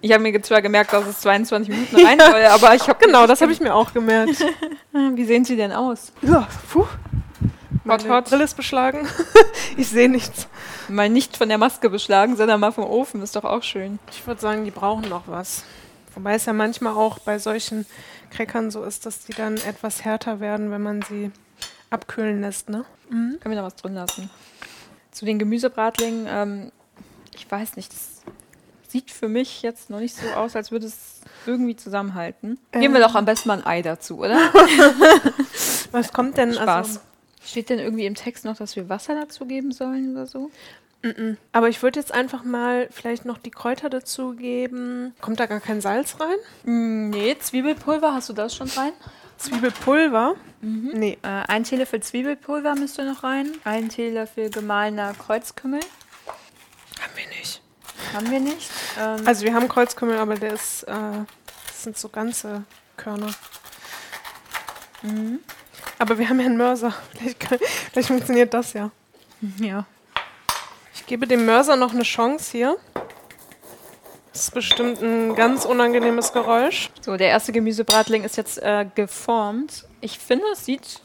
Ich 0.00 0.12
habe 0.12 0.22
mir 0.22 0.40
zwar 0.40 0.62
gemerkt, 0.62 0.94
dass 0.94 1.06
es 1.06 1.20
22 1.20 1.68
Minuten 1.68 2.06
rein 2.06 2.18
soll, 2.18 2.44
aber 2.50 2.74
ich 2.74 2.88
habe. 2.88 3.04
Genau, 3.04 3.26
das 3.26 3.42
habe 3.42 3.52
ich 3.52 3.60
mir 3.60 3.74
auch 3.74 3.92
gemerkt. 3.92 4.42
Wie 4.92 5.24
sehen 5.24 5.44
sie 5.44 5.56
denn 5.56 5.72
aus? 5.72 6.12
Ja, 6.22 6.48
puh. 6.70 6.86
Meine 7.84 8.08
hot, 8.08 8.24
Brille 8.24 8.44
ist 8.44 8.56
beschlagen. 8.56 9.06
ich 9.76 9.88
sehe 9.88 10.08
nichts. 10.08 10.48
Mal 10.88 11.08
nicht 11.08 11.36
von 11.36 11.48
der 11.48 11.58
Maske 11.58 11.90
beschlagen, 11.90 12.36
sondern 12.36 12.58
mal 12.58 12.72
vom 12.72 12.84
Ofen. 12.84 13.22
Ist 13.22 13.36
doch 13.36 13.44
auch 13.44 13.62
schön. 13.62 13.98
Ich 14.10 14.26
würde 14.26 14.40
sagen, 14.40 14.64
die 14.64 14.70
brauchen 14.70 15.08
noch 15.08 15.24
was. 15.26 15.64
Wobei 16.16 16.34
es 16.34 16.46
ja 16.46 16.52
manchmal 16.54 16.94
auch 16.94 17.18
bei 17.18 17.38
solchen 17.38 17.86
Crackern 18.30 18.70
so 18.70 18.82
ist, 18.82 19.06
dass 19.06 19.26
die 19.26 19.34
dann 19.34 19.56
etwas 19.58 20.04
härter 20.04 20.40
werden, 20.40 20.70
wenn 20.70 20.82
man 20.82 21.02
sie 21.02 21.30
abkühlen 21.90 22.40
lässt, 22.40 22.70
ne? 22.70 22.84
Mhm. 23.10 23.38
Können 23.40 23.54
wir 23.54 23.60
da 23.60 23.62
was 23.62 23.76
drin 23.76 23.94
lassen. 23.94 24.30
Zu 25.12 25.26
den 25.26 25.38
Gemüsebratlingen, 25.38 26.26
ähm, 26.28 26.72
ich 27.34 27.48
weiß 27.50 27.76
nicht, 27.76 27.92
das 27.92 28.22
sieht 28.88 29.10
für 29.10 29.28
mich 29.28 29.60
jetzt 29.62 29.90
noch 29.90 30.00
nicht 30.00 30.16
so 30.16 30.26
aus, 30.30 30.56
als 30.56 30.70
würde 30.70 30.86
es 30.86 31.20
irgendwie 31.44 31.76
zusammenhalten. 31.76 32.58
Ähm. 32.72 32.80
Geben 32.80 32.94
wir 32.94 33.00
doch 33.00 33.14
am 33.14 33.26
besten 33.26 33.48
mal 33.48 33.58
ein 33.58 33.66
Ei 33.66 33.82
dazu, 33.82 34.18
oder? 34.18 34.36
was 35.92 36.12
kommt 36.12 36.38
denn? 36.38 36.54
Spaß. 36.54 36.68
Also, 36.88 37.00
Steht 37.44 37.70
denn 37.70 37.78
irgendwie 37.78 38.06
im 38.06 38.16
Text 38.16 38.44
noch, 38.44 38.56
dass 38.56 38.74
wir 38.74 38.88
Wasser 38.88 39.14
dazu 39.14 39.44
geben 39.44 39.70
sollen 39.70 40.12
oder 40.12 40.26
so? 40.26 40.50
Mm 41.06 41.10
-mm. 41.10 41.36
Aber 41.52 41.68
ich 41.68 41.82
würde 41.82 42.00
jetzt 42.00 42.12
einfach 42.12 42.42
mal 42.42 42.88
vielleicht 42.90 43.24
noch 43.24 43.38
die 43.38 43.50
Kräuter 43.50 43.88
dazu 43.88 44.32
geben. 44.34 45.14
Kommt 45.20 45.38
da 45.38 45.46
gar 45.46 45.60
kein 45.60 45.80
Salz 45.80 46.16
rein? 46.20 46.36
Mm, 46.64 47.10
nee, 47.10 47.36
Zwiebelpulver, 47.38 48.12
hast 48.12 48.28
du 48.28 48.32
das 48.32 48.54
schon 48.54 48.68
rein? 48.70 48.92
Zwiebelpulver? 49.38 50.34
Mhm. 50.62 50.90
Nee. 50.94 51.18
Äh, 51.22 51.28
ein 51.28 51.64
Teelöffel 51.64 52.00
Zwiebelpulver 52.00 52.74
müsste 52.74 53.04
noch 53.04 53.22
rein. 53.22 53.52
Ein 53.64 53.88
Teelöffel 53.88 54.50
gemahlener 54.50 55.14
Kreuzkümmel. 55.14 55.80
Haben 57.00 57.12
wir 57.14 57.28
nicht. 57.28 57.62
Haben 58.14 58.30
wir 58.30 58.40
nicht. 58.40 58.70
Ähm 58.98 59.26
also 59.26 59.44
wir 59.44 59.54
haben 59.54 59.68
Kreuzkümmel, 59.68 60.18
aber 60.18 60.34
der 60.34 60.54
ist, 60.54 60.82
äh, 60.84 60.92
das 61.66 61.82
sind 61.82 61.98
so 61.98 62.08
ganze 62.08 62.64
Körner. 62.96 63.30
Mhm. 65.02 65.40
Aber 65.98 66.18
wir 66.18 66.28
haben 66.28 66.40
ja 66.40 66.46
einen 66.46 66.56
Mörser. 66.56 66.94
Vielleicht, 67.12 67.44
vielleicht 67.92 68.08
funktioniert 68.08 68.52
das 68.54 68.72
ja. 68.72 68.90
Ja. 69.60 69.86
Ich 71.06 71.10
gebe 71.10 71.28
dem 71.28 71.46
Mörser 71.46 71.76
noch 71.76 71.94
eine 71.94 72.02
Chance 72.02 72.50
hier. 72.50 72.76
Das 74.32 74.42
ist 74.42 74.50
bestimmt 74.54 75.00
ein 75.00 75.36
ganz 75.36 75.64
unangenehmes 75.64 76.32
Geräusch. 76.32 76.90
So, 77.00 77.16
der 77.16 77.28
erste 77.28 77.52
Gemüsebratling 77.52 78.24
ist 78.24 78.36
jetzt 78.36 78.60
äh, 78.60 78.86
geformt. 78.92 79.86
Ich 80.00 80.18
finde, 80.18 80.44
es 80.52 80.64
sieht. 80.64 81.00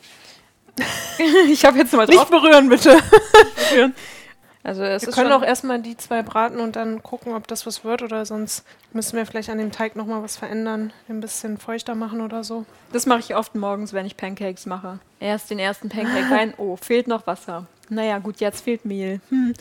ich 1.48 1.64
habe 1.66 1.78
jetzt 1.78 1.94
mal 1.94 2.08
drauf. 2.08 2.16
Nicht 2.16 2.32
berühren, 2.32 2.68
bitte. 2.68 2.98
berühren. 3.70 3.94
Also 4.64 4.82
es 4.82 5.06
wir 5.06 5.14
können 5.14 5.32
auch 5.34 5.44
erstmal 5.44 5.80
die 5.80 5.96
zwei 5.96 6.24
braten 6.24 6.60
und 6.60 6.76
dann 6.76 7.04
gucken, 7.04 7.36
ob 7.36 7.46
das 7.46 7.68
was 7.68 7.84
wird 7.84 8.02
oder 8.02 8.26
sonst 8.26 8.66
müssen 8.94 9.18
wir 9.18 9.28
vielleicht 9.28 9.52
an 9.52 9.60
dem 9.60 9.72
Teig 9.72 9.96
nochmal 9.96 10.24
was 10.24 10.36
verändern, 10.36 10.94
ein 11.10 11.22
bisschen 11.22 11.60
feuchter 11.60 11.94
machen 11.94 12.22
oder 12.22 12.44
so. 12.44 12.66
Das 12.92 13.06
mache 13.06 13.20
ich 13.20 13.36
oft 13.36 13.54
morgens, 13.54 13.94
wenn 13.94 14.08
ich 14.08 14.18
Pancakes 14.18 14.66
mache. 14.66 14.98
Erst 15.20 15.52
den 15.52 15.60
ersten 15.60 15.90
Pancake 15.90 16.32
rein, 16.32 16.56
oh, 16.58 16.76
fehlt 16.76 17.08
noch 17.08 17.28
Wasser. 17.28 17.68
Naja, 17.92 18.20
gut, 18.20 18.40
jetzt 18.40 18.64
fehlt 18.64 18.86
Mehl. 18.86 19.20
Hm. 19.30 19.54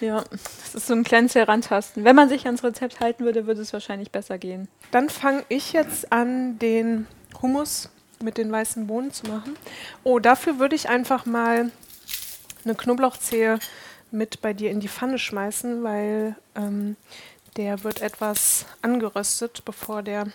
Ja, 0.00 0.22
das 0.30 0.74
ist 0.74 0.86
so 0.86 0.92
ein 0.92 1.02
kleines 1.02 1.34
Herantasten. 1.34 2.04
Wenn 2.04 2.14
man 2.14 2.28
sich 2.28 2.44
ans 2.44 2.62
Rezept 2.62 3.00
halten 3.00 3.24
würde, 3.24 3.46
würde 3.46 3.62
es 3.62 3.72
wahrscheinlich 3.72 4.10
besser 4.10 4.36
gehen. 4.36 4.68
Dann 4.90 5.08
fange 5.08 5.44
ich 5.48 5.72
jetzt 5.72 6.12
an, 6.12 6.58
den 6.58 7.06
Hummus 7.40 7.88
mit 8.22 8.36
den 8.36 8.52
weißen 8.52 8.86
Bohnen 8.86 9.12
zu 9.12 9.26
machen. 9.28 9.56
Oh, 10.02 10.18
dafür 10.18 10.58
würde 10.58 10.76
ich 10.76 10.90
einfach 10.90 11.24
mal 11.24 11.70
eine 12.66 12.74
Knoblauchzehe 12.74 13.58
mit 14.10 14.42
bei 14.42 14.52
dir 14.52 14.70
in 14.70 14.80
die 14.80 14.88
Pfanne 14.88 15.18
schmeißen, 15.18 15.82
weil 15.82 16.36
ähm, 16.54 16.96
der 17.56 17.82
wird 17.82 18.02
etwas 18.02 18.66
angeröstet, 18.82 19.62
bevor 19.64 20.02
der 20.02 20.26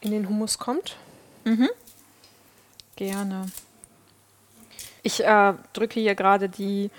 in 0.00 0.10
den 0.10 0.28
Hummus 0.28 0.58
kommt. 0.58 0.96
Mhm. 1.44 1.70
Gerne. 2.96 3.46
Ich 5.02 5.24
äh, 5.24 5.54
drücke 5.72 6.00
hier 6.00 6.14
gerade 6.14 6.48
die 6.48 6.90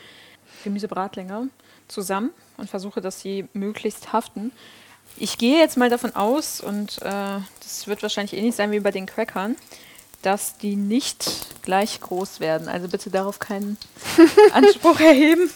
Gemüsebratlinge 0.64 1.50
zusammen 1.88 2.32
und 2.58 2.70
versuche, 2.70 3.02
dass 3.02 3.22
sie 3.22 3.48
möglichst 3.54 4.14
haften. 4.14 4.52
Ich 5.18 5.38
gehe 5.38 5.60
jetzt 5.60 5.78
mal 5.78 5.90
davon 5.90 6.16
aus, 6.16 6.60
und 6.60 7.02
äh, 7.02 7.40
das 7.62 7.88
wird 7.88 8.02
wahrscheinlich 8.02 8.34
ähnlich 8.34 8.56
sein 8.56 8.72
wie 8.72 8.80
bei 8.80 8.92
den 8.92 9.06
Crackern, 9.06 9.56
dass 10.22 10.58
die 10.58 10.76
nicht 10.76 11.48
gleich 11.62 12.02
groß 12.02 12.40
werden. 12.40 12.68
Also 12.68 12.88
bitte 12.88 13.10
darauf 13.10 13.40
keinen 13.40 13.78
Anspruch 14.54 15.00
erheben. 15.00 15.50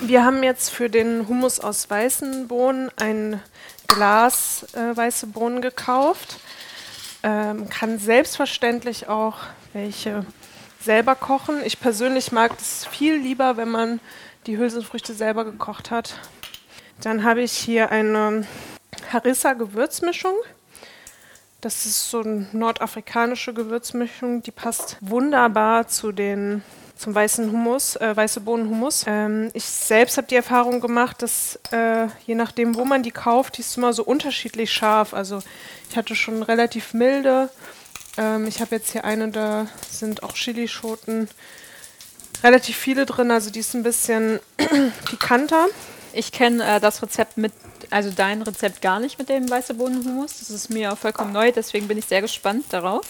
Wir 0.00 0.24
haben 0.24 0.42
jetzt 0.42 0.70
für 0.70 0.90
den 0.90 1.28
Hummus 1.28 1.60
aus 1.60 1.88
weißen 1.88 2.48
Bohnen 2.48 2.90
ein 2.96 3.40
Glas 3.86 4.66
äh, 4.74 4.96
weiße 4.96 5.28
Bohnen 5.28 5.62
gekauft. 5.62 6.36
Ähm, 7.22 7.68
kann 7.68 7.98
selbstverständlich 7.98 9.08
auch 9.08 9.38
welche 9.72 10.24
selber 10.80 11.14
kochen. 11.14 11.62
Ich 11.64 11.80
persönlich 11.80 12.32
mag 12.32 12.52
es 12.58 12.86
viel 12.86 13.16
lieber, 13.16 13.56
wenn 13.56 13.70
man 13.70 14.00
die 14.46 14.58
Hülsenfrüchte 14.58 15.14
selber 15.14 15.44
gekocht 15.44 15.90
hat. 15.90 16.18
Dann 17.02 17.24
habe 17.24 17.42
ich 17.42 17.52
hier 17.52 17.90
eine 17.90 18.46
Harissa-Gewürzmischung. 19.12 20.34
Das 21.60 21.86
ist 21.86 22.10
so 22.10 22.20
eine 22.20 22.48
nordafrikanische 22.52 23.52
Gewürzmischung, 23.52 24.42
die 24.42 24.52
passt 24.52 24.96
wunderbar 25.00 25.88
zu 25.88 26.12
den 26.12 26.62
zum 26.98 27.14
weißen 27.14 27.52
Hummus, 27.52 27.94
äh, 27.96 28.16
weiße 28.16 28.40
Bohnenhummus. 28.40 29.04
Ähm, 29.06 29.50
ich 29.54 29.64
selbst 29.64 30.16
habe 30.16 30.26
die 30.26 30.34
Erfahrung 30.34 30.80
gemacht, 30.80 31.22
dass 31.22 31.58
äh, 31.70 32.08
je 32.26 32.34
nachdem, 32.34 32.74
wo 32.74 32.84
man 32.84 33.04
die 33.04 33.12
kauft, 33.12 33.56
die 33.56 33.60
ist 33.60 33.76
immer 33.76 33.92
so 33.92 34.02
unterschiedlich 34.02 34.72
scharf. 34.72 35.14
Also 35.14 35.38
ich 35.88 35.96
hatte 35.96 36.16
schon 36.16 36.42
relativ 36.42 36.94
milde. 36.94 37.50
Ähm, 38.18 38.46
ich 38.46 38.60
habe 38.60 38.74
jetzt 38.74 38.90
hier 38.90 39.04
eine, 39.04 39.28
da 39.28 39.68
sind 39.88 40.22
auch 40.22 40.34
Chilischoten 40.34 41.28
relativ 42.42 42.76
viele 42.76 43.06
drin, 43.06 43.30
also 43.30 43.50
die 43.50 43.60
ist 43.60 43.74
ein 43.74 43.82
bisschen 43.82 44.40
pikanter. 45.06 45.66
Ich 46.12 46.32
kenne 46.32 46.76
äh, 46.76 46.80
das 46.80 47.02
Rezept 47.02 47.38
mit 47.38 47.52
also 47.90 48.10
dein 48.10 48.42
Rezept 48.42 48.82
gar 48.82 49.00
nicht 49.00 49.18
mit 49.18 49.28
dem 49.28 49.48
weiße 49.48 49.74
Bohnenhumus. 49.74 50.40
Das 50.40 50.50
ist 50.50 50.68
mir 50.68 50.94
vollkommen 50.96 51.32
neu, 51.32 51.52
deswegen 51.52 51.88
bin 51.88 51.96
ich 51.96 52.06
sehr 52.06 52.20
gespannt 52.20 52.66
darauf. 52.70 53.06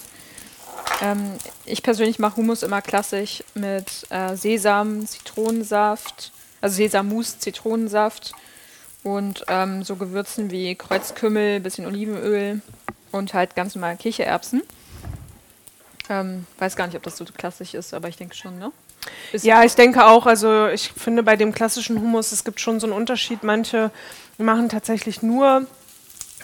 Ähm, 1.01 1.33
ich 1.65 1.83
persönlich 1.83 2.19
mache 2.19 2.37
Hummus 2.37 2.63
immer 2.63 2.83
klassisch 2.83 3.43
mit 3.55 4.07
äh, 4.11 4.37
Sesam, 4.37 5.07
Zitronensaft, 5.07 6.33
also 6.61 6.77
Sesammus, 6.77 7.39
Zitronensaft 7.39 8.33
und 9.03 9.45
ähm, 9.49 9.83
so 9.83 9.97
Gewürzen 9.97 10.51
wie 10.51 10.75
Kreuzkümmel, 10.75 11.61
bisschen 11.61 11.87
Olivenöl 11.87 12.61
und 13.11 13.35
halt 13.35 13.55
ganz 13.55 13.75
normal 13.75 13.97
Kichererbsen. 13.97 14.63
Ähm, 16.09 16.47
weiß 16.59 16.77
gar 16.77 16.87
nicht, 16.87 16.97
ob 16.97 17.03
das 17.03 17.17
so 17.17 17.25
klassisch 17.25 17.75
ist, 17.75 17.95
aber 17.95 18.09
ich 18.09 18.17
denke 18.17 18.35
schon, 18.35 18.59
ne? 18.59 18.73
Ist 19.33 19.45
ja, 19.45 19.63
ich 19.63 19.75
denke 19.75 20.07
auch. 20.07 20.27
Also 20.27 20.69
ich 20.69 20.93
finde 20.93 21.23
bei 21.23 21.37
dem 21.37 21.53
klassischen 21.53 22.01
Hummus, 22.01 22.33
es 22.33 22.45
gibt 22.45 22.61
schon 22.61 22.81
so 22.81 22.87
einen 22.87 22.97
Unterschied. 22.97 23.43
Manche 23.43 23.91
machen 24.39 24.69
tatsächlich 24.69 25.23
nur 25.23 25.67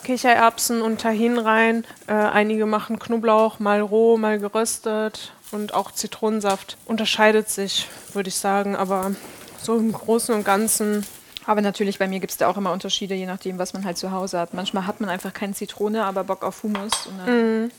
Kichererbsen 0.05 0.83
und 0.83 1.01
Tahin 1.01 1.39
rein. 1.39 1.85
Äh, 2.07 2.13
einige 2.13 2.67
machen 2.67 2.99
Knoblauch, 2.99 3.59
mal 3.59 3.81
roh, 3.81 4.17
mal 4.17 4.39
geröstet 4.39 5.33
und 5.51 5.75
auch 5.75 5.91
Zitronensaft. 5.93 6.77
Unterscheidet 6.85 7.49
sich, 7.49 7.89
würde 8.13 8.29
ich 8.29 8.37
sagen, 8.37 8.77
aber 8.77 9.13
so 9.61 9.77
im 9.77 9.93
Großen 9.93 10.35
und 10.35 10.45
Ganzen. 10.45 11.07
Aber 11.47 11.61
natürlich, 11.61 11.99
bei 11.99 12.09
mir 12.09 12.21
gibt 12.21 12.33
es 12.33 12.39
da 12.39 12.49
auch 12.49 12.57
immer 12.57 12.73
Unterschiede, 12.73 13.15
je 13.15 13.27
nachdem, 13.27 13.59
was 13.59 13.73
man 13.73 13.85
halt 13.85 13.99
zu 13.99 14.13
Hause 14.13 14.39
hat. 14.39 14.55
Manchmal 14.55 14.87
hat 14.87 15.01
man 15.01 15.11
einfach 15.11 15.33
keine 15.33 15.53
Zitrone, 15.55 16.05
aber 16.05 16.25
Bock 16.25 16.43
auf 16.43 16.63
Hummus. 16.63 17.07
Und 17.07 17.19
dann 17.19 17.65
mm. 17.67 17.71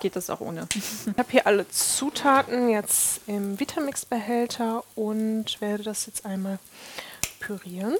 Geht 0.00 0.16
das 0.16 0.30
auch 0.30 0.40
ohne. 0.40 0.68
Ich 0.74 1.18
habe 1.18 1.30
hier 1.30 1.46
alle 1.46 1.68
Zutaten 1.68 2.68
jetzt 2.68 3.20
im 3.26 3.58
Vitamix-Behälter 3.58 4.84
und 4.94 5.60
werde 5.60 5.82
das 5.82 6.06
jetzt 6.06 6.26
einmal 6.26 6.58
pürieren. 7.40 7.94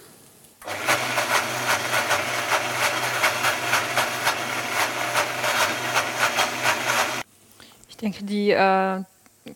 Ich 7.89 7.97
denke, 7.97 8.25
die 8.25 8.51
äh, 8.51 9.03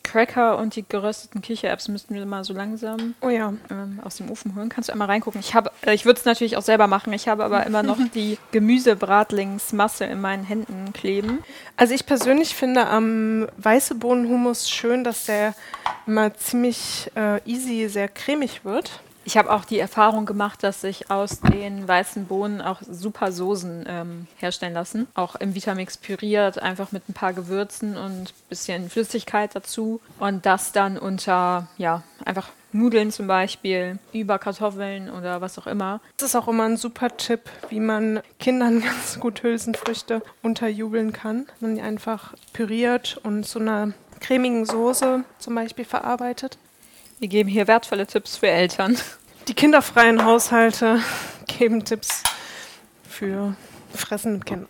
Cracker 0.02 0.58
und 0.58 0.76
die 0.76 0.84
gerösteten 0.86 1.40
Kichererbsen 1.40 1.92
müssten 1.92 2.14
wir 2.14 2.26
mal 2.26 2.44
so 2.44 2.52
langsam 2.52 3.14
oh 3.22 3.30
ja. 3.30 3.54
ähm, 3.70 4.00
aus 4.04 4.16
dem 4.16 4.30
Ofen 4.30 4.54
holen. 4.54 4.68
Kannst 4.68 4.88
du 4.88 4.92
einmal 4.92 5.08
reingucken? 5.08 5.40
Ich, 5.40 5.54
äh, 5.54 5.94
ich 5.94 6.04
würde 6.04 6.18
es 6.18 6.26
natürlich 6.26 6.58
auch 6.58 6.62
selber 6.62 6.86
machen. 6.88 7.12
Ich 7.14 7.26
habe 7.26 7.44
aber 7.44 7.64
immer 7.66 7.82
noch 7.82 7.98
die 8.14 8.38
Gemüsebratlingsmasse 8.52 10.04
in 10.04 10.20
meinen 10.20 10.44
Händen 10.44 10.92
kleben. 10.92 11.38
Also 11.76 11.94
ich 11.94 12.04
persönlich 12.04 12.54
finde 12.54 12.86
am 12.86 13.48
weiße 13.56 13.94
Bohnenhumus 13.94 14.68
schön, 14.68 15.04
dass 15.04 15.24
der 15.24 15.54
immer 16.06 16.34
ziemlich 16.34 17.10
äh, 17.14 17.40
easy, 17.46 17.88
sehr 17.88 18.08
cremig 18.08 18.64
wird. 18.64 19.00
Ich 19.28 19.36
habe 19.36 19.52
auch 19.52 19.66
die 19.66 19.78
Erfahrung 19.78 20.24
gemacht, 20.24 20.62
dass 20.62 20.80
sich 20.80 21.10
aus 21.10 21.40
den 21.40 21.86
weißen 21.86 22.24
Bohnen 22.24 22.62
auch 22.62 22.80
super 22.80 23.30
Soßen 23.30 23.84
ähm, 23.86 24.26
herstellen 24.38 24.72
lassen. 24.72 25.06
Auch 25.12 25.34
im 25.34 25.54
Vitamix 25.54 25.98
püriert, 25.98 26.62
einfach 26.62 26.92
mit 26.92 27.06
ein 27.10 27.12
paar 27.12 27.34
Gewürzen 27.34 27.98
und 27.98 28.22
ein 28.22 28.48
bisschen 28.48 28.88
Flüssigkeit 28.88 29.54
dazu. 29.54 30.00
Und 30.18 30.46
das 30.46 30.72
dann 30.72 30.96
unter, 30.96 31.68
ja, 31.76 32.04
einfach 32.24 32.48
Nudeln 32.72 33.12
zum 33.12 33.26
Beispiel, 33.26 33.98
über 34.14 34.38
Kartoffeln 34.38 35.10
oder 35.10 35.42
was 35.42 35.58
auch 35.58 35.66
immer. 35.66 36.00
Das 36.16 36.30
ist 36.30 36.34
auch 36.34 36.48
immer 36.48 36.64
ein 36.64 36.78
super 36.78 37.14
Tipp, 37.14 37.50
wie 37.68 37.80
man 37.80 38.22
Kindern 38.38 38.80
ganz 38.82 39.20
gut 39.20 39.42
Hülsenfrüchte 39.42 40.22
unterjubeln 40.40 41.12
kann. 41.12 41.44
Man 41.60 41.74
die 41.74 41.82
einfach 41.82 42.32
püriert 42.54 43.20
und 43.24 43.44
zu 43.44 43.58
einer 43.58 43.92
cremigen 44.20 44.64
Soße 44.64 45.22
zum 45.38 45.54
Beispiel 45.54 45.84
verarbeitet. 45.84 46.56
Wir 47.20 47.28
geben 47.28 47.48
hier 47.48 47.66
wertvolle 47.66 48.06
Tipps 48.06 48.36
für 48.36 48.48
Eltern. 48.48 48.96
Die 49.48 49.54
kinderfreien 49.54 50.24
Haushalte 50.24 51.00
geben 51.46 51.84
Tipps 51.84 52.22
für 53.08 53.56
Fressen 53.92 54.34
mit 54.34 54.46
Kindern. 54.46 54.68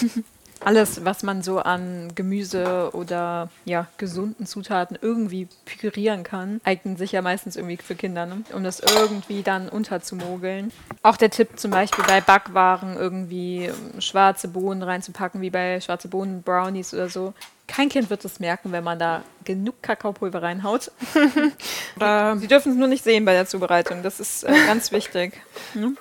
Alles, 0.64 1.04
was 1.04 1.22
man 1.22 1.42
so 1.42 1.58
an 1.58 2.12
Gemüse 2.14 2.90
oder 2.92 3.48
ja, 3.64 3.86
gesunden 3.96 4.44
Zutaten 4.46 4.98
irgendwie 5.00 5.48
pürieren 5.64 6.24
kann, 6.24 6.60
eignet 6.64 6.98
sich 6.98 7.12
ja 7.12 7.22
meistens 7.22 7.56
irgendwie 7.56 7.76
für 7.76 7.94
Kinder, 7.94 8.26
ne? 8.26 8.42
um 8.52 8.64
das 8.64 8.80
irgendwie 8.80 9.42
dann 9.42 9.68
unterzumogeln. 9.68 10.72
Auch 11.02 11.16
der 11.16 11.30
Tipp 11.30 11.58
zum 11.58 11.70
Beispiel 11.70 12.04
bei 12.04 12.20
Backwaren 12.20 12.96
irgendwie 12.96 13.70
schwarze 14.00 14.48
Bohnen 14.48 14.82
reinzupacken, 14.82 15.40
wie 15.40 15.50
bei 15.50 15.80
schwarze 15.80 16.08
Bohnen 16.08 16.42
Brownies 16.42 16.92
oder 16.92 17.08
so. 17.08 17.34
Kein 17.68 17.90
Kind 17.90 18.10
wird 18.10 18.24
es 18.24 18.40
merken, 18.40 18.72
wenn 18.72 18.82
man 18.82 18.98
da 18.98 19.22
genug 19.44 19.82
Kakaopulver 19.82 20.42
reinhaut. 20.42 20.90
Sie 22.40 22.46
dürfen 22.48 22.72
es 22.72 22.78
nur 22.78 22.88
nicht 22.88 23.04
sehen 23.04 23.24
bei 23.24 23.34
der 23.34 23.46
Zubereitung. 23.46 24.02
Das 24.02 24.20
ist 24.20 24.44
äh, 24.44 24.52
ganz 24.66 24.90
wichtig. 24.90 25.34
Ne? 25.74 25.94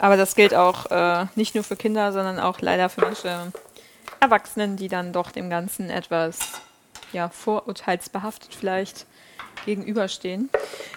Aber 0.00 0.16
das 0.16 0.34
gilt 0.34 0.54
auch 0.54 0.90
äh, 0.90 1.26
nicht 1.34 1.54
nur 1.54 1.64
für 1.64 1.76
Kinder, 1.76 2.12
sondern 2.12 2.38
auch 2.38 2.60
leider 2.60 2.88
für 2.88 3.02
manche 3.02 3.52
Erwachsenen, 4.20 4.76
die 4.76 4.88
dann 4.88 5.12
doch 5.12 5.30
dem 5.30 5.50
Ganzen 5.50 5.90
etwas 5.90 6.60
ja, 7.12 7.28
vorurteilsbehaftet 7.28 8.54
vielleicht 8.54 9.06
gegenüberstehen. 9.64 10.50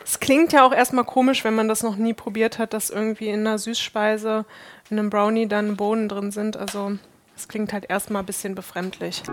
Es 0.03 0.20
klingt 0.20 0.53
ja 0.53 0.66
auch 0.66 0.74
erstmal 0.74 1.05
komisch, 1.05 1.43
wenn 1.43 1.55
man 1.55 1.68
das 1.68 1.84
noch 1.84 1.95
nie 1.95 2.14
probiert 2.14 2.57
hat, 2.57 2.74
dass 2.74 2.89
irgendwie 2.89 3.30
in 3.30 3.41
einer 3.41 3.57
Süßspeise, 3.57 4.45
in 4.89 4.99
einem 4.99 5.09
Brownie 5.09 5.47
dann 5.47 5.78
Bohnen 5.78 6.09
drin 6.09 6.32
sind. 6.32 6.57
Also 6.57 6.97
es 7.36 7.47
klingt 7.47 7.74
halt 7.74 7.89
erstmal 7.89 8.24
ein 8.24 8.26
bisschen 8.26 8.55
befremdlich. 8.55 9.24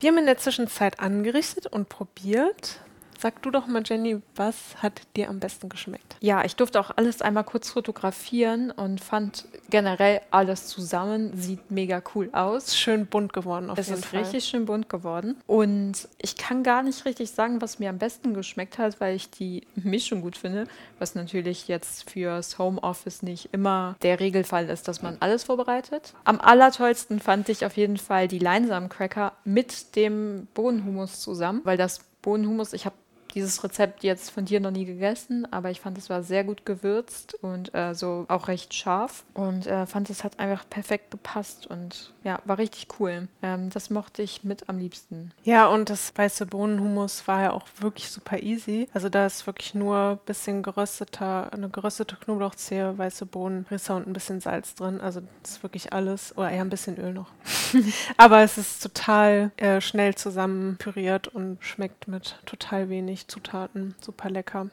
Wir 0.00 0.10
haben 0.10 0.18
in 0.18 0.26
der 0.26 0.38
Zwischenzeit 0.38 1.00
angerichtet 1.00 1.66
und 1.66 1.88
probiert. 1.88 2.80
Sag 3.20 3.42
du 3.42 3.50
doch 3.50 3.66
mal, 3.66 3.82
Jenny, 3.84 4.22
was 4.36 4.80
hat 4.80 5.02
dir 5.16 5.28
am 5.28 5.40
besten 5.40 5.68
geschmeckt? 5.68 6.16
Ja, 6.20 6.44
ich 6.44 6.54
durfte 6.54 6.78
auch 6.78 6.92
alles 6.96 7.20
einmal 7.20 7.42
kurz 7.42 7.68
fotografieren 7.68 8.70
und 8.70 9.00
fand 9.00 9.46
generell 9.70 10.20
alles 10.30 10.68
zusammen 10.68 11.36
sieht 11.36 11.68
mega 11.68 12.00
cool 12.14 12.30
aus. 12.32 12.76
Schön 12.76 13.06
bunt 13.06 13.32
geworden 13.32 13.70
auf 13.70 13.78
es 13.78 13.88
jeden 13.88 14.02
Fall. 14.02 14.20
Es 14.20 14.28
ist 14.28 14.34
richtig 14.34 14.48
schön 14.48 14.66
bunt 14.66 14.88
geworden. 14.88 15.36
Und 15.48 16.08
ich 16.18 16.36
kann 16.36 16.62
gar 16.62 16.84
nicht 16.84 17.04
richtig 17.06 17.32
sagen, 17.32 17.60
was 17.60 17.80
mir 17.80 17.90
am 17.90 17.98
besten 17.98 18.34
geschmeckt 18.34 18.78
hat, 18.78 19.00
weil 19.00 19.16
ich 19.16 19.30
die 19.30 19.66
Mischung 19.74 20.20
gut 20.20 20.36
finde, 20.36 20.68
was 21.00 21.16
natürlich 21.16 21.66
jetzt 21.66 22.08
fürs 22.08 22.56
Homeoffice 22.58 23.22
nicht 23.22 23.48
immer 23.50 23.96
der 24.02 24.20
Regelfall 24.20 24.70
ist, 24.70 24.86
dass 24.86 25.02
man 25.02 25.16
alles 25.18 25.42
vorbereitet. 25.42 26.14
Am 26.22 26.40
allertollsten 26.40 27.18
fand 27.18 27.48
ich 27.48 27.66
auf 27.66 27.76
jeden 27.76 27.96
Fall 27.96 28.28
die 28.28 28.38
Leinsamencracker 28.38 29.32
mit 29.42 29.96
dem 29.96 30.46
Bohnenhumus 30.54 31.20
zusammen, 31.20 31.62
weil 31.64 31.76
das 31.76 32.04
Bohnenhumus, 32.22 32.72
ich 32.72 32.84
habe 32.84 32.94
dieses 33.34 33.62
Rezept 33.64 34.02
jetzt 34.02 34.30
von 34.30 34.44
dir 34.44 34.60
noch 34.60 34.70
nie 34.70 34.84
gegessen, 34.84 35.46
aber 35.50 35.70
ich 35.70 35.80
fand, 35.80 35.98
es 35.98 36.10
war 36.10 36.22
sehr 36.22 36.44
gut 36.44 36.64
gewürzt 36.66 37.34
und 37.42 37.74
äh, 37.74 37.94
so 37.94 38.26
auch 38.28 38.48
recht 38.48 38.74
scharf 38.74 39.24
und 39.34 39.66
äh, 39.66 39.86
fand, 39.86 40.10
es 40.10 40.24
hat 40.24 40.38
einfach 40.38 40.68
perfekt 40.68 41.10
gepasst 41.10 41.66
und 41.66 42.12
ja, 42.24 42.40
war 42.44 42.58
richtig 42.58 42.88
cool. 42.98 43.28
Ähm, 43.42 43.70
das 43.70 43.90
mochte 43.90 44.22
ich 44.22 44.44
mit 44.44 44.68
am 44.68 44.78
liebsten. 44.78 45.32
Ja, 45.44 45.66
und 45.66 45.90
das 45.90 46.12
weiße 46.16 46.46
Bohnenhumus 46.46 47.26
war 47.26 47.42
ja 47.42 47.52
auch 47.52 47.66
wirklich 47.80 48.10
super 48.10 48.42
easy. 48.42 48.88
Also 48.92 49.08
da 49.08 49.26
ist 49.26 49.46
wirklich 49.46 49.74
nur 49.74 49.96
ein 49.96 50.18
bisschen 50.26 50.62
gerösteter, 50.62 51.52
eine 51.52 51.68
geröstete 51.68 52.16
Knoblauchzehe, 52.16 52.96
weiße 52.96 53.26
Bohnen, 53.26 53.66
Risse 53.70 53.94
und 53.94 54.06
ein 54.06 54.12
bisschen 54.12 54.40
Salz 54.40 54.74
drin. 54.74 55.00
Also 55.00 55.20
das 55.42 55.52
ist 55.52 55.62
wirklich 55.62 55.92
alles. 55.92 56.36
Oder 56.36 56.50
eher 56.50 56.62
ein 56.62 56.70
bisschen 56.70 56.98
Öl 56.98 57.12
noch. 57.12 57.30
aber 58.16 58.42
es 58.42 58.58
ist 58.58 58.82
total 58.82 59.50
äh, 59.56 59.80
schnell 59.80 60.14
zusammen 60.14 60.76
püriert 60.78 61.28
und 61.28 61.58
schmeckt 61.60 62.08
mit 62.08 62.36
total 62.46 62.88
wenig 62.88 63.28
Zutaten. 63.28 63.94
Super 64.00 64.30
lecker. 64.30 64.68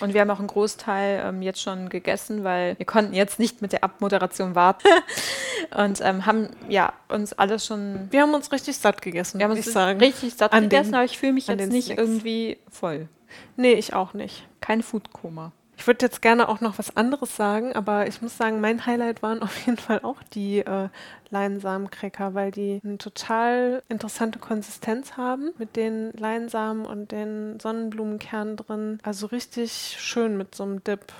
Und 0.00 0.14
wir 0.14 0.20
haben 0.20 0.30
auch 0.30 0.38
einen 0.38 0.48
Großteil 0.48 1.22
ähm, 1.24 1.42
jetzt 1.42 1.60
schon 1.60 1.88
gegessen, 1.88 2.44
weil 2.44 2.78
wir 2.78 2.86
konnten 2.86 3.14
jetzt 3.14 3.38
nicht 3.38 3.62
mit 3.62 3.72
der 3.72 3.84
Abmoderation 3.84 4.54
warten. 4.54 4.88
und 5.76 6.00
ähm, 6.02 6.26
haben 6.26 6.48
ja 6.68 6.92
uns 7.08 7.32
alles 7.32 7.66
schon. 7.66 8.08
Wir 8.10 8.22
haben 8.22 8.34
uns 8.34 8.52
richtig 8.52 8.76
satt 8.76 9.02
gegessen, 9.02 9.38
wir 9.38 9.44
haben 9.44 9.56
uns 9.56 9.70
sagen. 9.70 9.98
richtig 10.00 10.34
satt 10.34 10.52
an 10.52 10.64
gegessen, 10.64 10.92
den, 10.92 10.94
aber 10.96 11.04
ich 11.04 11.18
fühle 11.18 11.32
mich 11.32 11.46
jetzt 11.46 11.70
nicht 11.70 11.86
Snacks. 11.86 12.00
irgendwie 12.00 12.58
voll. 12.70 13.08
Nee, 13.56 13.72
ich 13.72 13.94
auch 13.94 14.14
nicht. 14.14 14.46
Kein 14.60 14.82
Foodkoma. 14.82 15.52
Ich 15.86 15.88
würde 15.88 16.04
jetzt 16.04 16.20
gerne 16.20 16.48
auch 16.48 16.60
noch 16.60 16.80
was 16.80 16.96
anderes 16.96 17.36
sagen, 17.36 17.72
aber 17.74 18.08
ich 18.08 18.20
muss 18.20 18.36
sagen, 18.36 18.60
mein 18.60 18.86
Highlight 18.86 19.22
waren 19.22 19.40
auf 19.40 19.56
jeden 19.66 19.78
Fall 19.78 20.00
auch 20.02 20.20
die 20.34 20.58
äh, 20.58 20.88
Leinsamencracker, 21.30 22.34
weil 22.34 22.50
die 22.50 22.80
eine 22.82 22.98
total 22.98 23.84
interessante 23.88 24.40
Konsistenz 24.40 25.16
haben 25.16 25.52
mit 25.58 25.76
den 25.76 26.10
Leinsamen 26.14 26.86
und 26.86 27.12
den 27.12 27.60
Sonnenblumenkernen 27.60 28.56
drin. 28.56 28.98
Also 29.04 29.28
richtig 29.28 29.94
schön 30.00 30.36
mit 30.36 30.56
so 30.56 30.64
einem 30.64 30.82
Dip. 30.82 31.12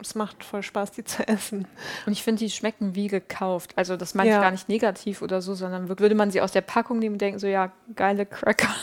Es 0.00 0.14
macht 0.14 0.42
voll 0.42 0.62
Spaß, 0.62 0.92
die 0.92 1.04
zu 1.04 1.28
essen. 1.28 1.68
Und 2.06 2.14
ich 2.14 2.22
finde, 2.22 2.38
die 2.38 2.50
schmecken 2.50 2.94
wie 2.94 3.08
gekauft. 3.08 3.74
Also 3.76 3.98
das 3.98 4.14
meine 4.14 4.30
ich 4.30 4.36
gar 4.36 4.52
nicht 4.52 4.70
negativ 4.70 5.20
oder 5.20 5.42
so, 5.42 5.52
sondern 5.54 5.90
würde 5.90 6.14
man 6.14 6.30
sie 6.30 6.40
aus 6.40 6.52
der 6.52 6.62
Packung 6.62 6.98
nehmen 6.98 7.16
und 7.16 7.20
denken, 7.20 7.38
so 7.38 7.46
ja, 7.46 7.72
geile 7.94 8.24
Cracker. 8.24 8.74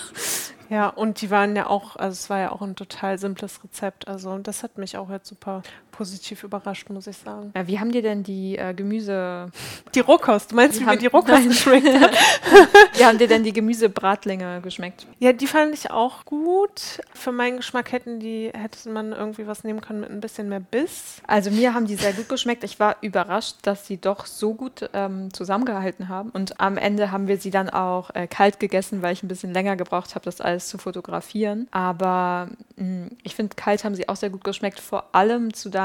Ja, 0.72 0.88
und 0.88 1.20
die 1.20 1.30
waren 1.30 1.54
ja 1.58 1.68
auch, 1.68 1.98
also 1.98 2.14
es 2.14 2.30
war 2.30 2.40
ja 2.40 2.54
auch 2.54 2.62
ein 2.62 2.78
total 2.78 3.18
simples 3.18 3.62
Rezept. 3.62 4.08
Also 4.08 4.38
das 4.38 4.64
hat 4.64 4.78
mich 4.78 4.96
auch 4.96 5.10
jetzt 5.10 5.28
super 5.28 5.64
positiv 5.92 6.44
überrascht, 6.44 6.90
muss 6.90 7.08
ich 7.08 7.18
sagen. 7.18 7.52
Ja, 7.56 7.68
wie 7.68 7.80
haben 7.80 7.92
dir 7.92 8.02
denn 8.02 8.24
die 8.24 8.58
äh, 8.58 8.74
Gemüse... 8.74 9.48
Die 9.94 10.00
Rohkost, 10.00 10.52
du 10.52 10.56
meinst, 10.56 10.78
Die 10.78 10.82
wie 10.82 10.86
mir 10.86 10.92
haben- 10.92 11.00
die 11.00 11.08
Rohkost 11.08 11.48
geschmeckt 11.50 11.88
hat? 12.00 12.12
wie 12.94 13.04
haben 13.06 13.18
dir 13.18 13.28
denn 13.28 13.44
die 13.44 13.52
Gemüsebratlinge 13.52 14.62
geschmeckt? 14.62 15.06
Ja, 15.20 15.34
die 15.34 15.48
fand 15.48 15.74
ich 15.74 15.92
auch 15.92 16.24
gut. 16.24 17.02
Für 17.14 17.34
meinen 17.34 17.58
Geschmack 17.58 17.92
hätten 17.92 18.22
die, 18.22 18.52
hätte 18.54 18.88
man 18.90 19.12
irgendwie 19.12 19.48
was 19.48 19.66
nehmen 19.66 19.82
können 19.82 20.00
mit 20.00 20.10
ein 20.10 20.22
bisschen 20.22 20.48
mehr 20.48 20.62
Biss. 20.62 21.22
Also 21.28 21.52
mir 21.52 21.74
haben 21.74 21.88
die 21.88 21.96
sehr 21.96 22.14
gut 22.14 22.30
geschmeckt. 22.30 22.64
Ich 22.64 22.80
war 22.80 22.96
überrascht, 23.02 23.58
dass 23.64 23.86
sie 23.86 23.98
doch 23.98 24.26
so 24.26 24.54
gut 24.54 24.90
ähm, 24.94 25.34
zusammengehalten 25.34 26.08
haben. 26.08 26.30
Und 26.30 26.62
am 26.62 26.78
Ende 26.78 27.12
haben 27.12 27.28
wir 27.28 27.36
sie 27.38 27.52
dann 27.52 27.70
auch 27.70 28.12
äh, 28.16 28.28
kalt 28.28 28.62
gegessen, 28.62 29.02
weil 29.02 29.12
ich 29.12 29.24
ein 29.24 29.28
bisschen 29.28 29.52
länger 29.54 29.76
gebraucht 29.76 30.16
habe, 30.16 30.24
das 30.24 30.40
alles 30.40 30.70
zu 30.70 30.78
fotografieren. 30.78 31.68
Aber 31.72 32.48
mh, 32.78 33.08
ich 33.24 33.36
finde, 33.36 33.58
kalt 33.58 33.84
haben 33.84 33.96
sie 33.96 34.08
auch 34.08 34.16
sehr 34.16 34.30
gut 34.30 34.46
geschmeckt, 34.46 34.80
vor 34.80 35.10
allem 35.12 35.54
zu 35.54 35.70
deinem 35.70 35.82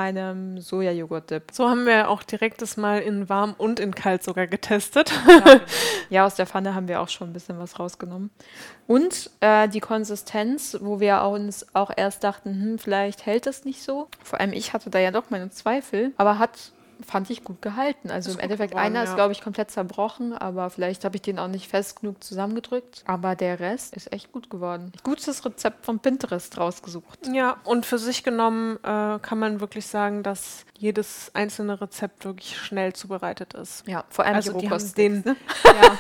Sojajoghurt-Dip. 0.61 1.51
So 1.53 1.69
haben 1.69 1.87
wir 1.87 2.09
auch 2.09 2.23
direkt 2.23 2.63
das 2.63 2.77
mal 2.77 3.01
in 3.01 3.29
warm 3.29 3.55
und 3.59 3.81
in 3.81 3.95
kalt 3.95 4.23
sogar 4.23 4.47
getestet. 4.47 5.13
Ja, 6.09 6.25
aus 6.25 6.37
der 6.37 6.47
Pfanne 6.47 6.75
haben 6.75 6.87
wir 6.87 7.01
auch 7.01 7.09
schon 7.09 7.31
ein 7.31 7.33
bisschen 7.33 7.59
was 7.59 7.81
rausgenommen. 7.81 8.31
Und 8.87 9.31
äh, 9.41 9.69
die 9.69 9.81
Konsistenz, 9.81 10.77
wo 10.81 11.01
wir 11.01 11.23
uns 11.23 11.67
auch 11.75 11.91
erst 11.95 12.23
dachten, 12.23 12.51
hm, 12.51 12.79
vielleicht 12.79 13.27
hält 13.27 13.47
das 13.47 13.65
nicht 13.65 13.83
so. 13.83 14.07
Vor 14.23 14.39
allem 14.41 14.53
ich 14.53 14.73
hatte 14.73 14.91
da 14.91 15.01
ja 15.01 15.11
doch 15.11 15.31
meine 15.31 15.51
Zweifel, 15.51 16.13
aber 16.17 16.39
hat, 16.39 16.73
fand 17.05 17.31
ich 17.31 17.43
gut 17.45 17.61
gehalten. 17.63 18.11
Also 18.11 18.31
Ist 18.31 18.37
im 18.37 18.41
Endeffekt, 18.41 18.73
geworden, 18.73 18.87
einer 18.87 19.03
ist, 19.03 19.11
ja. 19.11 19.15
glaube 19.17 19.33
ich, 19.33 19.41
komplett 19.43 19.71
zerbrochen, 19.71 20.33
aber 20.33 20.71
vielleicht 20.71 21.05
habe 21.05 21.17
ich 21.17 21.23
den 21.23 21.39
auch 21.39 21.49
nicht 21.49 21.69
fest 21.69 22.01
genug 22.01 22.23
zusammengedrückt. 22.23 23.03
Aber 23.07 23.35
der 23.35 23.59
Rest 23.61 23.95
ist 23.97 24.13
echt 24.13 24.33
gut 24.33 24.51
geworden. 24.51 24.93
Gutes 25.03 25.45
Rezept 25.45 25.85
von 25.85 25.99
Pinterest 25.99 26.57
rausgesucht. 26.59 27.19
Ja, 27.33 27.57
und 27.65 27.87
für 27.87 27.99
sich 27.99 28.23
genommen 28.23 28.77
äh, 28.83 29.19
kann 29.21 29.39
man 29.39 29.61
wirklich 29.61 29.87
sagen, 29.87 30.23
dass 30.23 30.65
jedes 30.79 31.31
einzelne 31.35 31.81
Rezept 31.81 32.25
wirklich 32.25 32.57
schnell 32.59 32.93
zubereitet 32.93 33.55
ist. 33.55 33.87
Ja, 33.87 34.05
vor 34.09 34.25
allem 34.25 34.37
Also 34.37 34.53
die 34.53 34.59
die 34.61 34.67
haben 34.67 34.73
Rohkost. 34.75 34.99
den, 34.99 35.25
ja, 35.65 35.99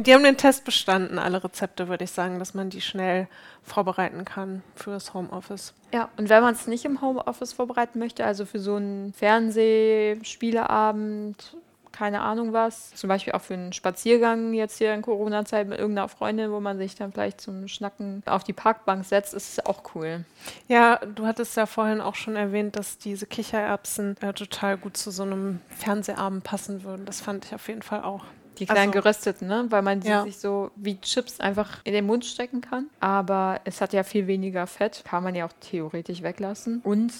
die 0.00 0.14
haben 0.14 0.24
den 0.24 0.36
Test 0.36 0.64
bestanden, 0.64 1.18
alle 1.18 1.42
Rezepte, 1.42 1.88
würde 1.88 2.04
ich 2.04 2.12
sagen, 2.12 2.38
dass 2.38 2.54
man 2.54 2.70
die 2.70 2.80
schnell 2.80 3.26
vorbereiten 3.62 4.24
kann 4.24 4.62
für 4.74 4.90
das 4.90 5.12
Homeoffice. 5.14 5.74
Ja, 5.92 6.08
und 6.16 6.28
wenn 6.28 6.42
man 6.42 6.54
es 6.54 6.66
nicht 6.66 6.84
im 6.84 7.00
Homeoffice 7.00 7.52
vorbereiten 7.52 7.98
möchte, 7.98 8.24
also 8.24 8.44
für 8.44 8.60
so 8.60 8.76
einen 8.76 9.12
Fernseh-Spieleabend, 9.14 11.56
keine 11.98 12.20
Ahnung 12.20 12.52
was, 12.52 12.94
zum 12.94 13.08
Beispiel 13.08 13.32
auch 13.32 13.40
für 13.40 13.54
einen 13.54 13.72
Spaziergang 13.72 14.52
jetzt 14.52 14.78
hier 14.78 14.94
in 14.94 15.02
Corona-Zeit 15.02 15.66
mit 15.66 15.80
irgendeiner 15.80 16.08
Freundin, 16.08 16.52
wo 16.52 16.60
man 16.60 16.78
sich 16.78 16.94
dann 16.94 17.12
vielleicht 17.12 17.40
zum 17.40 17.66
Schnacken 17.66 18.22
auf 18.26 18.44
die 18.44 18.52
Parkbank 18.52 19.04
setzt, 19.04 19.34
ist 19.34 19.58
es 19.58 19.66
auch 19.66 19.82
cool. 19.94 20.24
Ja, 20.68 20.98
du 20.98 21.26
hattest 21.26 21.56
ja 21.56 21.66
vorhin 21.66 22.00
auch 22.00 22.14
schon 22.14 22.36
erwähnt, 22.36 22.76
dass 22.76 22.98
diese 22.98 23.26
Kichererbsen 23.26 24.16
äh, 24.20 24.32
total 24.32 24.76
gut 24.76 24.96
zu 24.96 25.10
so 25.10 25.24
einem 25.24 25.60
Fernsehabend 25.70 26.44
passen 26.44 26.84
würden. 26.84 27.04
Das 27.04 27.20
fand 27.20 27.46
ich 27.46 27.54
auf 27.54 27.66
jeden 27.66 27.82
Fall 27.82 28.04
auch. 28.04 28.24
Die 28.58 28.66
kleinen 28.66 28.90
Also- 28.92 29.00
gerösteten, 29.02 29.48
ne? 29.48 29.66
Weil 29.70 29.82
man 29.82 30.00
die 30.00 30.08
Ja. 30.08 30.22
sich 30.24 30.38
so 30.38 30.70
wie 30.76 31.00
Chips 31.00 31.40
einfach 31.40 31.80
in 31.84 31.92
den 31.92 32.06
Mund 32.06 32.24
stecken 32.24 32.60
kann. 32.60 32.90
Aber 33.00 33.60
es 33.64 33.80
hat 33.80 33.92
ja 33.92 34.02
viel 34.02 34.26
weniger 34.26 34.66
Fett, 34.66 35.02
kann 35.08 35.22
man 35.22 35.34
ja 35.34 35.46
auch 35.46 35.52
theoretisch 35.60 36.22
weglassen. 36.22 36.80
Und 36.84 37.12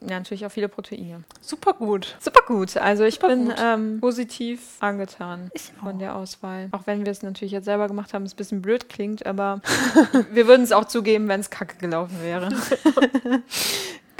ja, 0.00 0.18
natürlich 0.18 0.44
auch 0.46 0.50
viele 0.50 0.68
Proteine. 0.68 1.22
Super 1.40 1.74
gut. 1.74 2.16
Super 2.18 2.40
gut. 2.46 2.76
Also 2.78 3.04
ich 3.04 3.16
Super 3.16 3.28
bin 3.28 3.52
ähm, 3.58 4.00
positiv 4.00 4.76
angetan 4.80 5.50
von 5.82 5.98
der 5.98 6.16
Auswahl. 6.16 6.68
Auch 6.72 6.86
wenn 6.86 7.04
wir 7.04 7.12
es 7.12 7.22
natürlich 7.22 7.52
jetzt 7.52 7.66
selber 7.66 7.88
gemacht 7.88 8.14
haben, 8.14 8.24
es 8.24 8.32
ein 8.32 8.36
bisschen 8.36 8.62
blöd 8.62 8.88
klingt, 8.88 9.26
aber 9.26 9.60
wir 10.32 10.46
würden 10.46 10.62
es 10.62 10.72
auch 10.72 10.86
zugeben, 10.86 11.28
wenn 11.28 11.40
es 11.40 11.50
kacke 11.50 11.76
gelaufen 11.76 12.16
wäre. 12.22 12.48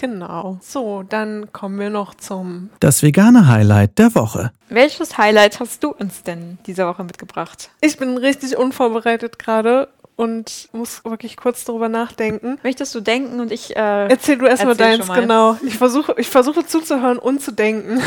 Genau. 0.03 0.59
So, 0.61 1.05
dann 1.05 1.53
kommen 1.53 1.79
wir 1.79 1.89
noch 1.89 2.15
zum. 2.15 2.71
Das 2.81 3.05
vegane 3.05 3.47
Highlight 3.47 4.01
der 4.01 4.17
Woche. 4.17 4.51
Welches 4.69 5.17
Highlight 5.17 5.61
hast 5.61 5.85
du 5.85 5.91
uns 5.91 6.25
denn 6.25 6.59
diese 6.67 6.89
Woche 6.89 7.05
mitgebracht? 7.05 7.71
Ich 7.81 7.99
bin 7.99 8.17
richtig 8.19 8.57
unvorbereitet 8.57 9.39
gerade 9.39 9.89
und 10.17 10.69
muss 10.73 11.05
wirklich 11.05 11.37
kurz 11.37 11.65
darüber 11.65 11.89
nachdenken. 11.89 12.59
Möchtest 12.65 12.93
du 12.97 13.01
denken 13.01 13.39
und 13.39 13.53
ich 13.53 13.77
äh, 13.77 14.09
Erzähl 14.09 14.39
du 14.39 14.47
erstmal 14.47 14.75
deins, 14.75 15.07
mal. 15.07 15.21
genau. 15.21 15.57
Ich 15.65 15.79
versuche, 15.79 16.17
ich 16.19 16.29
versuche 16.29 16.67
zuzuhören 16.67 17.21
und 17.21 17.41
zu 17.41 17.53
denken. 17.53 18.03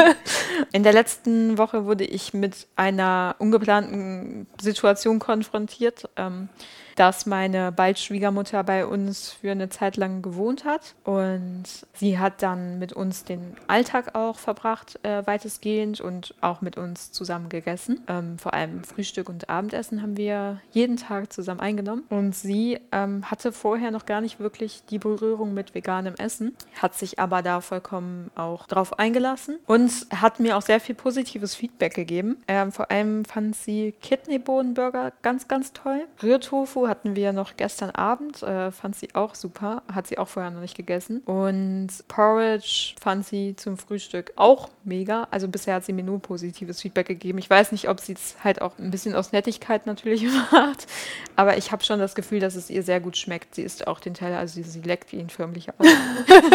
In 0.72 0.82
der 0.82 0.92
letzten 0.92 1.56
Woche 1.56 1.86
wurde 1.86 2.04
ich 2.04 2.34
mit 2.34 2.66
einer 2.76 3.36
ungeplanten 3.38 4.46
Situation 4.60 5.18
konfrontiert, 5.18 6.10
ähm, 6.16 6.50
dass 6.96 7.26
meine 7.26 7.72
bald 7.72 7.98
Schwiegermutter 7.98 8.62
bei 8.64 8.86
uns 8.86 9.30
für 9.30 9.50
eine 9.50 9.68
Zeit 9.68 9.96
lang 9.96 10.22
gewohnt 10.22 10.64
hat. 10.64 10.94
Und 11.04 11.64
sie 11.94 12.18
hat 12.18 12.42
dann 12.42 12.78
mit 12.78 12.92
uns 12.92 13.24
den 13.24 13.56
Alltag 13.66 14.14
auch 14.14 14.38
verbracht, 14.38 14.98
äh, 15.02 15.26
weitestgehend 15.26 16.00
und 16.00 16.34
auch 16.40 16.60
mit 16.60 16.76
uns 16.76 17.12
zusammen 17.12 17.48
gegessen. 17.48 18.00
Ähm, 18.08 18.38
vor 18.38 18.54
allem 18.54 18.84
Frühstück 18.84 19.28
und 19.28 19.48
Abendessen 19.48 20.02
haben 20.02 20.16
wir 20.16 20.60
jeden 20.72 20.96
Tag 20.96 21.32
zusammen 21.32 21.60
eingenommen. 21.60 22.04
Und 22.08 22.34
sie 22.34 22.78
ähm, 22.92 23.30
hatte 23.30 23.52
vorher 23.52 23.90
noch 23.90 24.06
gar 24.06 24.20
nicht 24.20 24.40
wirklich 24.40 24.82
die 24.90 24.98
Berührung 24.98 25.54
mit 25.54 25.74
veganem 25.74 26.14
Essen, 26.14 26.56
hat 26.80 26.94
sich 26.94 27.18
aber 27.18 27.42
da 27.42 27.60
vollkommen 27.60 28.30
auch 28.34 28.66
drauf 28.66 28.98
eingelassen 28.98 29.58
und 29.66 30.06
hat 30.14 30.40
mir 30.40 30.56
auch 30.56 30.62
sehr 30.62 30.80
viel 30.80 30.94
positives 30.94 31.54
Feedback 31.54 31.94
gegeben. 31.94 32.38
Ähm, 32.48 32.72
vor 32.72 32.90
allem 32.90 33.24
fand 33.24 33.56
sie 33.56 33.94
Kidneybohnenburger 34.02 35.12
ganz, 35.22 35.48
ganz 35.48 35.72
toll. 35.72 36.06
Rührtofu 36.22 36.81
hatten 36.88 37.16
wir 37.16 37.32
noch 37.32 37.56
gestern 37.56 37.90
Abend, 37.90 38.42
äh, 38.42 38.70
fand 38.70 38.96
sie 38.96 39.14
auch 39.14 39.34
super, 39.34 39.82
hat 39.92 40.06
sie 40.06 40.18
auch 40.18 40.28
vorher 40.28 40.50
noch 40.50 40.60
nicht 40.60 40.76
gegessen. 40.76 41.20
Und 41.20 41.88
Porridge 42.08 42.94
fand 43.00 43.26
sie 43.26 43.56
zum 43.56 43.76
Frühstück 43.76 44.32
auch 44.36 44.68
mega. 44.84 45.26
Also 45.30 45.48
bisher 45.48 45.76
hat 45.76 45.84
sie 45.84 45.92
mir 45.92 46.04
nur 46.04 46.20
positives 46.20 46.80
Feedback 46.80 47.06
gegeben. 47.06 47.38
Ich 47.38 47.50
weiß 47.50 47.72
nicht, 47.72 47.88
ob 47.88 48.00
sie 48.00 48.14
es 48.14 48.36
halt 48.42 48.62
auch 48.62 48.78
ein 48.78 48.90
bisschen 48.90 49.14
aus 49.14 49.32
Nettigkeit 49.32 49.86
natürlich 49.86 50.24
macht, 50.52 50.86
aber 51.36 51.56
ich 51.56 51.72
habe 51.72 51.84
schon 51.84 51.98
das 51.98 52.14
Gefühl, 52.14 52.40
dass 52.40 52.54
es 52.54 52.70
ihr 52.70 52.82
sehr 52.82 53.00
gut 53.00 53.16
schmeckt. 53.16 53.54
Sie 53.54 53.62
isst 53.62 53.86
auch 53.86 54.00
den 54.00 54.14
Teller, 54.14 54.38
also 54.38 54.54
sie, 54.54 54.62
sie 54.62 54.80
leckt 54.80 55.12
ihn 55.12 55.30
förmlich 55.30 55.68
aus. 55.78 55.86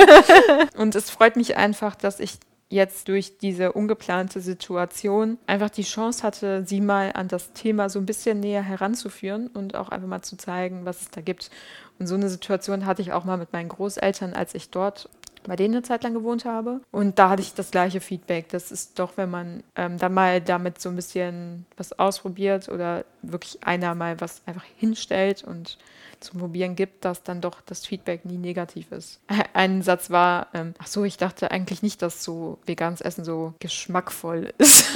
Und 0.78 0.96
es 0.96 1.10
freut 1.10 1.36
mich 1.36 1.58
einfach, 1.58 1.96
dass 1.96 2.20
ich 2.20 2.38
jetzt 2.70 3.08
durch 3.08 3.38
diese 3.38 3.72
ungeplante 3.72 4.42
Situation 4.42 5.38
einfach 5.48 5.70
die 5.70 5.84
Chance 5.84 6.24
hatte, 6.24 6.66
sie 6.66 6.82
mal 6.82 7.12
an 7.14 7.30
das 7.30 7.54
Thema 7.54 7.90
so 7.90 8.00
ein 8.00 8.06
bisschen 8.06 8.40
näher 8.40 8.62
heranzuführen 8.62 9.48
und 9.48 9.76
auch 9.76 9.90
einfach 9.90 10.08
mal 10.08 10.22
zu 10.22 10.38
zeigen, 10.38 10.84
was 10.84 11.02
es 11.02 11.12
da 11.12 11.22
gibt. 11.22 11.50
Und 11.98 12.08
so 12.08 12.16
eine 12.16 12.30
Situation 12.30 12.86
hatte 12.86 13.02
ich 13.02 13.14
auch 13.14 13.24
mal 13.24 13.38
mit 13.38 13.54
meinen 13.54 13.70
Großeltern, 13.70 14.34
als 14.34 14.54
ich 14.54 14.70
dort 14.70 15.10
bei 15.44 15.56
denen 15.56 15.76
eine 15.76 15.84
Zeit 15.84 16.04
lang 16.04 16.14
gewohnt 16.14 16.46
habe. 16.46 16.82
Und 16.92 17.20
da 17.20 17.30
hatte 17.30 17.42
ich 17.42 17.54
das 17.54 17.72
gleiche 17.72 18.02
Feedback. 18.02 18.50
Das 18.50 18.72
ist 18.72 19.00
doch, 19.00 19.14
wenn 19.16 19.30
man 19.30 19.64
ähm, 19.76 19.98
dann 19.98 20.14
mal 20.14 20.42
damit 20.42 20.82
so 20.82 20.90
ein 20.90 20.96
bisschen 20.96 21.66
was 21.78 21.98
ausprobiert 21.98 22.70
oder 22.70 23.06
wirklich 23.22 23.64
einer 23.64 23.96
mal 23.96 24.20
was 24.20 24.42
einfach 24.46 24.66
hinstellt 24.78 25.44
und 25.44 25.78
zum 26.20 26.40
Probieren 26.40 26.76
gibt, 26.76 27.06
dass 27.06 27.24
dann 27.24 27.42
doch 27.42 27.62
das 27.62 27.86
Feedback 27.86 28.26
nie 28.26 28.38
negativ 28.38 28.92
ist. 28.92 29.20
Ein 29.54 29.82
Satz 29.82 30.10
war, 30.10 30.48
ähm, 30.54 30.74
ach 30.80 30.88
so, 30.88 31.04
ich 31.04 31.18
dachte 31.18 31.52
eigentlich 31.52 31.84
nicht, 31.84 32.02
dass 32.02 32.24
so 32.24 32.60
veganes 32.66 33.02
Essen 33.02 33.24
so 33.24 33.54
geschmackvoll 33.60 34.54
ist. 34.58 34.96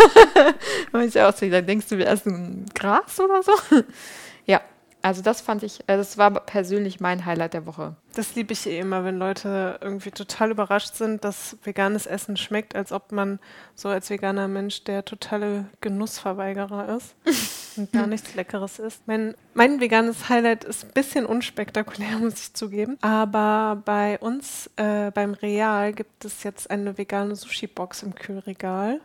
Und 0.92 1.04
ich 1.04 1.20
auch 1.20 1.36
so, 1.36 1.50
da 1.50 1.62
denkst 1.62 1.88
du, 1.90 1.98
wir 1.98 2.08
essen 2.08 2.66
Gras 2.74 3.20
oder 3.20 3.44
so? 3.44 3.52
ja, 4.46 4.62
also 5.02 5.22
das 5.22 5.42
fand 5.42 5.64
ich, 5.64 5.82
äh, 5.82 5.98
das 5.98 6.18
war 6.18 6.32
persönlich 6.32 7.00
mein 7.00 7.26
Highlight 7.26 7.54
der 7.54 7.66
Woche. 7.66 7.96
Das 8.14 8.36
liebe 8.36 8.52
ich 8.54 8.68
eh 8.68 8.80
immer, 8.80 9.06
wenn 9.06 9.18
Leute 9.18 9.80
irgendwie 9.82 10.12
total 10.12 10.52
überrascht 10.52 10.96
sind, 10.96 11.24
dass 11.24 11.58
veganes 11.64 12.06
Essen 12.06 12.36
schmeckt, 12.36 12.76
als 12.76 12.92
ob 12.92 13.12
man 13.12 13.40
so 13.76 13.88
als 13.88 14.10
veganer 14.10 14.48
Mensch 14.48 14.84
der 14.84 15.06
totale 15.06 15.66
Genussverweigerer 15.80 16.98
ist 16.98 17.16
und 17.78 17.94
gar 17.94 18.08
nichts 18.08 18.36
Leckeres 18.36 18.80
isst. 18.80 19.08
Mein, 19.08 19.34
mein 19.54 19.80
veganes 19.80 20.28
Highlight 20.28 20.66
ist 20.66 20.84
ein 20.84 20.92
bisschen 20.92 21.26
unspektakulär, 21.26 22.18
muss 22.20 22.42
ich 22.42 22.54
zugeben. 22.54 22.98
Aber 23.02 23.82
bei 23.86 24.20
uns 24.20 24.70
äh, 24.76 25.12
beim 25.12 25.34
Real 25.34 25.94
gibt 25.94 26.26
es 26.26 26.44
jetzt 26.44 26.70
eine 26.70 26.98
vegane 26.98 27.36
Sushi-Box 27.36 28.04
im 28.04 28.16
Kühlregal 28.16 29.00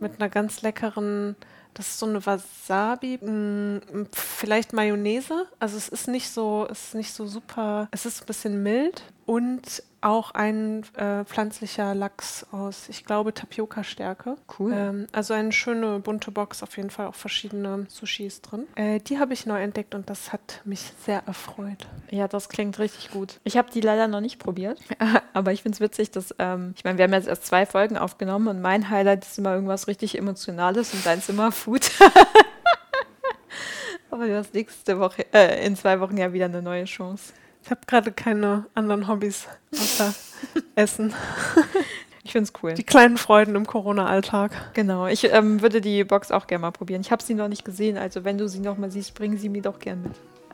mit 0.00 0.18
einer 0.18 0.30
ganz 0.30 0.62
leckeren 0.62 1.36
das 1.74 1.88
ist 1.88 1.98
so 2.00 2.06
eine 2.06 2.24
Wasabi, 2.24 3.18
mh, 3.22 4.06
vielleicht 4.12 4.72
Mayonnaise. 4.72 5.46
Also 5.58 5.76
es 5.76 5.88
ist 5.88 6.08
nicht 6.08 6.28
so, 6.28 6.66
es 6.70 6.88
ist 6.88 6.94
nicht 6.94 7.12
so 7.12 7.26
super, 7.26 7.88
es 7.92 8.06
ist 8.06 8.22
ein 8.22 8.26
bisschen 8.40 8.62
mild 8.62 9.02
und 9.26 9.82
auch 10.00 10.30
ein 10.30 10.82
äh, 10.96 11.26
pflanzlicher 11.26 11.94
Lachs 11.94 12.46
aus, 12.52 12.88
ich 12.88 13.04
glaube, 13.04 13.34
Tapioca-Stärke. 13.34 14.36
Cool. 14.58 14.72
Ähm, 14.74 15.06
also 15.12 15.34
eine 15.34 15.52
schöne 15.52 16.00
bunte 16.00 16.30
Box, 16.30 16.62
auf 16.62 16.78
jeden 16.78 16.88
Fall 16.88 17.06
auch 17.06 17.14
verschiedene 17.14 17.84
Sushis 17.90 18.40
drin. 18.40 18.66
Äh, 18.76 19.00
die 19.00 19.18
habe 19.18 19.34
ich 19.34 19.44
neu 19.44 19.60
entdeckt 19.60 19.94
und 19.94 20.08
das 20.08 20.32
hat 20.32 20.62
mich 20.64 20.80
sehr 21.04 21.22
erfreut. 21.26 21.86
Ja, 22.10 22.28
das 22.28 22.48
klingt 22.48 22.78
richtig 22.78 23.10
gut. 23.10 23.40
Ich 23.44 23.58
habe 23.58 23.70
die 23.70 23.82
leider 23.82 24.08
noch 24.08 24.22
nicht 24.22 24.38
probiert, 24.38 24.80
aber 25.34 25.52
ich 25.52 25.62
finde 25.62 25.76
es 25.76 25.80
witzig, 25.80 26.10
dass, 26.12 26.34
ähm, 26.38 26.72
ich 26.74 26.84
meine, 26.84 26.96
wir 26.96 27.04
haben 27.04 27.12
jetzt 27.12 27.28
erst 27.28 27.44
zwei 27.44 27.66
Folgen 27.66 27.98
aufgenommen 27.98 28.48
und 28.48 28.62
mein 28.62 28.88
Highlight 28.88 29.26
ist 29.26 29.38
immer 29.38 29.52
irgendwas 29.52 29.86
richtig 29.86 30.16
Emotionales 30.16 30.94
und 30.94 31.04
deins 31.04 31.28
immer 31.28 31.52
Food. 31.52 31.90
aber 34.10 34.26
du 34.26 34.34
hast 34.34 34.54
nächste 34.54 34.98
Woche, 34.98 35.26
äh, 35.34 35.66
in 35.66 35.76
zwei 35.76 36.00
Wochen 36.00 36.16
ja 36.16 36.32
wieder 36.32 36.46
eine 36.46 36.62
neue 36.62 36.86
Chance. 36.86 37.34
Ich 37.62 37.70
habe 37.70 37.80
gerade 37.86 38.12
keine 38.12 38.66
anderen 38.74 39.08
Hobbys 39.08 39.46
außer 39.72 40.14
Essen. 40.74 41.14
Ich 42.22 42.32
finde 42.32 42.50
es 42.52 42.62
cool. 42.62 42.74
Die 42.74 42.84
kleinen 42.84 43.16
Freuden 43.16 43.54
im 43.54 43.66
Corona-Alltag. 43.66 44.52
Genau, 44.74 45.06
ich 45.06 45.24
ähm, 45.32 45.62
würde 45.62 45.80
die 45.80 46.04
Box 46.04 46.30
auch 46.30 46.46
gerne 46.46 46.62
mal 46.62 46.70
probieren. 46.70 47.00
Ich 47.00 47.10
habe 47.10 47.22
sie 47.22 47.34
noch 47.34 47.48
nicht 47.48 47.64
gesehen, 47.64 47.98
also 47.98 48.24
wenn 48.24 48.38
du 48.38 48.48
sie 48.48 48.60
noch 48.60 48.78
mal 48.78 48.90
siehst, 48.90 49.14
bring 49.14 49.36
sie 49.36 49.48
mir 49.48 49.62
doch 49.62 49.78
gern 49.78 50.02
mit. 50.02 50.12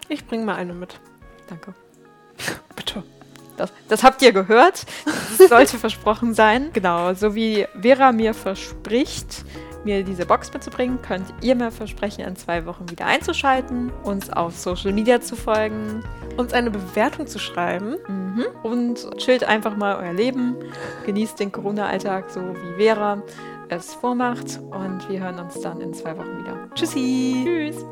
Ich 0.08 0.26
bringe 0.26 0.44
mal 0.44 0.56
eine 0.56 0.72
mit. 0.72 1.00
Danke. 1.48 1.74
Bitte. 2.76 3.02
Das, 3.56 3.72
das 3.88 4.02
habt 4.02 4.22
ihr 4.22 4.32
gehört. 4.32 4.86
Das 5.04 5.48
sollte 5.48 5.78
versprochen 5.78 6.34
sein. 6.34 6.70
Genau, 6.72 7.14
so 7.14 7.34
wie 7.34 7.66
Vera 7.80 8.12
mir 8.12 8.34
verspricht, 8.34 9.44
mir 9.84 10.04
diese 10.04 10.26
Box 10.26 10.52
mitzubringen, 10.52 11.00
könnt 11.02 11.26
ihr 11.40 11.54
mir 11.54 11.70
versprechen, 11.70 12.24
in 12.24 12.36
zwei 12.36 12.66
Wochen 12.66 12.90
wieder 12.90 13.06
einzuschalten, 13.06 13.92
uns 14.02 14.30
auf 14.30 14.56
Social 14.56 14.92
Media 14.92 15.20
zu 15.20 15.36
folgen 15.36 16.02
Uns 16.36 16.52
eine 16.52 16.70
Bewertung 16.70 17.26
zu 17.26 17.38
schreiben. 17.38 17.96
mhm. 18.08 18.44
und 18.62 19.16
chillt 19.18 19.44
einfach 19.44 19.76
mal 19.76 19.96
euer 19.96 20.12
Leben. 20.12 20.56
Genießt 21.04 21.40
den 21.40 21.52
Corona-Alltag 21.52 22.30
so 22.30 22.40
wie 22.40 22.82
Vera 22.82 23.22
es 23.68 23.94
vormacht 23.94 24.60
und 24.70 25.08
wir 25.08 25.20
hören 25.20 25.38
uns 25.38 25.60
dann 25.60 25.80
in 25.80 25.92
zwei 25.92 26.16
Wochen 26.16 26.38
wieder. 26.38 26.68
Tschüssi. 26.74 27.42
Tschüss. 27.44 27.84